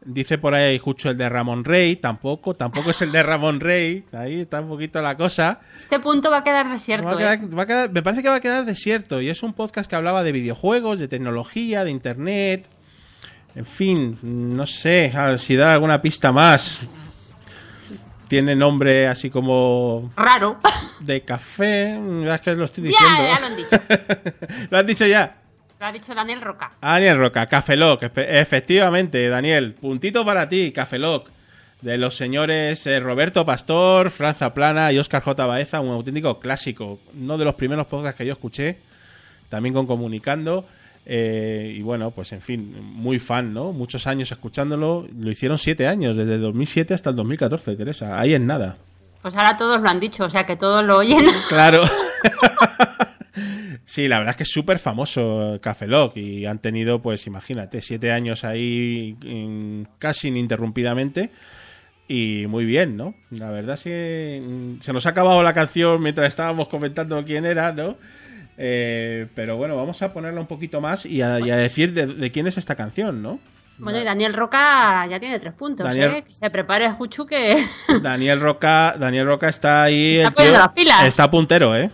Dice 0.10 0.38
por 0.38 0.55
ahí 0.55 0.80
Jucho 0.80 1.10
el 1.10 1.18
de 1.18 1.28
Ramón 1.28 1.66
Rey, 1.66 1.97
tampoco, 1.97 2.53
tampoco 2.55 2.91
es 2.91 3.01
el 3.01 3.12
de 3.12 3.22
Ramón 3.24 3.60
Rey, 3.60 4.05
ahí 4.14 4.39
está 4.39 4.62
un 4.62 4.70
poquito 4.70 5.01
la 5.01 5.18
cosa. 5.18 5.60
Este 5.76 5.99
punto 5.99 6.32
va 6.32 6.38
a 6.38 6.43
quedar 6.45 6.70
desierto. 6.70 7.10
Va 7.10 7.14
a 7.16 7.18
quedar- 7.18 7.39
¿eh? 7.43 7.47
va 7.55 7.64
a 7.64 7.66
quedar- 7.66 7.91
me 7.91 8.01
parece 8.01 8.24
que 8.24 8.30
va 8.30 8.36
a 8.36 8.39
quedar 8.39 8.64
desierto 8.64 9.20
y 9.20 9.30
es 9.30 9.43
un 9.43 9.51
podcast 9.53 9.89
que 9.89 9.97
hablaba 9.97 10.24
de 10.24 10.32
videojuegos, 10.32 10.99
de 10.99 11.10
tecnología, 11.10 11.84
de 11.84 11.91
internet. 11.91 12.70
En 13.53 13.66
fin, 13.66 14.18
no 14.22 14.66
sé, 14.66 15.12
a 15.14 15.26
ver 15.26 15.39
si 15.39 15.58
da 15.58 15.74
alguna 15.74 16.01
pista 16.01 16.32
más. 16.32 16.80
Tiene 18.30 18.55
nombre 18.55 19.08
así 19.08 19.30
como 19.30 20.12
Raro. 20.16 20.58
de 21.01 21.22
café. 21.26 21.97
Es 22.34 22.41
que 22.41 22.55
lo 22.55 22.64
estoy 22.66 22.86
Ya, 22.86 22.89
diciendo. 22.91 23.24
ya 23.24 23.39
lo 23.39 23.45
han 23.45 23.55
dicho. 23.58 23.78
¿Lo 24.70 24.78
has 24.78 24.86
dicho 24.86 25.05
ya? 25.05 25.36
Lo 25.80 25.86
ha 25.86 25.91
dicho 25.91 26.13
Daniel 26.15 26.41
Roca. 26.41 26.71
Daniel 26.82 27.17
Roca, 27.19 27.47
espe- 27.49 28.25
efectivamente, 28.28 29.30
Daniel. 29.30 29.73
Puntito 29.80 30.25
para 30.25 30.49
ti, 30.49 30.71
Café 30.71 30.97
Lock. 30.99 31.30
De 31.82 31.97
los 31.99 32.15
señores 32.17 32.88
eh, 32.88 32.99
Roberto 32.99 33.45
Pastor, 33.45 34.09
Franza 34.09 34.51
Plana 34.55 34.91
y 34.91 34.97
Oscar 34.97 35.21
J. 35.21 35.45
Baeza, 35.45 35.80
un 35.80 35.89
auténtico 35.91 36.39
clásico. 36.39 36.99
Uno 37.15 37.38
de 37.38 37.45
los 37.45 37.53
primeros 37.53 37.86
podcasts 37.86 38.17
que 38.17 38.25
yo 38.25 38.34
escuché, 38.34 38.78
también 39.49 39.75
con 39.75 39.86
Comunicando. 39.86 40.65
eh, 41.05 41.75
y 41.78 41.82
bueno, 41.84 42.09
pues 42.09 42.32
en 42.32 42.41
fin, 42.41 42.75
muy 42.82 43.19
fan, 43.19 43.53
¿no? 43.53 43.71
Muchos 43.73 44.07
años 44.07 44.32
escuchándolo. 44.32 45.07
Lo 45.19 45.30
hicieron 45.30 45.59
siete 45.59 45.88
años, 45.88 46.17
desde 46.17 46.34
el 46.36 46.41
2007 46.41 46.95
hasta 46.95 47.11
el 47.11 47.15
2014, 47.15 47.75
Teresa. 47.75 48.19
Ahí 48.19 48.34
en 48.34 48.47
nada. 48.47 48.75
Pues 49.21 49.36
ahora 49.36 49.55
todos 49.55 49.80
lo 49.80 49.88
han 49.88 49.99
dicho, 49.99 50.25
o 50.25 50.30
sea 50.32 50.47
que 50.47 50.55
todos 50.55 50.84
lo 50.84 50.97
oyen. 50.97 51.25
Claro. 51.49 51.84
sí, 53.85 54.07
la 54.07 54.19
verdad 54.19 54.31
es 54.31 54.38
que 54.38 54.43
es 54.43 54.51
súper 54.51 54.79
famoso 54.79 55.57
Café 55.61 55.88
Lock 55.88 56.17
y 56.17 56.45
han 56.45 56.59
tenido, 56.59 57.01
pues 57.01 57.25
imagínate, 57.27 57.81
siete 57.81 58.11
años 58.11 58.43
ahí 58.43 59.15
mm, 59.23 59.81
casi 59.99 60.29
ininterrumpidamente 60.29 61.29
y 62.07 62.45
muy 62.47 62.65
bien, 62.65 62.95
¿no? 62.95 63.13
La 63.31 63.49
verdad 63.51 63.75
es 63.75 63.83
que 63.83 64.41
mm, 64.45 64.81
se 64.81 64.93
nos 64.93 65.05
ha 65.05 65.09
acabado 65.09 65.43
la 65.43 65.53
canción 65.53 66.01
mientras 66.01 66.27
estábamos 66.27 66.67
comentando 66.67 67.23
quién 67.25 67.45
era, 67.45 67.71
¿no? 67.71 67.95
Eh, 68.57 69.27
pero 69.35 69.55
bueno, 69.57 69.75
vamos 69.75 70.01
a 70.01 70.11
ponerla 70.13 70.39
un 70.41 70.47
poquito 70.47 70.81
más 70.81 71.05
y 71.05 71.21
a, 71.21 71.39
y 71.39 71.51
a 71.51 71.57
decir 71.57 71.93
de, 71.93 72.07
de 72.07 72.31
quién 72.31 72.47
es 72.47 72.57
esta 72.57 72.75
canción, 72.75 73.21
¿no? 73.21 73.39
Bueno, 73.79 73.99
y 73.99 74.03
Daniel 74.03 74.33
Roca 74.33 75.05
ya 75.07 75.19
tiene 75.19 75.38
tres 75.39 75.53
puntos, 75.53 75.85
Daniel- 75.85 76.11
¿eh? 76.15 76.23
Que 76.25 76.33
se 76.33 76.49
prepare 76.49 76.89
Juchu 76.93 77.27
que... 77.27 77.63
Daniel 78.01 78.39
Roca, 78.39 78.95
Daniel 78.99 79.27
Roca 79.27 79.49
está 79.49 79.83
ahí. 79.83 80.15
Se 80.15 80.23
está 80.23 80.45
las 80.45 80.69
pilas. 80.69 81.03
Está 81.05 81.29
puntero, 81.29 81.75
¿eh? 81.75 81.91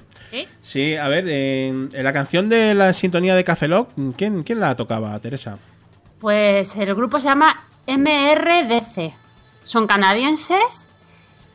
¿Sí? 0.74 0.96
A 0.96 1.08
ver, 1.08 1.30
en, 1.30 1.90
en 1.94 2.04
la 2.04 2.12
canción 2.14 2.50
de 2.50 2.74
la 2.74 2.94
sintonía 2.94 3.36
de 3.36 3.44
Café 3.44 3.68
Lock, 3.68 3.90
¿quién, 4.18 4.42
¿quién 4.42 4.60
la 4.60 4.76
tocaba, 4.76 5.20
Teresa? 5.20 5.60
Pues 6.20 6.76
el 6.78 6.96
grupo 6.96 7.20
se 7.20 7.30
llama 7.30 7.68
MRDC. 7.86 9.14
Son 9.64 9.86
canadienses 9.86 10.88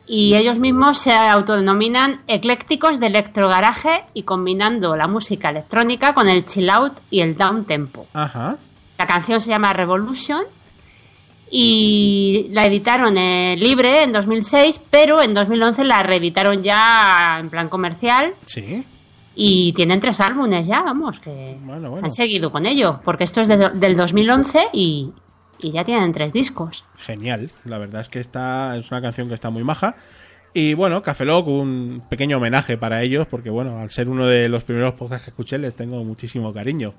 y 0.07 0.35
ellos 0.35 0.57
mismos 0.57 0.99
se 0.99 1.11
autodenominan 1.13 2.21
eclécticos 2.27 3.01
de 3.01 3.07
electrogaraje 3.07 4.05
y 4.13 4.23
combinando 4.23 4.95
la 4.95 5.07
música 5.09 5.49
electrónica 5.49 6.13
con 6.13 6.29
el 6.29 6.45
chill 6.45 6.69
out 6.69 6.93
y 7.11 7.19
el 7.19 7.35
down 7.35 7.65
tempo. 7.65 8.07
Ajá. 8.13 8.55
La 8.97 9.05
canción 9.05 9.41
se 9.41 9.49
llama 9.49 9.73
Revolution 9.73 10.43
y 11.51 12.47
la 12.51 12.65
editaron 12.67 13.17
eh, 13.17 13.57
libre 13.57 14.03
en 14.03 14.13
2006, 14.13 14.79
pero 14.89 15.21
en 15.21 15.33
2011 15.33 15.83
la 15.83 16.03
reeditaron 16.03 16.63
ya 16.63 17.37
en 17.37 17.49
plan 17.49 17.67
comercial 17.67 18.33
Sí. 18.45 18.85
Y 19.41 19.73
tienen 19.73 19.99
tres 20.01 20.19
álbumes 20.19 20.67
ya, 20.67 20.81
vamos, 20.81 21.19
que 21.19 21.57
Bueno, 21.63 21.89
bueno. 21.91 22.05
han 22.05 22.11
seguido 22.11 22.51
con 22.51 22.65
ello, 22.65 22.99
porque 23.05 23.23
esto 23.23 23.39
es 23.41 23.47
de- 23.47 23.69
del 23.73 23.95
2011 23.95 24.67
y, 24.73 25.11
y 25.59 25.71
ya 25.71 25.83
tienen 25.85 26.11
tres 26.11 26.33
discos. 26.33 26.85
Genial. 26.99 27.49
La 27.63 27.77
verdad 27.77 28.01
es 28.01 28.09
que 28.09 28.19
esta 28.19 28.75
es 28.75 28.91
una 28.91 29.01
canción 29.01 29.27
que 29.29 29.33
está 29.35 29.49
muy 29.49 29.63
maja. 29.63 29.95
Y 30.53 30.73
bueno, 30.73 31.01
Café 31.03 31.25
Lock, 31.25 31.47
un 31.47 32.01
pequeño 32.09 32.37
homenaje 32.37 32.75
para 32.75 33.01
ellos, 33.03 33.27
porque 33.27 33.49
bueno, 33.49 33.79
al 33.79 33.89
ser 33.91 34.09
uno 34.09 34.25
de 34.25 34.49
los 34.49 34.63
primeros 34.63 34.95
podcasts 34.95 35.25
que 35.25 35.29
escuché, 35.31 35.57
les 35.57 35.75
tengo 35.75 36.03
muchísimo 36.03 36.51
cariño. 36.53 36.93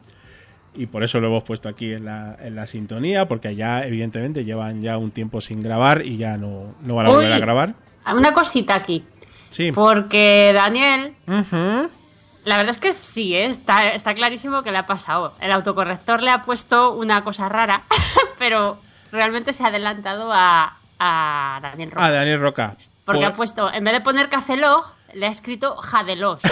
Y 0.75 0.87
por 0.87 1.03
eso 1.03 1.19
lo 1.19 1.27
hemos 1.27 1.43
puesto 1.43 1.69
aquí 1.69 1.93
en 1.93 2.05
la, 2.05 2.37
en 2.41 2.55
la 2.55 2.67
sintonía, 2.67 3.27
porque 3.27 3.57
ya 3.57 3.85
evidentemente 3.85 4.45
llevan 4.45 4.83
ya 4.83 4.97
un 4.99 5.11
tiempo 5.11 5.41
sin 5.41 5.61
grabar 5.61 6.07
y 6.07 6.17
ya 6.17 6.37
no, 6.37 6.75
no 6.83 6.95
van 6.95 7.07
a 7.07 7.11
volver 7.11 7.27
Uy. 7.27 7.33
a 7.33 7.39
grabar. 7.41 7.75
Una 8.17 8.33
cosita 8.33 8.77
aquí, 8.77 9.05
Sí. 9.51 9.73
porque 9.73 10.53
Daniel, 10.55 11.15
Ujú. 11.27 11.91
La 12.45 12.57
verdad 12.57 12.71
es 12.71 12.79
que 12.81 12.93
sí, 12.93 13.35
¿eh? 13.35 13.47
está, 13.47 13.91
está 13.93 14.15
clarísimo 14.15 14.63
que 14.63 14.73
le 14.73 14.79
ha 14.79 14.87
pasado. 14.87 15.35
El 15.41 15.53
autocorrector 15.53 16.23
le 16.23 16.31
ha 16.31 16.43
puesto 16.43 16.93
una 16.93 17.23
cosa 17.25 17.49
rara, 17.49 17.83
pero 18.39 18.79
realmente 19.13 19.53
se 19.53 19.65
ha 19.65 19.69
adelantado 19.69 20.33
a, 20.33 20.77
a 20.99 21.59
Daniel 21.63 21.91
Roca. 21.91 22.07
Ah, 22.07 22.11
Daniel 22.11 22.41
Roca. 22.41 22.77
Porque 23.05 23.23
Por- 23.23 23.33
ha 23.33 23.35
puesto, 23.35 23.73
en 23.73 23.85
vez 23.85 23.93
de 23.95 24.01
poner 24.01 24.29
Café 24.29 24.57
Log, 24.57 24.85
le 25.15 25.27
ha 25.27 25.31
escrito 25.31 25.77
Jadelos. 25.77 26.41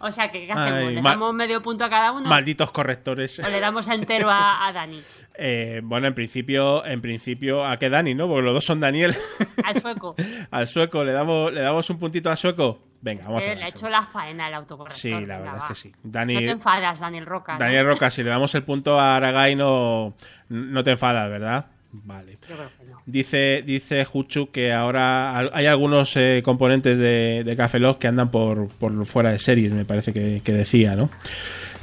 o 0.00 0.10
sea 0.12 0.30
que, 0.30 0.46
¿qué 0.46 0.52
hacemos? 0.52 0.72
Ay, 0.72 0.94
¿Le 0.94 1.02
damos 1.02 1.34
medio 1.34 1.62
punto 1.62 1.84
a 1.84 1.90
cada 1.90 2.12
uno? 2.12 2.28
Malditos 2.28 2.70
correctores. 2.70 3.38
¿O 3.38 3.48
le 3.48 3.60
damos 3.60 3.88
entero 3.88 4.30
a, 4.30 4.66
a 4.66 4.72
Dani? 4.72 5.02
Eh, 5.34 5.80
bueno, 5.82 6.06
en 6.08 6.14
principio, 6.14 6.84
en 6.84 7.00
principio, 7.00 7.64
¿a 7.66 7.78
qué 7.78 7.88
Dani, 7.88 8.14
no? 8.14 8.28
Porque 8.28 8.42
los 8.42 8.52
dos 8.52 8.64
son 8.66 8.80
Daniel. 8.80 9.16
Al 9.64 9.80
sueco. 9.80 10.14
al 10.50 10.66
sueco, 10.66 11.02
¿le 11.02 11.12
damos, 11.12 11.50
¿le 11.54 11.62
damos 11.62 11.88
un 11.88 11.98
puntito 11.98 12.28
al 12.28 12.36
sueco? 12.36 12.82
Venga, 13.00 13.24
vamos 13.24 13.42
a 13.42 13.46
le 13.46 13.52
ha 13.52 13.56
ver. 13.56 13.68
hecho 13.68 13.88
la 13.88 14.02
faena 14.04 14.48
el 14.48 14.54
autocorrector. 14.54 15.00
Sí, 15.00 15.10
la 15.10 15.38
verdad 15.38 15.56
es 15.56 15.64
que 15.64 15.74
sí. 15.74 15.92
Dani, 16.02 16.34
No 16.34 16.40
te 16.40 16.50
enfadas, 16.50 17.00
Daniel 17.00 17.24
Roca. 17.24 17.54
¿no? 17.54 17.58
Daniel 17.60 17.86
Roca, 17.86 18.10
si 18.10 18.22
le 18.22 18.28
damos 18.28 18.54
el 18.54 18.62
punto 18.62 19.00
a 19.00 19.16
Aragay, 19.16 19.56
no, 19.56 20.12
no 20.50 20.84
te 20.84 20.90
enfadas, 20.92 21.30
¿verdad? 21.30 21.64
Vale. 21.92 22.38
Yo 22.48 22.54
creo 22.56 22.68
que 22.78 22.81
no. 22.81 22.81
Dice, 23.04 23.62
dice 23.66 24.04
Juchu 24.04 24.50
que 24.52 24.72
ahora 24.72 25.36
hay 25.52 25.66
algunos 25.66 26.16
eh, 26.16 26.40
componentes 26.44 26.98
de, 26.98 27.42
de 27.44 27.56
Café 27.56 27.80
Lock 27.80 27.98
que 27.98 28.06
andan 28.08 28.30
por, 28.30 28.68
por 28.68 29.04
fuera 29.06 29.32
de 29.32 29.38
series, 29.40 29.72
me 29.72 29.84
parece 29.84 30.12
que, 30.12 30.40
que 30.44 30.52
decía, 30.52 30.94
¿no? 30.94 31.10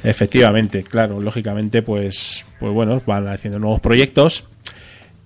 Efectivamente, 0.02 0.82
claro, 0.82 1.20
lógicamente, 1.20 1.82
pues, 1.82 2.46
pues 2.58 2.72
bueno, 2.72 3.02
van 3.06 3.28
haciendo 3.28 3.58
nuevos 3.58 3.80
proyectos. 3.80 4.44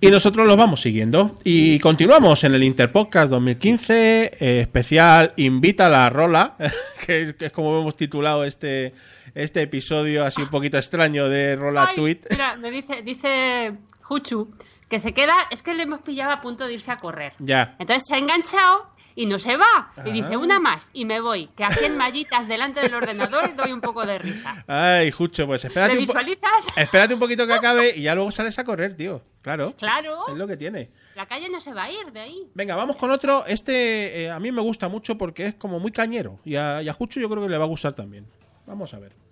Y 0.01 0.11
nosotros 0.11 0.45
los 0.45 0.57
vamos 0.57 0.81
siguiendo. 0.81 1.37
Y 1.45 1.79
continuamos 1.79 2.43
en 2.43 2.53
el 2.53 2.63
Interpodcast 2.63 3.29
2015, 3.31 4.31
eh, 4.37 4.59
especial 4.59 5.31
Invita 5.37 5.85
a 5.85 5.89
la 5.89 6.09
Rola, 6.09 6.55
que, 7.05 7.21
es- 7.21 7.33
que 7.35 7.45
es 7.45 7.51
como 7.53 7.79
hemos 7.79 7.95
titulado 7.95 8.43
este, 8.43 8.93
este 9.33 9.61
episodio 9.61 10.25
así 10.25 10.41
un 10.41 10.49
poquito 10.49 10.77
extraño 10.77 11.29
de 11.29 11.55
Rola 11.55 11.87
Ay, 11.89 11.95
Tweet. 11.95 12.19
Mira, 12.29 12.57
me 12.57 12.69
dice, 12.69 13.01
dice 13.01 13.71
Juchu 14.01 14.51
que 14.95 14.99
se 14.99 15.13
queda, 15.13 15.35
es 15.51 15.61
que 15.61 15.73
le 15.73 15.83
hemos 15.83 15.99
pillado 15.99 16.31
a 16.31 16.39
punto 16.39 16.65
de 16.65 16.73
irse 16.73 16.89
a 16.89 16.95
correr. 16.95 17.33
Ya. 17.39 17.75
Entonces 17.79 18.07
se 18.07 18.15
ha 18.15 18.17
enganchado 18.17 18.87
y 19.13 19.25
no 19.25 19.39
se 19.39 19.57
va. 19.57 19.91
Y 20.05 20.11
dice, 20.11 20.37
una 20.37 20.57
más 20.61 20.89
y 20.93 21.03
me 21.03 21.19
voy. 21.19 21.47
Que 21.47 21.65
aquí 21.65 21.83
en 21.83 21.97
mallitas 21.97 22.47
delante 22.47 22.79
del 22.79 22.93
ordenador 22.93 23.53
doy 23.57 23.73
un 23.73 23.81
poco 23.81 24.05
de 24.05 24.19
risa. 24.19 24.63
Ay, 24.67 25.11
Jucho, 25.11 25.47
pues 25.47 25.63
¿Te 25.63 25.67
espérate 25.67 25.93
un, 25.93 25.99
visualizas? 25.99 26.67
espérate 26.77 27.13
un 27.13 27.19
poquito 27.19 27.45
que 27.45 27.51
acabe 27.51 27.91
y 27.93 28.03
ya 28.03 28.15
luego 28.15 28.31
sales 28.31 28.57
a 28.57 28.63
correr, 28.63 28.95
tío. 28.95 29.21
Claro. 29.41 29.73
Claro. 29.77 30.29
Es 30.29 30.35
lo 30.35 30.47
que 30.47 30.55
tiene. 30.55 30.91
La 31.13 31.25
calle 31.25 31.49
no 31.49 31.59
se 31.59 31.73
va 31.73 31.83
a 31.83 31.91
ir 31.91 32.13
de 32.13 32.21
ahí. 32.21 32.49
Venga, 32.53 32.77
vamos 32.77 32.95
con 32.95 33.11
otro. 33.11 33.45
Este 33.45 34.23
eh, 34.23 34.31
a 34.31 34.39
mí 34.39 34.49
me 34.53 34.61
gusta 34.61 34.87
mucho 34.87 35.17
porque 35.17 35.47
es 35.47 35.55
como 35.55 35.77
muy 35.77 35.91
cañero. 35.91 36.39
Y 36.45 36.55
a, 36.55 36.81
y 36.81 36.87
a 36.87 36.93
Jucho 36.93 37.19
yo 37.19 37.29
creo 37.29 37.43
que 37.43 37.49
le 37.49 37.57
va 37.57 37.65
a 37.65 37.67
gustar 37.67 37.93
también. 37.93 38.25
Vamos 38.65 38.93
a 38.93 38.99
ver. 38.99 39.24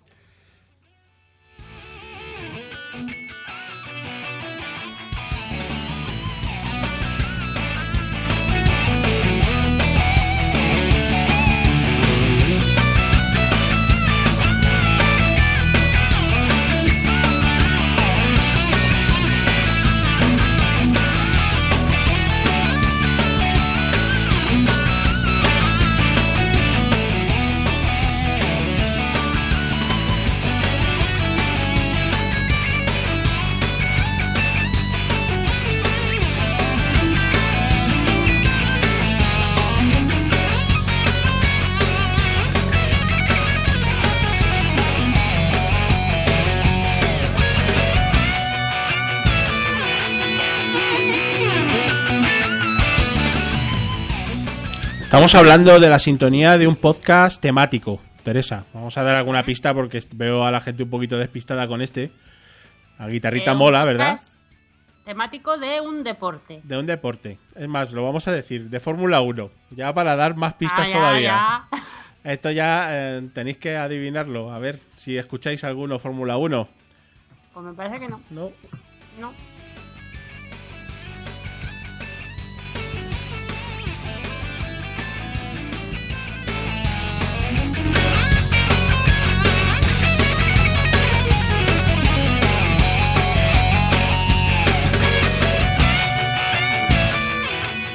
Estamos 55.14 55.36
hablando 55.36 55.80
de 55.80 55.90
la 55.92 56.00
sintonía 56.00 56.58
de 56.58 56.66
un 56.66 56.76
podcast 56.76 57.40
temático. 57.40 58.02
Teresa, 58.24 58.66
vamos 58.74 58.98
a 58.98 59.04
dar 59.04 59.14
alguna 59.14 59.46
pista 59.46 59.72
porque 59.72 60.00
veo 60.16 60.44
a 60.44 60.50
la 60.50 60.60
gente 60.60 60.82
un 60.82 60.90
poquito 60.90 61.20
despistada 61.20 61.68
con 61.68 61.84
este. 61.84 62.10
La 62.98 63.08
guitarrita 63.08 63.52
Eh, 63.52 63.54
mola, 63.54 63.86
¿verdad? 63.86 64.20
Temático 65.06 65.56
de 65.60 65.82
un 65.82 66.04
deporte. 66.04 66.62
De 66.64 66.80
un 66.80 66.88
deporte. 66.88 67.38
Es 67.54 67.68
más, 67.68 67.92
lo 67.92 68.04
vamos 68.04 68.28
a 68.28 68.32
decir, 68.32 68.72
de 68.72 68.80
Fórmula 68.80 69.22
1. 69.22 69.52
Ya 69.70 69.94
para 69.94 70.16
dar 70.16 70.36
más 70.36 70.56
pistas 70.56 70.88
Ah, 70.88 70.90
ya, 70.90 70.94
todavía. 70.98 71.22
ya. 71.30 71.68
Esto 72.32 72.50
ya 72.50 72.88
eh, 72.90 73.30
tenéis 73.36 73.58
que 73.58 73.78
adivinarlo. 73.78 74.52
A 74.52 74.58
ver 74.58 74.80
si 74.96 75.16
escucháis 75.16 75.64
alguno 75.64 76.00
Fórmula 76.00 76.38
1. 76.38 76.68
Pues 77.54 77.66
me 77.68 77.74
parece 77.74 78.00
que 78.00 78.08
no. 78.10 78.20
No. 78.32 78.50
No. 79.20 79.32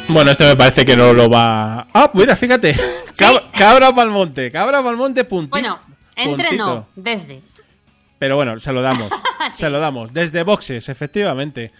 Bueno, 0.08 0.30
este 0.30 0.46
me 0.46 0.56
parece 0.56 0.84
que 0.86 0.96
no 0.96 1.12
lo 1.12 1.28
va. 1.28 1.86
Ah, 1.92 2.10
mira, 2.14 2.34
fíjate. 2.34 2.74
Cab- 3.18 3.50
Cabra 3.52 3.90
monte. 3.92 4.50
Cabra 4.50 4.82
pa'l 4.82 4.96
monte, 4.96 5.24
puntito. 5.24 5.50
Bueno, 5.50 5.78
entre 6.16 6.48
puntito. 6.48 6.64
no, 6.66 6.88
desde. 6.96 7.42
Pero 8.18 8.36
bueno, 8.36 8.58
se 8.58 8.72
lo 8.72 8.82
damos. 8.82 9.10
Sí. 9.52 9.58
Se 9.60 9.70
lo 9.70 9.78
damos. 9.80 10.12
Desde 10.12 10.42
Boxes, 10.42 10.88
efectivamente. 10.90 11.70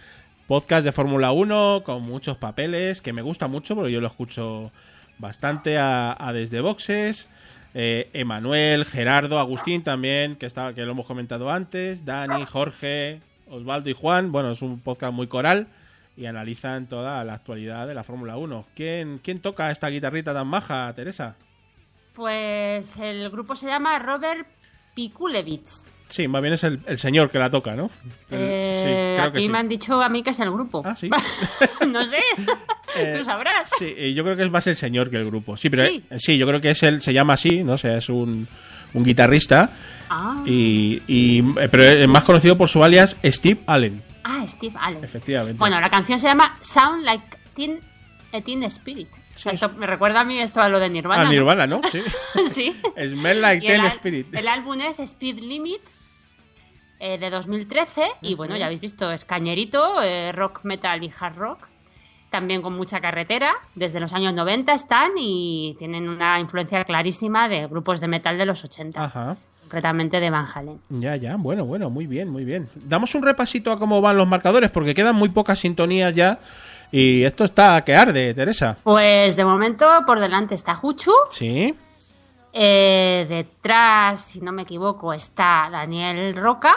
Podcast 0.47 0.83
de 0.85 0.91
Fórmula 0.91 1.31
1 1.33 1.83
con 1.85 2.01
muchos 2.01 2.37
papeles, 2.37 2.99
que 3.01 3.13
me 3.13 3.21
gusta 3.21 3.47
mucho 3.47 3.75
porque 3.75 3.91
yo 3.91 4.01
lo 4.01 4.07
escucho 4.07 4.71
bastante 5.19 5.77
a, 5.77 6.15
a 6.17 6.33
Desde 6.33 6.61
Boxes. 6.61 7.27
Eh, 7.75 8.09
Emanuel, 8.13 8.85
Gerardo, 8.85 9.37
Agustín 9.39 9.83
también, 9.83 10.35
que, 10.37 10.47
estaba, 10.47 10.73
que 10.73 10.81
lo 10.81 10.93
hemos 10.93 11.05
comentado 11.05 11.51
antes. 11.51 12.05
Dani, 12.05 12.45
Jorge, 12.45 13.19
Osvaldo 13.51 13.89
y 13.89 13.93
Juan. 13.93 14.31
Bueno, 14.31 14.51
es 14.51 14.61
un 14.63 14.79
podcast 14.79 15.13
muy 15.13 15.27
coral 15.27 15.67
y 16.19 16.25
analizan 16.25 16.87
toda 16.87 17.23
la 17.23 17.33
actualidad 17.35 17.87
de 17.87 17.93
la 17.95 18.03
Fórmula 18.03 18.35
1. 18.37 18.65
¿Quién, 18.75 19.19
¿Quién 19.23 19.39
toca 19.39 19.71
esta 19.71 19.87
guitarrita 19.87 20.33
tan 20.33 20.47
maja, 20.47 20.91
Teresa? 20.93 21.35
Pues 22.13 22.97
el 22.97 23.29
grupo 23.29 23.55
se 23.55 23.67
llama 23.67 23.97
Robert 23.99 24.45
Pikulevich. 24.93 25.69
Sí, 26.09 26.27
más 26.27 26.41
bien 26.41 26.55
es 26.55 26.63
el, 26.63 26.79
el 26.87 26.97
señor 26.97 27.29
que 27.29 27.37
la 27.37 27.49
toca, 27.51 27.75
¿no? 27.75 27.91
El- 28.31 28.37
Eh, 28.41 28.73
sí, 28.75 29.15
creo 29.21 29.31
que 29.31 29.37
aquí 29.37 29.45
sí. 29.45 29.49
me 29.51 29.57
han 29.59 29.69
dicho 29.69 30.01
a 30.01 30.09
mí 30.09 30.23
que 30.23 30.31
es 30.31 30.39
el 30.39 30.51
grupo. 30.51 30.81
Ah, 30.83 30.95
sí. 30.95 31.09
no 31.89 32.05
sé. 32.05 32.17
Eh, 32.97 33.13
Tú 33.15 33.23
sabrás. 33.23 33.69
Sí, 33.77 34.15
yo 34.15 34.23
creo 34.23 34.35
que 34.35 34.41
es 34.43 34.49
más 34.49 34.65
el 34.65 34.75
señor 34.75 35.11
que 35.11 35.17
el 35.17 35.25
grupo. 35.25 35.55
Sí, 35.55 35.69
pero 35.69 35.85
Sí. 35.85 36.03
eh, 36.09 36.17
sí, 36.17 36.39
yo 36.39 36.47
creo 36.47 36.59
que 36.59 36.71
es 36.71 36.81
el, 36.81 37.03
se 37.03 37.13
llama 37.13 37.33
así, 37.35 37.63
no 37.63 37.77
sé, 37.77 37.95
es 37.95 38.09
un, 38.09 38.47
un 38.95 39.03
guitarrista. 39.03 39.69
Ah. 40.09 40.41
Y, 40.47 40.99
y- 41.07 41.43
pero 41.69 41.83
es 41.83 42.07
más 42.07 42.23
conocido 42.23 42.57
por 42.57 42.67
su 42.67 42.83
alias 42.83 43.15
Steve 43.23 43.59
Allen, 43.67 44.01
Ah, 44.41 44.47
Steve 44.47 44.75
Allen. 44.79 45.03
efectivamente. 45.03 45.57
Bueno, 45.59 45.79
la 45.79 45.89
canción 45.89 46.19
se 46.19 46.27
llama 46.27 46.57
Sound 46.61 47.03
Like 47.03 47.37
Teen, 47.53 47.79
a 48.33 48.41
Teen 48.41 48.63
Spirit. 48.63 49.09
O 49.35 49.37
sea, 49.37 49.53
esto 49.53 49.69
me 49.69 49.87
recuerda 49.87 50.21
a 50.21 50.23
mí 50.25 50.37
esto 50.39 50.59
a 50.61 50.67
lo 50.67 50.79
de 50.79 50.89
Nirvana. 50.89 51.23
¿no? 51.23 51.29
Nirvana, 51.29 51.65
¿no? 51.67 51.81
Sí. 51.91 52.01
sí. 52.47 52.81
Smell 53.07 53.41
Like 53.41 53.65
Teen 53.65 53.85
Spirit. 53.85 54.35
El 54.35 54.47
álbum 54.47 54.79
es 54.81 54.99
Speed 54.99 55.39
Limit 55.39 55.81
eh, 56.99 57.17
de 57.17 57.29
2013 57.29 58.03
y 58.21 58.35
bueno, 58.35 58.57
ya 58.57 58.65
habéis 58.65 58.81
visto, 58.81 59.09
es 59.11 59.23
cañerito, 59.23 60.01
eh, 60.01 60.33
rock, 60.33 60.61
metal 60.63 61.01
y 61.03 61.11
hard 61.17 61.35
rock. 61.37 61.67
También 62.29 62.61
con 62.61 62.75
mucha 62.75 62.99
carretera, 62.99 63.55
desde 63.73 63.99
los 63.99 64.13
años 64.13 64.33
90 64.33 64.73
están 64.73 65.11
y 65.17 65.75
tienen 65.79 66.07
una 66.09 66.39
influencia 66.39 66.83
clarísima 66.83 67.47
de 67.49 67.65
grupos 67.67 68.01
de 68.01 68.07
metal 68.07 68.37
de 68.37 68.45
los 68.45 68.63
80, 68.63 69.03
Ajá. 69.03 69.37
Concretamente 69.69 70.19
de 70.19 70.31
Van 70.31 70.47
Halen. 70.51 70.79
Ya, 70.89 71.15
ya, 71.15 71.35
bueno, 71.35 71.63
bueno, 71.63 71.91
muy 71.91 72.07
bien, 72.07 72.27
muy 72.27 72.43
bien. 72.43 72.67
Damos 72.73 73.13
un 73.13 73.21
repasito 73.21 73.71
a 73.71 73.77
cómo 73.77 74.01
van 74.01 74.17
los 74.17 74.27
marcadores, 74.27 74.71
porque 74.71 74.95
quedan 74.95 75.15
muy 75.15 75.29
pocas 75.29 75.59
sintonías 75.59 76.11
ya. 76.15 76.39
Y 76.91 77.21
esto 77.21 77.43
está 77.43 77.79
que 77.85 77.95
arde, 77.95 78.33
Teresa. 78.33 78.77
Pues 78.83 79.35
de 79.35 79.45
momento 79.45 79.87
por 80.07 80.19
delante 80.19 80.55
está 80.55 80.73
Juchu, 80.73 81.11
Sí. 81.29 81.75
eh, 82.51 83.27
detrás, 83.29 84.21
si 84.21 84.41
no 84.41 84.51
me 84.51 84.63
equivoco, 84.63 85.13
está 85.13 85.69
Daniel 85.71 86.35
Roca, 86.35 86.73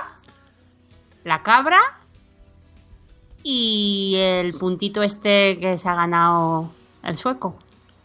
la 1.25 1.43
cabra 1.43 1.79
y 3.43 4.17
el 4.19 4.53
puntito 4.53 5.03
este 5.03 5.59
que 5.59 5.79
se 5.79 5.89
ha 5.89 5.95
ganado 5.95 6.71
el 7.03 7.17
sueco. 7.17 7.57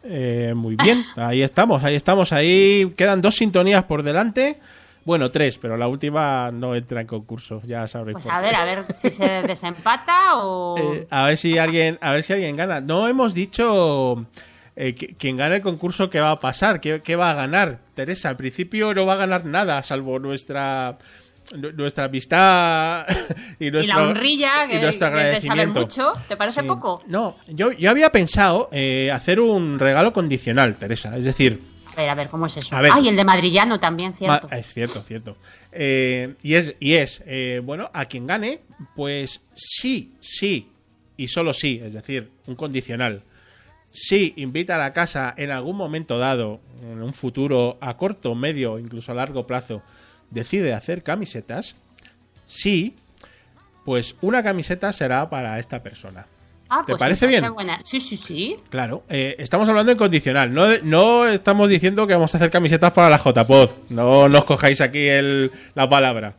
Eh, 0.03 0.53
muy 0.55 0.77
bien, 0.77 1.03
ahí 1.17 1.41
estamos, 1.41 1.83
ahí 1.83 1.95
estamos, 1.95 2.31
ahí 2.31 2.93
quedan 2.95 3.19
dos 3.19 3.35
sintonías 3.35 3.83
por 3.83 4.01
delante. 4.01 4.61
Bueno, 5.07 5.31
tres, 5.31 5.57
pero 5.57 5.77
la 5.77 5.87
última 5.87 6.51
no 6.51 6.75
entra 6.75 6.99
en 6.99 7.07
concurso, 7.07 7.61
ya 7.63 7.87
sabréis. 7.87 8.15
Pues 8.15 8.27
a 8.27 8.41
ver, 8.41 8.53
a 8.55 8.65
ver 8.65 8.93
si 8.93 9.09
se 9.09 9.41
desempata 9.47 10.35
o... 10.43 10.75
Eh, 10.77 11.07
a 11.09 11.23
ver 11.27 11.37
si 11.37 11.57
alguien, 11.57 11.97
a 12.01 12.11
ver 12.11 12.23
si 12.23 12.33
alguien 12.33 12.57
gana. 12.57 12.81
No 12.81 13.07
hemos 13.07 13.33
dicho 13.33 14.25
eh, 14.75 14.93
qui- 14.95 15.15
quién 15.17 15.37
gana 15.37 15.55
el 15.55 15.61
concurso 15.61 16.09
qué 16.09 16.19
va 16.19 16.31
a 16.31 16.39
pasar, 16.41 16.81
qué, 16.81 17.01
qué 17.01 17.15
va 17.15 17.31
a 17.31 17.35
ganar. 17.35 17.79
Teresa, 17.95 18.27
al 18.27 18.35
principio 18.35 18.93
no 18.93 19.05
va 19.05 19.13
a 19.13 19.15
ganar 19.15 19.45
nada, 19.45 19.81
salvo 19.81 20.19
nuestra 20.19 20.97
nu- 21.55 21.71
nuestra 21.71 22.03
amistad 22.03 23.05
y 23.59 23.67
y 23.67 23.71
la 23.71 24.01
honrilla, 24.09 24.67
que, 24.67 24.75
y 24.77 24.81
nuestro 24.81 25.07
que 25.07 25.15
de 25.15 25.21
saber 25.21 25.25
agradecimiento. 25.25 25.79
mucho, 25.79 26.11
¿te 26.27 26.35
parece 26.35 26.59
Sí. 26.61 26.67
poco? 26.67 27.01
No, 27.07 27.37
yo, 27.47 27.71
yo 27.71 27.89
había 27.89 28.11
pensado 28.11 28.67
eh, 28.73 29.09
hacer 29.13 29.39
un 29.39 29.79
regalo 29.79 30.11
condicional, 30.11 30.75
Teresa. 30.75 31.15
Es 31.15 31.23
decir, 31.23 31.61
ver, 32.01 32.09
a 32.09 32.15
ver, 32.15 32.29
¿cómo 32.29 32.45
es 32.45 32.57
eso? 32.57 32.75
A 32.75 32.81
ver. 32.81 32.91
Ay, 32.93 33.09
el 33.09 33.15
de 33.15 33.23
Madrillano 33.25 33.79
también, 33.79 34.13
cierto. 34.13 34.47
Ma- 34.49 34.57
es 34.57 34.65
cierto, 34.73 35.01
cierto. 35.01 35.37
Eh, 35.71 36.35
y 36.41 36.53
es, 36.55 36.75
y 36.79 36.93
es 36.93 37.21
eh, 37.25 37.61
bueno, 37.63 37.89
a 37.93 38.05
quien 38.05 38.25
gane, 38.27 38.61
pues 38.95 39.41
sí, 39.53 40.13
sí, 40.19 40.69
y 41.17 41.27
solo 41.27 41.53
sí, 41.53 41.79
es 41.83 41.93
decir, 41.93 42.29
un 42.47 42.55
condicional. 42.55 43.23
Si 43.91 44.33
invita 44.37 44.75
a 44.75 44.79
la 44.79 44.93
casa 44.93 45.33
en 45.37 45.49
algún 45.51 45.75
momento 45.75 46.19
dado, 46.19 46.59
en 46.83 47.01
un 47.01 47.13
futuro 47.13 47.77
a 47.81 47.97
corto, 47.97 48.35
medio, 48.35 48.77
incluso 48.79 49.11
a 49.11 49.15
largo 49.15 49.47
plazo, 49.47 49.81
decide 50.29 50.73
hacer 50.73 51.03
camisetas, 51.03 51.75
sí, 52.45 52.95
pues 53.85 54.15
una 54.21 54.43
camiseta 54.43 54.91
será 54.91 55.29
para 55.29 55.57
esta 55.59 55.81
persona. 55.81 56.27
Ah, 56.69 56.79
¿te 56.85 56.93
pues 56.93 56.99
parece 56.99 57.27
bien? 57.27 57.53
buena. 57.53 57.79
Sí, 57.83 57.99
sí, 57.99 58.17
sí. 58.17 58.57
Claro, 58.69 59.03
eh, 59.09 59.35
estamos 59.39 59.67
hablando 59.69 59.91
en 59.91 59.97
condicional. 59.97 60.53
No, 60.53 60.65
no 60.83 61.25
estamos 61.27 61.69
diciendo 61.69 62.05
que 62.07 62.13
vamos 62.13 62.33
a 62.33 62.37
hacer 62.37 62.49
camisetas 62.51 62.91
para 62.93 63.09
la 63.09 63.17
JPod. 63.17 63.69
No 63.89 64.27
nos 64.27 64.43
cojáis 64.45 64.81
aquí 64.81 65.07
el- 65.07 65.51
la 65.75 65.87
palabra. 65.87 66.33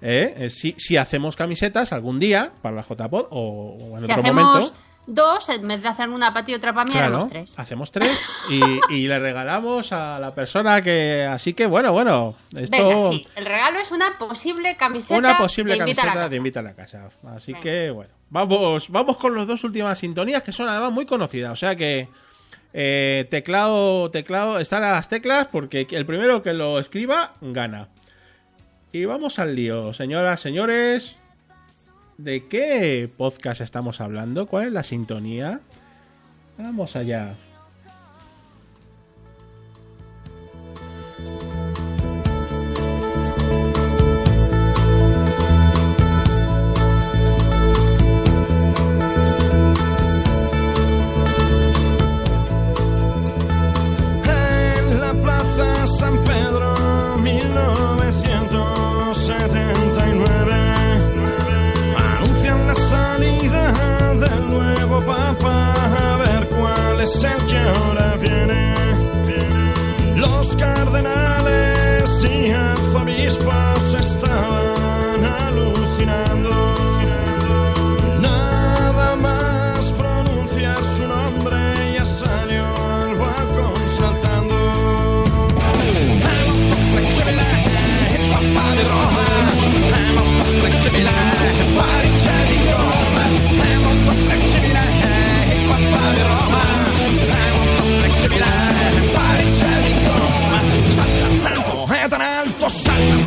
Eh, 0.00 0.34
eh, 0.36 0.50
si, 0.50 0.74
si 0.78 0.96
hacemos 0.96 1.36
camisetas 1.36 1.92
algún 1.92 2.18
día 2.18 2.50
para 2.60 2.76
la 2.76 2.82
JPod 2.82 3.26
o, 3.30 3.76
o 3.80 3.94
en 3.94 4.00
Si 4.00 4.10
otro 4.10 4.22
hacemos 4.22 4.44
momento. 4.44 4.74
dos, 5.06 5.48
en 5.48 5.68
vez 5.68 5.80
de 5.82 5.88
hacer 5.88 6.08
una 6.08 6.32
para 6.32 6.44
ti 6.44 6.52
y 6.52 6.54
otra 6.56 6.72
para 6.72 6.84
mí, 6.86 6.90
Claro, 6.92 7.06
haremos 7.16 7.28
tres. 7.28 7.58
hacemos 7.58 7.92
tres 7.92 8.20
y, 8.48 8.60
y 8.94 9.06
le 9.06 9.18
regalamos 9.20 9.92
a 9.92 10.18
la 10.18 10.34
persona 10.34 10.82
que. 10.82 11.24
Así 11.30 11.52
que 11.54 11.66
bueno, 11.66 11.92
bueno. 11.92 12.34
Esto. 12.56 12.88
Venga, 12.88 13.10
sí. 13.12 13.26
El 13.36 13.44
regalo 13.44 13.78
es 13.78 13.92
una 13.92 14.18
posible 14.18 14.76
camiseta 14.76 15.16
Una 15.18 15.38
posible 15.38 15.74
de 15.74 15.78
invita 15.80 16.02
a 16.02 16.06
la 16.06 16.12
camiseta 16.12 16.24
casa. 16.24 16.28
de 16.30 16.36
Invita 16.36 16.60
a 16.60 16.62
la 16.64 16.74
Casa. 16.74 17.08
Así 17.36 17.54
que, 17.54 17.90
bueno. 17.90 18.10
Vamos, 18.32 18.88
vamos 18.88 19.18
con 19.18 19.36
las 19.36 19.46
dos 19.46 19.62
últimas 19.62 19.98
sintonías 19.98 20.42
que 20.42 20.52
son 20.52 20.66
además 20.66 20.90
muy 20.90 21.04
conocidas. 21.04 21.52
O 21.52 21.56
sea 21.56 21.76
que. 21.76 22.08
eh, 22.72 23.26
teclado, 23.30 24.08
teclado, 24.10 24.58
están 24.58 24.82
a 24.82 24.92
las 24.92 25.10
teclas 25.10 25.48
porque 25.48 25.86
el 25.90 26.06
primero 26.06 26.42
que 26.42 26.54
lo 26.54 26.78
escriba 26.78 27.34
gana. 27.42 27.88
Y 28.90 29.04
vamos 29.04 29.38
al 29.38 29.54
lío, 29.54 29.92
señoras, 29.92 30.40
señores. 30.40 31.16
¿De 32.16 32.46
qué 32.48 33.10
podcast 33.14 33.60
estamos 33.60 34.00
hablando? 34.00 34.46
¿Cuál 34.46 34.68
es 34.68 34.72
la 34.72 34.82
sintonía? 34.82 35.60
Vamos 36.56 36.96
allá. 36.96 37.34
Es 67.14 67.24
el 67.24 67.46
que 67.46 67.58
ahora 67.58 68.16
viene. 68.16 68.74
Los 70.16 70.56
cardenales 70.56 72.24
y 72.24 72.50
arzobispos 72.50 73.94
estaban 73.94 74.71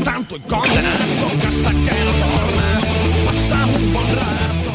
tanto 0.04 0.38
y 0.38 0.40
condenando 0.42 1.28
que 1.40 1.48
hasta 1.48 1.70
que 1.70 1.76
no 1.76 2.12
torne 2.20 3.26
pasa 3.26 3.66
un 3.66 3.94
buen 3.94 4.08
rato. 4.16 4.72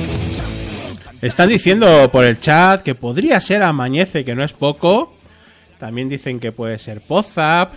Están 1.22 1.48
diciendo 1.48 2.08
por 2.12 2.24
el 2.24 2.38
chat 2.38 2.82
que 2.82 2.94
podría 2.94 3.40
ser 3.40 3.62
Amañece, 3.62 4.24
que 4.24 4.34
no 4.34 4.44
es 4.44 4.52
poco. 4.52 5.14
También 5.78 6.08
dicen 6.08 6.38
que 6.38 6.52
puede 6.52 6.78
ser 6.78 7.00
Pozap. 7.00 7.72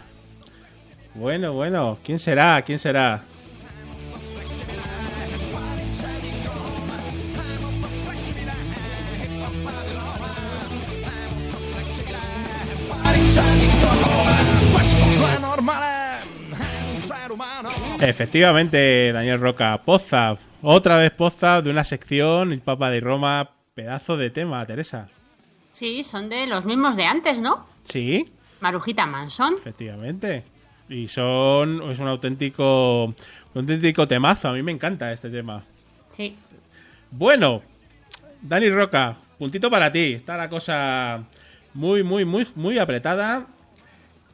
Bueno, 1.15 1.53
bueno, 1.53 1.97
¿quién 2.03 2.19
será? 2.19 2.61
¿Quién 2.61 2.77
será? 2.79 3.23
Efectivamente, 18.05 19.13
Daniel 19.13 19.39
Roca, 19.39 19.81
Pozap. 19.83 20.37
Otra 20.61 20.97
vez 20.97 21.11
Pozap 21.11 21.63
de 21.63 21.69
una 21.69 21.85
sección, 21.85 22.51
el 22.51 22.59
Papa 22.59 22.89
de 22.89 22.99
Roma, 22.99 23.51
pedazo 23.73 24.17
de 24.17 24.29
tema, 24.29 24.65
Teresa. 24.65 25.07
Sí, 25.71 26.03
son 26.03 26.27
de 26.27 26.45
los 26.45 26.65
mismos 26.65 26.97
de 26.97 27.05
antes, 27.05 27.39
¿no? 27.39 27.65
Sí, 27.85 28.29
Marujita 28.59 29.05
Manson. 29.05 29.55
efectivamente. 29.55 30.43
Y 30.89 31.07
son, 31.07 31.89
es 31.89 31.99
un 31.99 32.07
auténtico, 32.09 33.05
un 33.05 33.15
auténtico 33.55 34.05
temazo. 34.05 34.49
A 34.49 34.53
mí 34.53 34.61
me 34.61 34.73
encanta 34.73 35.11
este 35.13 35.29
tema. 35.29 35.63
Sí. 36.09 36.35
Bueno, 37.09 37.61
Dani 38.41 38.69
Roca, 38.69 39.15
puntito 39.37 39.69
para 39.71 39.91
ti. 39.91 40.13
Está 40.13 40.35
la 40.35 40.49
cosa 40.49 41.23
muy, 41.73 42.03
muy, 42.03 42.25
muy, 42.25 42.45
muy 42.55 42.77
apretada. 42.79 43.47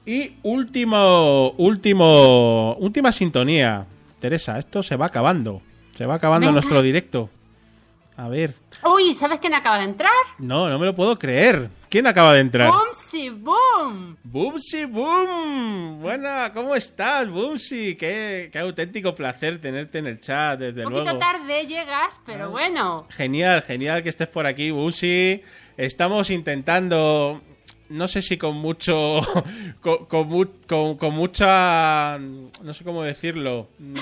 Y 0.05 0.33
último, 0.43 1.51
último, 1.51 2.75
última 2.75 3.11
sintonía. 3.11 3.85
Teresa, 4.19 4.57
esto 4.57 4.81
se 4.83 4.95
va 4.95 5.07
acabando. 5.07 5.61
Se 5.95 6.05
va 6.05 6.15
acabando 6.15 6.47
Venga. 6.47 6.53
nuestro 6.53 6.81
directo. 6.81 7.29
A 8.17 8.27
ver. 8.27 8.53
Uy, 8.83 9.13
¿sabes 9.13 9.39
quién 9.39 9.53
acaba 9.53 9.77
de 9.77 9.85
entrar? 9.85 10.11
No, 10.39 10.67
no 10.69 10.77
me 10.77 10.85
lo 10.87 10.93
puedo 10.95 11.17
creer. 11.17 11.69
¿Quién 11.87 12.05
acaba 12.05 12.33
de 12.33 12.41
entrar? 12.41 12.69
¡Boomsy 12.69 13.29
Boom! 13.29 14.17
Boomsy 14.23 14.85
Boom. 14.85 16.01
Buena, 16.01 16.51
¿cómo 16.53 16.75
estás, 16.75 17.29
Boomsy? 17.29 17.95
Qué, 17.95 18.49
qué 18.51 18.59
auténtico 18.59 19.15
placer 19.15 19.61
tenerte 19.61 19.99
en 19.99 20.07
el 20.07 20.19
chat, 20.19 20.59
desde 20.59 20.85
Un 20.85 20.91
poquito 20.91 21.03
luego. 21.13 21.19
tarde 21.19 21.65
llegas, 21.65 22.19
pero 22.25 22.49
bueno. 22.51 23.07
Genial, 23.09 23.61
genial 23.61 24.03
que 24.03 24.09
estés 24.09 24.27
por 24.27 24.45
aquí, 24.45 24.69
Busi. 24.69 25.41
Estamos 25.77 26.29
intentando, 26.29 27.41
no 27.89 28.07
sé 28.07 28.21
si 28.21 28.37
con 28.37 28.55
mucho, 28.55 29.19
con, 29.81 30.05
con 30.05 30.45
con- 30.67 30.97
con 30.97 31.13
mucha, 31.13 32.17
no 32.19 32.73
sé 32.73 32.83
cómo 32.83 33.03
decirlo, 33.03 33.67
mm, 33.79 33.95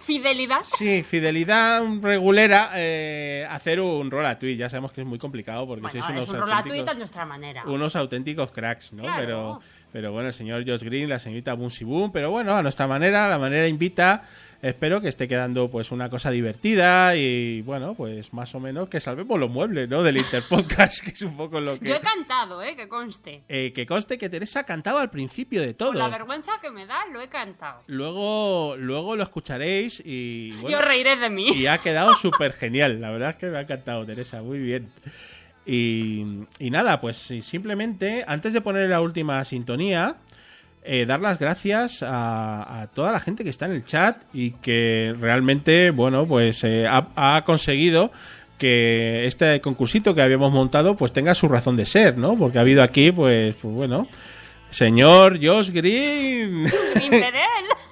Fidelidad. 0.00 0.60
sí, 0.62 1.02
fidelidad 1.02 1.82
regulera, 2.00 2.70
eh, 2.76 3.46
hacer 3.50 3.78
un 3.80 4.10
roll 4.10 4.24
a 4.24 4.38
tweet. 4.38 4.56
Ya 4.56 4.70
sabemos 4.70 4.92
que 4.92 5.02
es 5.02 5.06
muy 5.06 5.18
complicado 5.18 5.66
porque 5.66 5.82
Bueno, 5.82 5.92
sois 6.00 6.08
unos 6.10 6.24
es 6.24 6.30
un 6.30 6.40
rolatuito 6.40 6.68
auténticos, 6.70 6.94
a 6.94 6.98
nuestra 6.98 7.26
manera. 7.26 7.62
unos 7.66 7.94
auténticos 7.96 8.50
cracks, 8.50 8.92
¿no? 8.94 9.02
Claro. 9.02 9.18
Pero, 9.20 9.60
pero 9.92 10.12
bueno, 10.12 10.28
el 10.28 10.32
señor 10.34 10.64
Josh 10.66 10.82
Green, 10.82 11.10
la 11.10 11.18
señorita 11.18 11.52
Boomsy 11.52 11.84
Boom, 11.84 12.10
pero 12.10 12.30
bueno, 12.30 12.56
a 12.56 12.62
nuestra 12.62 12.86
manera, 12.86 13.28
la 13.28 13.38
manera 13.38 13.68
invita. 13.68 14.22
Espero 14.60 15.00
que 15.00 15.06
esté 15.06 15.28
quedando 15.28 15.70
pues 15.70 15.92
una 15.92 16.10
cosa 16.10 16.32
divertida 16.32 17.14
y 17.14 17.62
bueno, 17.62 17.94
pues 17.94 18.32
más 18.32 18.52
o 18.56 18.60
menos 18.60 18.88
que 18.88 18.98
salvemos 18.98 19.38
los 19.38 19.48
muebles, 19.48 19.88
¿no? 19.88 20.02
Del 20.02 20.16
Interpodcast, 20.16 21.00
que 21.04 21.10
es 21.10 21.22
un 21.22 21.36
poco 21.36 21.60
lo 21.60 21.78
que... 21.78 21.86
Yo 21.86 21.94
he 21.94 22.00
cantado, 22.00 22.60
¿eh? 22.60 22.74
Que 22.74 22.88
conste. 22.88 23.44
Eh, 23.48 23.72
que 23.72 23.86
conste 23.86 24.18
que 24.18 24.28
Teresa 24.28 24.64
cantaba 24.64 25.00
al 25.00 25.10
principio 25.10 25.62
de 25.62 25.74
todo. 25.74 25.90
Por 25.90 25.98
la 25.98 26.08
vergüenza 26.08 26.52
que 26.60 26.70
me 26.70 26.86
da, 26.86 27.06
lo 27.12 27.20
he 27.20 27.28
cantado. 27.28 27.82
Luego, 27.86 28.74
luego 28.76 29.14
lo 29.14 29.22
escucharéis 29.22 30.02
y... 30.04 30.50
bueno, 30.54 30.70
Yo 30.70 30.80
reiré 30.82 31.14
de 31.14 31.30
mí. 31.30 31.46
y 31.54 31.66
ha 31.66 31.78
quedado 31.78 32.14
súper 32.14 32.52
genial. 32.52 33.00
La 33.00 33.10
verdad 33.10 33.30
es 33.30 33.36
que 33.36 33.46
me 33.46 33.58
ha 33.58 33.60
encantado, 33.60 34.04
Teresa. 34.04 34.42
Muy 34.42 34.58
bien. 34.58 34.90
Y, 35.66 36.24
y 36.58 36.70
nada, 36.70 37.00
pues 37.00 37.16
simplemente, 37.42 38.24
antes 38.26 38.52
de 38.54 38.60
poner 38.60 38.88
la 38.88 39.00
última 39.02 39.44
sintonía, 39.44 40.16
eh, 40.90 41.04
dar 41.04 41.20
las 41.20 41.38
gracias 41.38 42.02
a, 42.02 42.80
a 42.80 42.86
toda 42.86 43.12
la 43.12 43.20
gente 43.20 43.44
que 43.44 43.50
está 43.50 43.66
en 43.66 43.72
el 43.72 43.84
chat 43.84 44.22
y 44.32 44.52
que 44.52 45.14
realmente, 45.20 45.90
bueno, 45.90 46.26
pues 46.26 46.64
eh, 46.64 46.86
ha, 46.88 47.36
ha 47.36 47.44
conseguido 47.44 48.10
que 48.56 49.26
este 49.26 49.60
concursito 49.60 50.14
que 50.14 50.22
habíamos 50.22 50.50
montado 50.50 50.96
pues 50.96 51.12
tenga 51.12 51.34
su 51.34 51.46
razón 51.46 51.76
de 51.76 51.84
ser, 51.84 52.16
¿no? 52.16 52.38
Porque 52.38 52.56
ha 52.56 52.62
habido 52.62 52.82
aquí, 52.82 53.12
pues, 53.12 53.54
pues 53.56 53.74
bueno, 53.74 54.08
señor 54.70 55.38
Josh 55.44 55.70
Green. 55.72 56.64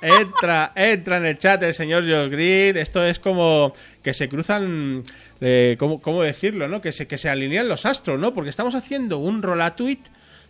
Entra, 0.00 0.72
entra 0.76 1.16
en 1.16 1.26
el 1.26 1.38
chat 1.38 1.62
el 1.64 1.74
señor 1.74 2.04
Josh 2.04 2.30
Green. 2.30 2.76
Esto 2.78 3.04
es 3.04 3.18
como 3.18 3.74
que 4.02 4.14
se 4.14 4.28
cruzan, 4.28 5.02
eh, 5.40 5.76
¿cómo, 5.78 6.00
cómo 6.00 6.22
decirlo, 6.22 6.68
no? 6.68 6.80
Que 6.80 6.92
se, 6.92 7.06
que 7.06 7.18
se 7.18 7.28
alinean 7.28 7.68
los 7.68 7.84
astros, 7.84 8.18
¿no? 8.18 8.32
Porque 8.32 8.50
estamos 8.50 8.74
haciendo 8.74 9.18
un 9.18 9.42
rolatweet 9.42 10.00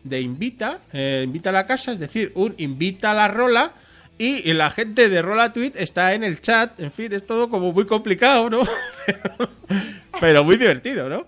de 0.08 0.20
invita, 0.20 0.80
eh, 0.92 1.22
invita 1.24 1.50
a 1.50 1.52
la 1.52 1.66
casa, 1.66 1.92
es 1.92 2.00
decir, 2.00 2.32
un 2.34 2.54
invita 2.58 3.10
a 3.12 3.14
la 3.14 3.28
rola. 3.28 3.72
Y 4.18 4.50
la 4.54 4.70
gente 4.70 5.10
de 5.10 5.20
Rolatweet 5.20 5.76
está 5.76 6.14
en 6.14 6.24
el 6.24 6.40
chat. 6.40 6.80
En 6.80 6.90
fin, 6.90 7.12
es 7.12 7.26
todo 7.26 7.50
como 7.50 7.70
muy 7.72 7.84
complicado, 7.84 8.48
¿no? 8.48 8.62
pero, 9.06 9.50
pero 10.18 10.44
muy 10.44 10.56
divertido, 10.56 11.08
¿no? 11.10 11.26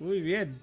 Muy 0.00 0.20
bien. 0.20 0.58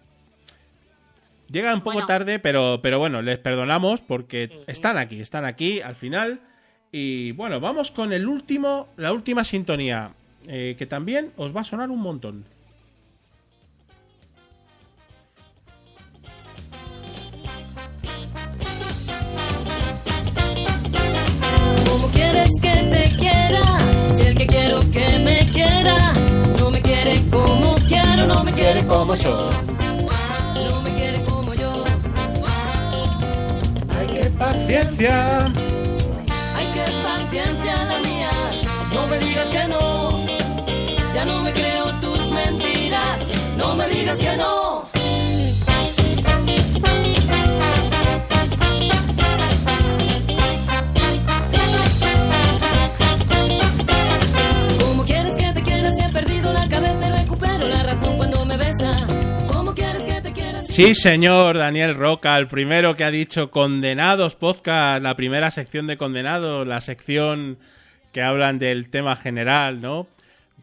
Llega 1.49 1.73
un 1.73 1.79
poco 1.81 1.93
Bueno. 1.95 2.07
tarde, 2.07 2.39
pero, 2.39 2.79
pero 2.81 2.99
bueno, 2.99 3.21
les 3.21 3.37
perdonamos 3.37 4.01
porque 4.01 4.49
están 4.67 4.97
aquí, 4.97 5.21
están 5.21 5.45
aquí 5.45 5.81
al 5.81 5.95
final. 5.95 6.39
Y 6.91 7.31
bueno, 7.33 7.61
vamos 7.61 7.91
con 7.91 8.11
el 8.11 8.27
último, 8.27 8.89
la 8.97 9.13
última 9.13 9.45
sintonía, 9.45 10.11
eh, 10.47 10.75
que 10.77 10.85
también 10.85 11.31
os 11.37 11.55
va 11.55 11.61
a 11.61 11.65
sonar 11.65 11.89
un 11.89 11.99
montón. 12.01 12.43
Que 22.61 22.73
te 22.93 23.15
quiera? 23.18 23.61
Si 24.15 24.22
el 24.27 24.38
que 24.38 24.47
quiero 24.47 24.80
que 24.91 25.19
me 25.19 25.39
quiera 25.51 26.13
no 26.59 26.72
me 26.72 26.81
quiere 26.81 27.15
como 27.30 27.76
quiero, 27.88 28.27
no 28.27 28.43
me 28.43 28.51
quiere 28.53 28.85
como 28.85 29.13
yo. 29.15 29.49
No 30.69 30.81
me 30.81 30.93
quiere 30.93 31.23
como 31.26 31.53
yo. 31.53 31.84
Ay, 33.97 34.07
qué 34.13 34.30
paciencia. 34.31 35.38
Ay, 36.57 36.68
qué 36.76 36.85
paciencia 37.03 37.76
la 37.89 37.99
mía. 37.99 38.30
No 38.93 39.07
me 39.07 39.19
digas 39.19 39.47
que 39.47 39.68
no. 39.68 40.09
Ya 41.13 41.26
no 41.26 41.41
me 41.43 41.51
creo 41.53 41.85
tus 42.01 42.31
mentiras. 42.31 43.19
No 43.57 43.76
me 43.76 43.88
digas 43.88 44.18
que 44.19 44.38
no. 44.38 44.60
Sí, 60.83 60.95
señor 60.95 61.59
Daniel 61.59 61.93
Roca, 61.93 62.35
el 62.37 62.47
primero 62.47 62.95
que 62.95 63.03
ha 63.03 63.11
dicho 63.11 63.51
Condenados 63.51 64.35
Podcast, 64.35 65.03
la 65.03 65.13
primera 65.15 65.51
sección 65.51 65.85
de 65.85 65.95
Condenados, 65.95 66.65
la 66.65 66.81
sección 66.81 67.59
que 68.11 68.23
hablan 68.23 68.57
del 68.57 68.89
tema 68.89 69.15
general, 69.15 69.79
¿no? 69.79 70.07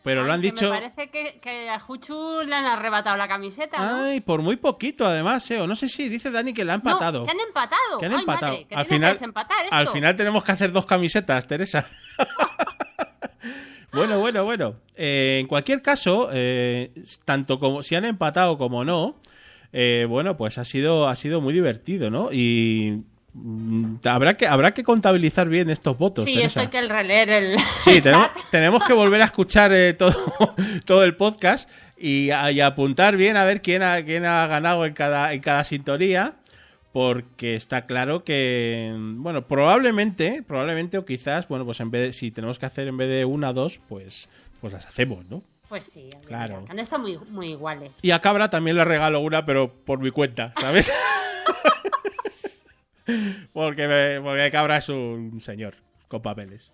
Pero 0.02 0.24
lo 0.24 0.32
han 0.32 0.40
Que 0.40 0.48
dicho... 0.50 0.70
Me 0.70 0.80
parece 0.80 1.10
que, 1.10 1.38
que 1.38 1.70
a 1.70 1.78
Juchu 1.78 2.40
le 2.44 2.52
han 2.52 2.64
arrebatado 2.64 3.16
la 3.16 3.28
camiseta, 3.28 3.78
¿no? 3.78 4.06
Ay, 4.06 4.20
por 4.20 4.42
muy 4.42 4.56
poquito 4.56 5.06
además, 5.06 5.48
¿eh? 5.52 5.60
O 5.60 5.68
no 5.68 5.76
sé 5.76 5.88
si 5.88 6.08
dice 6.08 6.32
Dani 6.32 6.52
que 6.52 6.64
la 6.64 6.72
ha 6.72 6.76
empatado. 6.76 7.20
No, 7.20 7.24
que 7.24 7.30
han 7.30 7.40
empatado. 7.40 7.98
Que 8.00 8.06
han 8.06 8.12
Ay, 8.14 8.18
empatado. 8.18 8.52
madre, 8.54 8.66
que 8.66 8.74
al, 8.74 8.86
final, 8.86 9.10
que 9.10 9.14
desempatar 9.14 9.64
esto. 9.66 9.76
al 9.76 9.86
final 9.86 10.16
tenemos 10.16 10.42
que 10.42 10.50
hacer 10.50 10.72
dos 10.72 10.84
camisetas, 10.84 11.46
Teresa. 11.46 11.86
bueno, 13.92 14.18
bueno, 14.18 14.44
bueno. 14.44 14.74
Eh, 14.96 15.38
en 15.42 15.46
cualquier 15.46 15.80
caso, 15.80 16.28
eh, 16.32 16.90
tanto 17.24 17.60
como 17.60 17.82
si 17.82 17.94
han 17.94 18.04
empatado 18.04 18.58
como 18.58 18.84
no, 18.84 19.14
eh, 19.72 20.06
bueno, 20.08 20.36
pues 20.36 20.58
ha 20.58 20.64
sido, 20.64 21.08
ha 21.08 21.16
sido 21.16 21.40
muy 21.40 21.52
divertido, 21.54 22.10
¿no? 22.10 22.32
Y 22.32 23.02
mm, 23.34 23.96
habrá 24.04 24.36
que, 24.36 24.46
habrá 24.46 24.72
que 24.72 24.82
contabilizar 24.82 25.48
bien 25.48 25.70
estos 25.70 25.96
votos. 25.98 26.24
Sí, 26.24 26.34
Teresa. 26.34 26.46
esto 26.46 26.60
hay 26.60 26.68
que 26.68 26.88
releer 26.92 27.28
el. 27.30 27.56
Sí, 27.84 28.00
tenemos, 28.50 28.82
que 28.84 28.92
volver 28.92 29.22
a 29.22 29.26
escuchar 29.26 29.72
eh, 29.72 29.92
todo, 29.94 30.14
todo 30.84 31.04
el 31.04 31.16
podcast 31.16 31.68
y, 31.98 32.30
a- 32.30 32.50
y 32.52 32.60
apuntar 32.60 33.16
bien 33.16 33.36
a 33.36 33.44
ver 33.44 33.60
quién 33.62 33.82
ha, 33.82 34.02
quién 34.04 34.24
ha 34.24 34.46
ganado 34.46 34.84
en 34.86 34.94
cada, 34.94 35.32
en 35.32 35.40
cada 35.40 35.64
sintonía. 35.64 36.34
Porque 36.90 37.54
está 37.54 37.84
claro 37.84 38.24
que, 38.24 38.92
bueno, 38.96 39.46
probablemente, 39.46 40.42
probablemente 40.44 40.96
o 40.96 41.04
quizás, 41.04 41.46
bueno, 41.46 41.66
pues 41.66 41.78
en 41.80 41.90
vez 41.90 42.02
de, 42.06 42.12
si 42.14 42.30
tenemos 42.30 42.58
que 42.58 42.64
hacer 42.66 42.88
en 42.88 42.96
vez 42.96 43.08
de 43.10 43.24
una, 43.26 43.52
dos, 43.52 43.78
pues, 43.88 44.28
pues 44.62 44.72
las 44.72 44.86
hacemos, 44.86 45.24
¿no? 45.26 45.42
Pues 45.68 45.84
sí, 45.86 46.10
Claro. 46.26 46.64
han 46.68 46.78
estado 46.78 47.02
muy, 47.02 47.18
muy 47.30 47.48
iguales. 47.50 47.98
Y 48.02 48.10
a 48.10 48.20
Cabra 48.20 48.48
también 48.50 48.76
le 48.76 48.84
regalo 48.84 49.20
una, 49.20 49.44
pero 49.44 49.72
por 49.84 49.98
mi 50.00 50.10
cuenta, 50.10 50.52
¿sabes? 50.60 50.90
porque, 53.52 53.88
me- 53.88 54.20
porque 54.20 54.50
Cabra 54.50 54.78
es 54.78 54.88
un 54.88 55.40
señor. 55.40 55.74
con 56.08 56.22
papeles. 56.22 56.72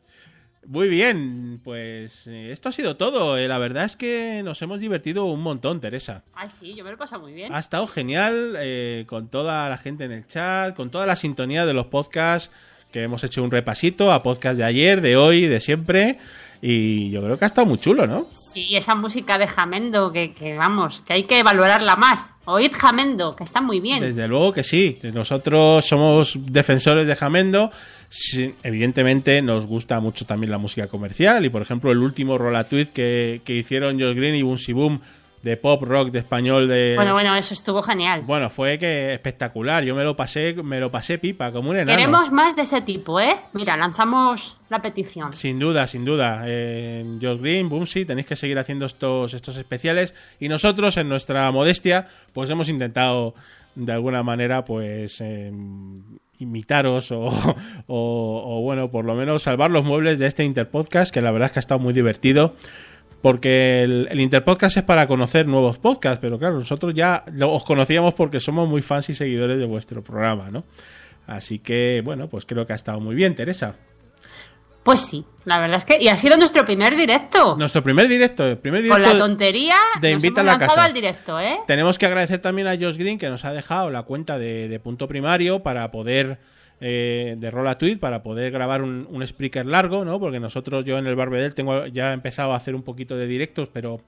Muy 0.67 0.89
bien, 0.89 1.61
pues 1.63 2.27
eh, 2.29 2.51
esto 2.51 2.71
ha 2.71 2.73
sido 2.73 2.97
todo. 2.97 3.37
Eh, 3.37 3.49
la 3.49 3.59
verdad 3.59 3.85
es 3.85 3.97
que 3.97 4.41
nos 4.45 4.63
hemos 4.63 4.81
divertido 4.81 5.25
un 5.27 5.41
montón, 5.43 5.81
Teresa. 5.81 6.23
Ay, 6.33 6.49
sí, 6.49 6.75
yo 6.75 6.85
me 6.85 6.91
lo 6.91 6.95
he 6.95 6.99
pasado 6.99 7.21
muy 7.23 7.35
bien. 7.35 7.53
Ha 7.53 7.59
estado 7.59 7.87
genial 7.87 8.55
eh, 8.59 9.05
con 9.09 9.29
toda 9.29 9.69
la 9.69 9.77
gente 9.77 10.05
en 10.05 10.13
el 10.13 10.27
chat, 10.27 10.75
con 10.75 10.91
toda 10.91 11.05
la 11.05 11.17
sintonía 11.17 11.67
de 11.67 11.75
los 11.75 11.87
podcasts, 11.87 12.51
que 12.93 13.03
hemos 13.03 13.25
hecho 13.25 13.43
un 13.43 13.51
repasito 13.51 14.11
a 14.13 14.23
podcast 14.23 14.57
de 14.57 14.65
ayer, 14.65 15.01
de 15.03 15.17
hoy, 15.17 15.47
de 15.47 15.61
siempre. 15.61 16.19
Y 16.67 17.11
yo 17.11 17.21
creo 17.21 17.37
que 17.37 17.45
ha 17.45 17.47
estado 17.47 17.67
muy 17.67 17.77
chulo, 17.77 18.07
¿no? 18.07 18.27
Sí, 18.33 18.75
esa 18.75 18.95
música 18.95 19.37
de 19.37 19.47
Jamendo, 19.47 20.11
que, 20.11 20.33
que 20.33 20.57
vamos, 20.57 21.03
que 21.03 21.13
hay 21.13 21.25
que 21.25 21.43
valorarla 21.43 21.95
más. 21.97 22.35
Oíd 22.47 22.73
Jamendo, 22.73 23.37
que 23.37 23.45
está 23.45 23.61
muy 23.61 23.81
bien. 23.81 24.01
Desde 24.01 24.27
luego 24.27 24.51
que 24.55 24.63
sí. 24.63 24.99
Nosotros 25.13 25.85
somos 25.85 26.39
defensores 26.41 27.07
de 27.07 27.17
Jamendo. 27.17 27.71
Sí, 28.09 28.55
evidentemente 28.63 29.43
nos 29.43 29.67
gusta 29.67 30.01
mucho 30.01 30.25
también 30.25 30.51
la 30.51 30.57
música 30.57 30.87
comercial. 30.87 31.45
Y 31.45 31.51
por 31.51 31.61
ejemplo, 31.61 31.93
el 31.93 31.99
último 31.99 32.39
Rollatuit 32.39 32.89
que, 32.89 33.43
que 33.45 33.53
hicieron 33.57 34.01
Josh 34.01 34.17
Green 34.17 34.35
y 34.35 34.41
Boomsy 34.41 34.73
Boom 34.73 35.03
de 35.45 35.57
pop 35.59 35.83
rock 35.83 36.11
de 36.11 36.21
español 36.21 36.67
de. 36.67 36.95
Bueno, 36.97 37.13
bueno, 37.13 37.35
eso 37.37 37.53
estuvo 37.55 37.83
genial. 37.83 38.23
Bueno, 38.23 38.49
fue 38.51 38.79
que 38.79 39.13
espectacular. 39.13 39.85
Yo 39.85 39.95
me 39.95 40.03
lo 40.03 40.17
pasé, 40.17 40.55
me 40.55 40.81
lo 40.81 40.91
pasé 40.91 41.19
pipa, 41.19 41.53
como 41.53 41.71
un 41.71 41.77
enano. 41.77 41.97
Queremos 41.97 42.33
más 42.33 42.57
de 42.57 42.63
ese 42.63 42.81
tipo, 42.81 43.21
¿eh? 43.21 43.37
Mira, 43.53 43.77
lanzamos 43.77 44.59
la 44.71 44.81
petición. 44.81 45.33
Sin 45.35 45.59
duda, 45.59 45.87
sin 45.87 46.05
duda. 46.05 46.43
Eh, 46.47 47.05
Josh 47.21 47.41
Green, 47.41 47.69
Boomsy, 47.69 48.07
tenéis 48.07 48.27
que 48.27 48.37
seguir 48.37 48.59
haciendo 48.59 48.87
estos, 48.87 49.35
estos 49.35 49.57
especiales. 49.59 50.15
Y 50.41 50.49
nosotros, 50.49 50.97
en 50.97 51.09
nuestra 51.11 51.51
modestia, 51.53 52.07
pues 52.33 52.49
hemos 52.49 52.69
intentado 52.71 53.35
de 53.75 53.93
alguna 53.93 54.23
manera, 54.23 54.65
pues. 54.65 55.21
eh, 55.21 55.53
imitaros 56.39 57.13
o, 57.13 57.27
o- 57.87 58.43
o, 58.59 58.61
bueno, 58.63 58.91
por 58.91 59.05
lo 59.05 59.15
menos 59.15 59.43
salvar 59.43 59.71
los 59.71 59.85
muebles 59.85 60.19
de 60.19 60.27
este 60.27 60.45
Interpodcast, 60.45 61.13
que 61.15 61.23
la 61.23 61.31
verdad 61.31 61.47
es 61.47 61.53
que 61.53 61.59
ha 61.59 61.61
estado 61.61 61.79
muy 61.81 61.93
divertido. 61.93 62.55
Porque 63.25 63.83
el, 63.83 64.07
el 64.11 64.21
Interpodcast 64.21 64.77
es 64.77 64.83
para 64.83 65.07
conocer 65.07 65.47
nuevos 65.47 65.79
podcasts, 65.79 66.19
pero 66.21 66.39
claro, 66.39 66.59
nosotros 66.59 66.93
ya 66.93 67.25
os 67.41 67.65
conocíamos 67.65 68.13
porque 68.13 68.39
somos 68.39 68.69
muy 68.69 68.83
fans 68.83 69.09
y 69.09 69.15
seguidores 69.15 69.59
de 69.59 69.65
vuestro 69.65 70.05
programa, 70.05 70.51
¿no? 70.51 70.65
Así 71.27 71.59
que, 71.59 72.03
bueno, 72.05 72.29
pues 72.29 72.45
creo 72.45 72.67
que 72.67 72.75
ha 72.75 72.77
estado 72.77 73.01
muy 73.01 73.15
bien, 73.15 73.35
Teresa. 73.35 73.77
Pues 74.83 75.01
sí, 75.01 75.25
la 75.47 75.59
verdad 75.59 75.79
es 75.79 75.87
que. 75.87 76.03
Y 76.03 76.09
ha 76.09 76.19
sido 76.19 76.37
nuestro 76.37 76.67
primer 76.67 76.95
directo. 76.97 77.57
Nuestro 77.57 77.83
primer 77.83 78.09
directo, 78.09 78.47
el 78.47 78.59
primer 78.59 78.87
Con 78.87 78.99
directo 78.99 79.19
la 79.19 79.19
tontería 79.19 79.77
de 80.03 80.13
nos 80.13 80.23
Invita 80.23 80.43
a 80.43 80.45
la 80.45 80.59
Casa. 80.59 80.85
al 80.85 80.93
directo, 80.93 81.41
¿eh? 81.41 81.61
Tenemos 81.67 81.99
que 81.99 82.05
agradecer 82.05 82.41
también 82.41 82.69
a 82.69 82.73
Josh 82.73 82.99
Green 82.99 83.19
que 83.19 83.31
nos 83.31 83.47
ha 83.47 83.55
dejado 83.55 83.89
la 83.89 84.03
cuenta 84.03 84.37
de, 84.37 84.69
de 84.69 84.81
punto 84.81 85.09
primario 85.09 85.63
para 85.63 85.91
poder, 85.91 86.41
eh, 86.87 87.37
de 87.39 87.51
Rola 87.51 87.79
Tweet, 87.79 87.97
para 87.97 88.23
poder 88.23 88.53
grabar 88.53 88.83
un, 88.83 89.09
un 89.11 89.23
speaker 89.23 89.65
largo, 89.65 90.05
¿no? 90.05 90.21
Porque 90.21 90.39
nosotros, 90.39 90.85
yo 90.85 90.99
en 90.99 91.07
el 91.07 91.17
Barbedel, 91.17 91.55
tengo 91.55 91.87
ya 91.87 92.11
he 92.11 92.13
empezado 92.13 92.53
a 92.53 92.57
hacer 92.57 92.75
un 92.75 92.83
poquito 92.83 93.17
de 93.17 93.27
directos, 93.27 93.71
pero, 93.73 94.03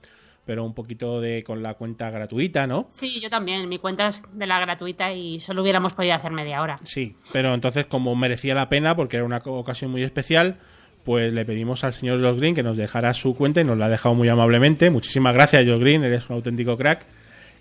pero 0.44 0.62
un 0.62 0.74
poquito 0.74 1.22
de 1.22 1.42
con 1.42 1.62
la 1.62 1.72
cuenta 1.72 2.10
gratuita, 2.10 2.66
¿no? 2.66 2.86
Sí, 2.90 3.18
yo 3.18 3.30
también. 3.30 3.66
Mi 3.66 3.78
cuenta 3.78 4.08
es 4.08 4.22
de 4.30 4.46
la 4.46 4.60
gratuita 4.60 5.10
y 5.14 5.40
solo 5.40 5.62
hubiéramos 5.62 5.94
podido 5.94 6.12
hacer 6.12 6.32
media 6.32 6.60
hora. 6.60 6.76
Sí, 6.82 7.16
pero 7.32 7.54
entonces 7.54 7.86
como 7.86 8.14
merecía 8.14 8.54
la 8.54 8.68
pena, 8.68 8.94
porque 8.94 9.16
era 9.16 9.24
una 9.24 9.38
ocasión 9.38 9.90
muy 9.90 10.02
especial, 10.02 10.58
pues 11.02 11.32
le 11.32 11.46
pedimos 11.46 11.82
al 11.82 11.94
señor 11.94 12.20
Josh 12.20 12.38
Green 12.38 12.54
que 12.54 12.62
nos 12.62 12.76
dejara 12.76 13.14
su 13.14 13.34
cuenta 13.34 13.62
y 13.62 13.64
nos 13.64 13.78
la 13.78 13.86
ha 13.86 13.88
dejado 13.88 14.14
muy 14.14 14.28
amablemente. 14.28 14.90
Muchísimas 14.90 15.32
gracias, 15.32 15.66
Josh 15.66 15.80
Green, 15.80 16.04
eres 16.04 16.28
un 16.28 16.36
auténtico 16.36 16.76
crack. 16.76 17.06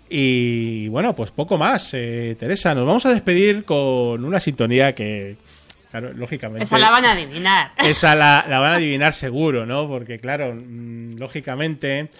Y 0.08 0.88
bueno, 0.88 1.14
pues 1.14 1.30
poco 1.30 1.58
más, 1.58 1.90
eh, 1.94 2.36
Teresa. 2.38 2.74
Nos 2.74 2.86
vamos 2.86 3.06
a 3.06 3.10
despedir 3.10 3.64
con 3.64 4.24
una 4.24 4.38
sintonía 4.38 4.94
que, 4.94 5.36
claro, 5.90 6.12
lógicamente... 6.12 6.64
Esa 6.64 6.78
la 6.78 6.90
van 6.90 7.04
a 7.04 7.12
adivinar. 7.12 7.72
Esa 7.78 8.14
la, 8.14 8.44
la 8.48 8.60
van 8.60 8.74
a 8.74 8.76
adivinar 8.76 9.12
seguro, 9.12 9.66
¿no? 9.66 9.88
Porque 9.88 10.18
claro, 10.18 10.54
mm, 10.54 11.16
lógicamente, 11.16 12.10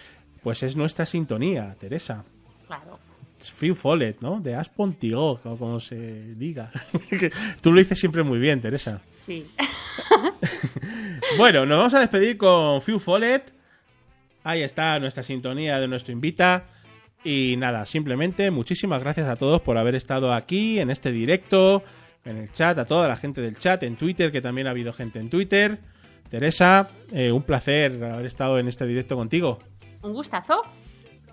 pues 0.43 0.63
es 0.63 0.75
nuestra 0.75 1.07
sintonía, 1.07 1.77
Teresa. 1.79 2.25
Claro. 2.67 2.99
Es 3.41 3.53
Phil 3.53 3.77
Follett, 3.77 4.21
¿no? 4.21 4.41
De 4.41 4.55
Aspontigo, 4.55 5.39
como, 5.43 5.59
como 5.59 5.81
se 5.81 6.35
diga. 6.35 6.71
Tú 7.61 7.73
lo 7.73 7.79
dices 7.79 7.99
siempre 7.99 8.23
muy 8.23 8.39
bien, 8.39 8.61
Teresa. 8.61 9.01
Sí. 9.15 9.47
Bueno, 11.37 11.67
nos 11.67 11.79
vamos 11.79 11.95
a 11.95 12.01
despedir 12.01 12.39
con 12.39 12.81
Phil 12.81 13.01
Follett. 13.01 13.53
Ahí 14.45 14.63
está 14.63 14.99
nuestra 14.99 15.23
sintonía 15.23 15.81
de 15.81 15.89
nuestro 15.89 16.13
invita. 16.13 16.67
Y 17.27 17.57
nada, 17.57 17.85
simplemente 17.87 18.53
muchísimas 18.53 19.01
gracias 19.01 19.27
a 19.27 19.35
todos 19.35 19.61
por 19.61 19.77
haber 19.79 19.97
estado 19.97 20.33
aquí 20.33 20.79
en 20.79 20.91
este 20.91 21.11
directo, 21.11 21.83
en 22.25 22.37
el 22.37 22.53
chat, 22.53 22.79
a 22.79 22.85
toda 22.85 23.09
la 23.09 23.17
gente 23.17 23.41
del 23.41 23.59
chat, 23.59 23.83
en 23.83 23.97
Twitter, 23.97 24.31
que 24.31 24.41
también 24.41 24.69
ha 24.69 24.71
habido 24.71 24.93
gente 24.93 25.19
en 25.19 25.29
Twitter. 25.29 25.81
Teresa, 26.31 26.89
eh, 27.11 27.33
un 27.33 27.43
placer 27.43 28.01
haber 28.05 28.27
estado 28.27 28.61
en 28.61 28.69
este 28.69 28.87
directo 28.87 29.17
contigo. 29.17 29.59
Un 30.03 30.13
gustazo. 30.13 30.63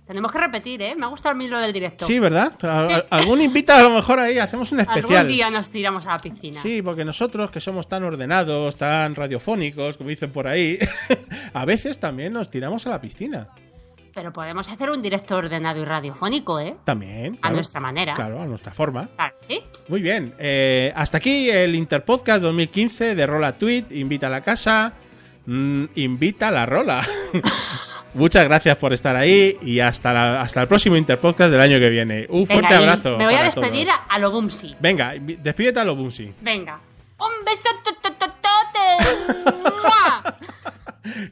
Tenemos 0.07 0.31
que 0.31 0.39
repetir, 0.39 0.81
¿eh? 0.81 0.95
Me 0.95 1.05
ha 1.05 1.09
gustado 1.09 1.35
mí 1.35 1.47
lo 1.47 1.59
del 1.59 1.71
directo. 1.71 2.07
Sí, 2.07 2.17
¿verdad? 2.17 2.53
Sí. 2.59 2.93
Algún 3.11 3.41
invita 3.41 3.79
a 3.79 3.83
lo 3.83 3.91
mejor 3.91 4.19
ahí, 4.19 4.39
hacemos 4.39 4.71
un 4.71 4.79
especial. 4.81 5.15
Algún 5.15 5.27
día 5.27 5.51
nos 5.51 5.69
tiramos 5.69 6.07
a 6.07 6.13
la 6.13 6.17
piscina. 6.17 6.59
Sí, 6.59 6.81
porque 6.81 7.05
nosotros 7.05 7.51
que 7.51 7.59
somos 7.59 7.87
tan 7.87 8.03
ordenados, 8.03 8.75
tan 8.77 9.13
radiofónicos, 9.13 9.97
como 9.97 10.09
dicen 10.09 10.31
por 10.31 10.47
ahí, 10.47 10.79
a 11.53 11.65
veces 11.65 11.99
también 11.99 12.33
nos 12.33 12.49
tiramos 12.49 12.87
a 12.87 12.89
la 12.89 12.99
piscina. 12.99 13.47
Pero 14.13 14.31
podemos 14.31 14.69
hacer 14.69 14.89
un 14.91 15.01
directo 15.01 15.35
ordenado 15.37 15.81
y 15.81 15.85
radiofónico, 15.85 16.59
¿eh? 16.59 16.75
También. 16.83 17.39
A 17.41 17.51
nuestra 17.51 17.79
manera. 17.79 18.13
Claro, 18.13 18.41
a 18.41 18.45
nuestra 18.45 18.71
forma. 18.71 19.09
Claro, 19.15 19.35
sí. 19.39 19.61
Muy 19.87 20.01
bien. 20.01 20.33
eh, 20.37 20.93
hasta 20.95 21.17
aquí 21.17 21.49
el 21.49 21.73
Interpodcast 21.75 22.43
2015 22.43 23.15
de 23.15 23.25
Rola 23.25 23.53
Tweet. 23.57 23.85
Invita 23.91 24.27
a 24.27 24.29
la 24.29 24.41
casa. 24.41 24.93
mm, 25.47 25.85
invita 25.95 26.49
a 26.49 26.51
la 26.51 26.65
Rola. 26.67 27.01
Muchas 28.13 28.43
gracias 28.43 28.77
por 28.77 28.93
estar 28.93 29.15
ahí 29.15 29.57
y 29.63 29.79
hasta, 29.79 30.13
la- 30.13 30.41
hasta 30.41 30.61
el 30.61 30.67
próximo 30.67 30.95
Interpodcast 30.95 31.49
del 31.51 31.59
año 31.61 31.79
que 31.79 31.89
viene. 31.89 32.27
Un 32.29 32.45
Venga, 32.45 32.53
fuerte 32.53 32.75
abrazo. 32.75 33.17
Me 33.17 33.25
voy 33.25 33.33
a 33.33 33.41
despedir 33.43 33.87
todos. 33.87 33.99
a, 34.09 34.19
lo 34.19 34.29
Bumsi. 34.29 34.75
Venga, 34.79 35.15
despídete 35.19 35.79
a 35.79 35.83
lo 35.83 35.95
Bunsi. 35.95 36.31
Venga. 36.41 36.79
Un 37.19 37.31
beso. 37.43 37.69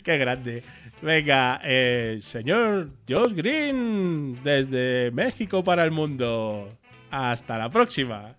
Qué 0.04 0.18
grande. 0.18 0.64
Venga, 1.02 1.60
eh, 1.64 2.20
señor 2.22 2.92
Josh 3.10 3.34
Green, 3.34 4.38
desde 4.44 5.10
México 5.12 5.64
para 5.64 5.84
el 5.84 5.90
mundo. 5.90 6.70
Hasta 7.10 7.58
la 7.58 7.70
próxima. 7.70 8.36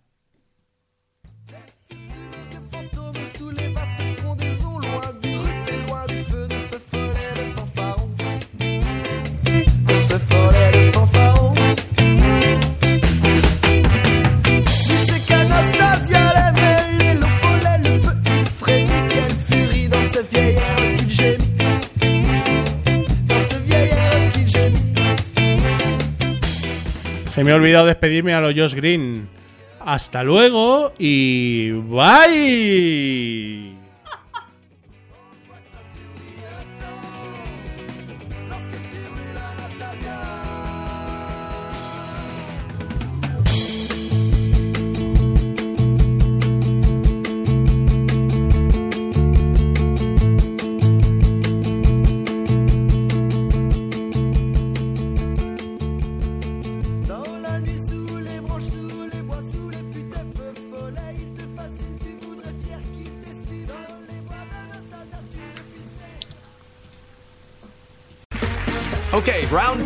Se 27.33 27.43
me 27.43 27.51
ha 27.51 27.55
olvidado 27.55 27.87
despedirme 27.87 28.35
a 28.35 28.43
los 28.43 28.55
Josh 28.55 28.75
Green. 28.75 29.27
Hasta 29.81 30.23
luego 30.23 30.93
y 30.99 31.71
bye. 31.71 33.72